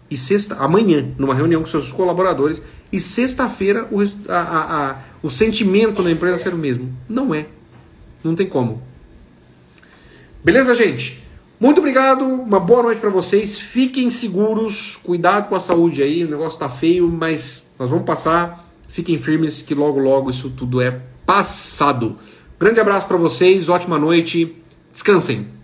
e 0.10 0.18
sexta, 0.18 0.56
amanhã, 0.56 1.12
numa 1.18 1.36
reunião 1.36 1.62
com 1.62 1.68
seus 1.68 1.92
colaboradores, 1.92 2.62
e 2.92 3.00
sexta-feira 3.00 3.88
o, 3.92 4.02
a, 4.28 4.40
a, 4.40 4.90
a, 4.90 4.96
o 5.22 5.30
sentimento 5.30 6.02
na 6.02 6.10
empresa 6.10 6.38
ser 6.40 6.54
o 6.54 6.58
mesmo. 6.58 6.92
Não 7.08 7.34
é. 7.34 7.46
Não 8.24 8.34
tem 8.34 8.48
como. 8.48 8.82
Beleza, 10.44 10.74
gente? 10.74 11.24
Muito 11.60 11.80
obrigado, 11.80 12.26
uma 12.26 12.60
boa 12.60 12.84
noite 12.84 13.00
para 13.00 13.10
vocês. 13.10 13.60
Fiquem 13.60 14.10
seguros, 14.10 14.98
cuidado 15.04 15.50
com 15.50 15.56
a 15.56 15.60
saúde 15.60 16.02
aí, 16.02 16.24
o 16.24 16.30
negócio 16.30 16.58
tá 16.58 16.70
feio, 16.70 17.08
mas 17.10 17.68
Nós 17.78 17.90
vamos 17.90 18.06
passar. 18.06 18.68
Fiquem 18.88 19.20
firmes 19.20 19.62
que 19.62 19.76
logo, 19.76 20.00
logo 20.00 20.30
isso 20.30 20.50
tudo 20.50 20.82
é 20.82 21.00
passado. 21.26 22.18
Grande 22.60 22.80
abraço 22.82 23.08
para 23.08 23.16
vocês, 23.16 23.70
ótima 23.70 23.98
noite. 23.98 24.54
Descansem. 24.92 25.59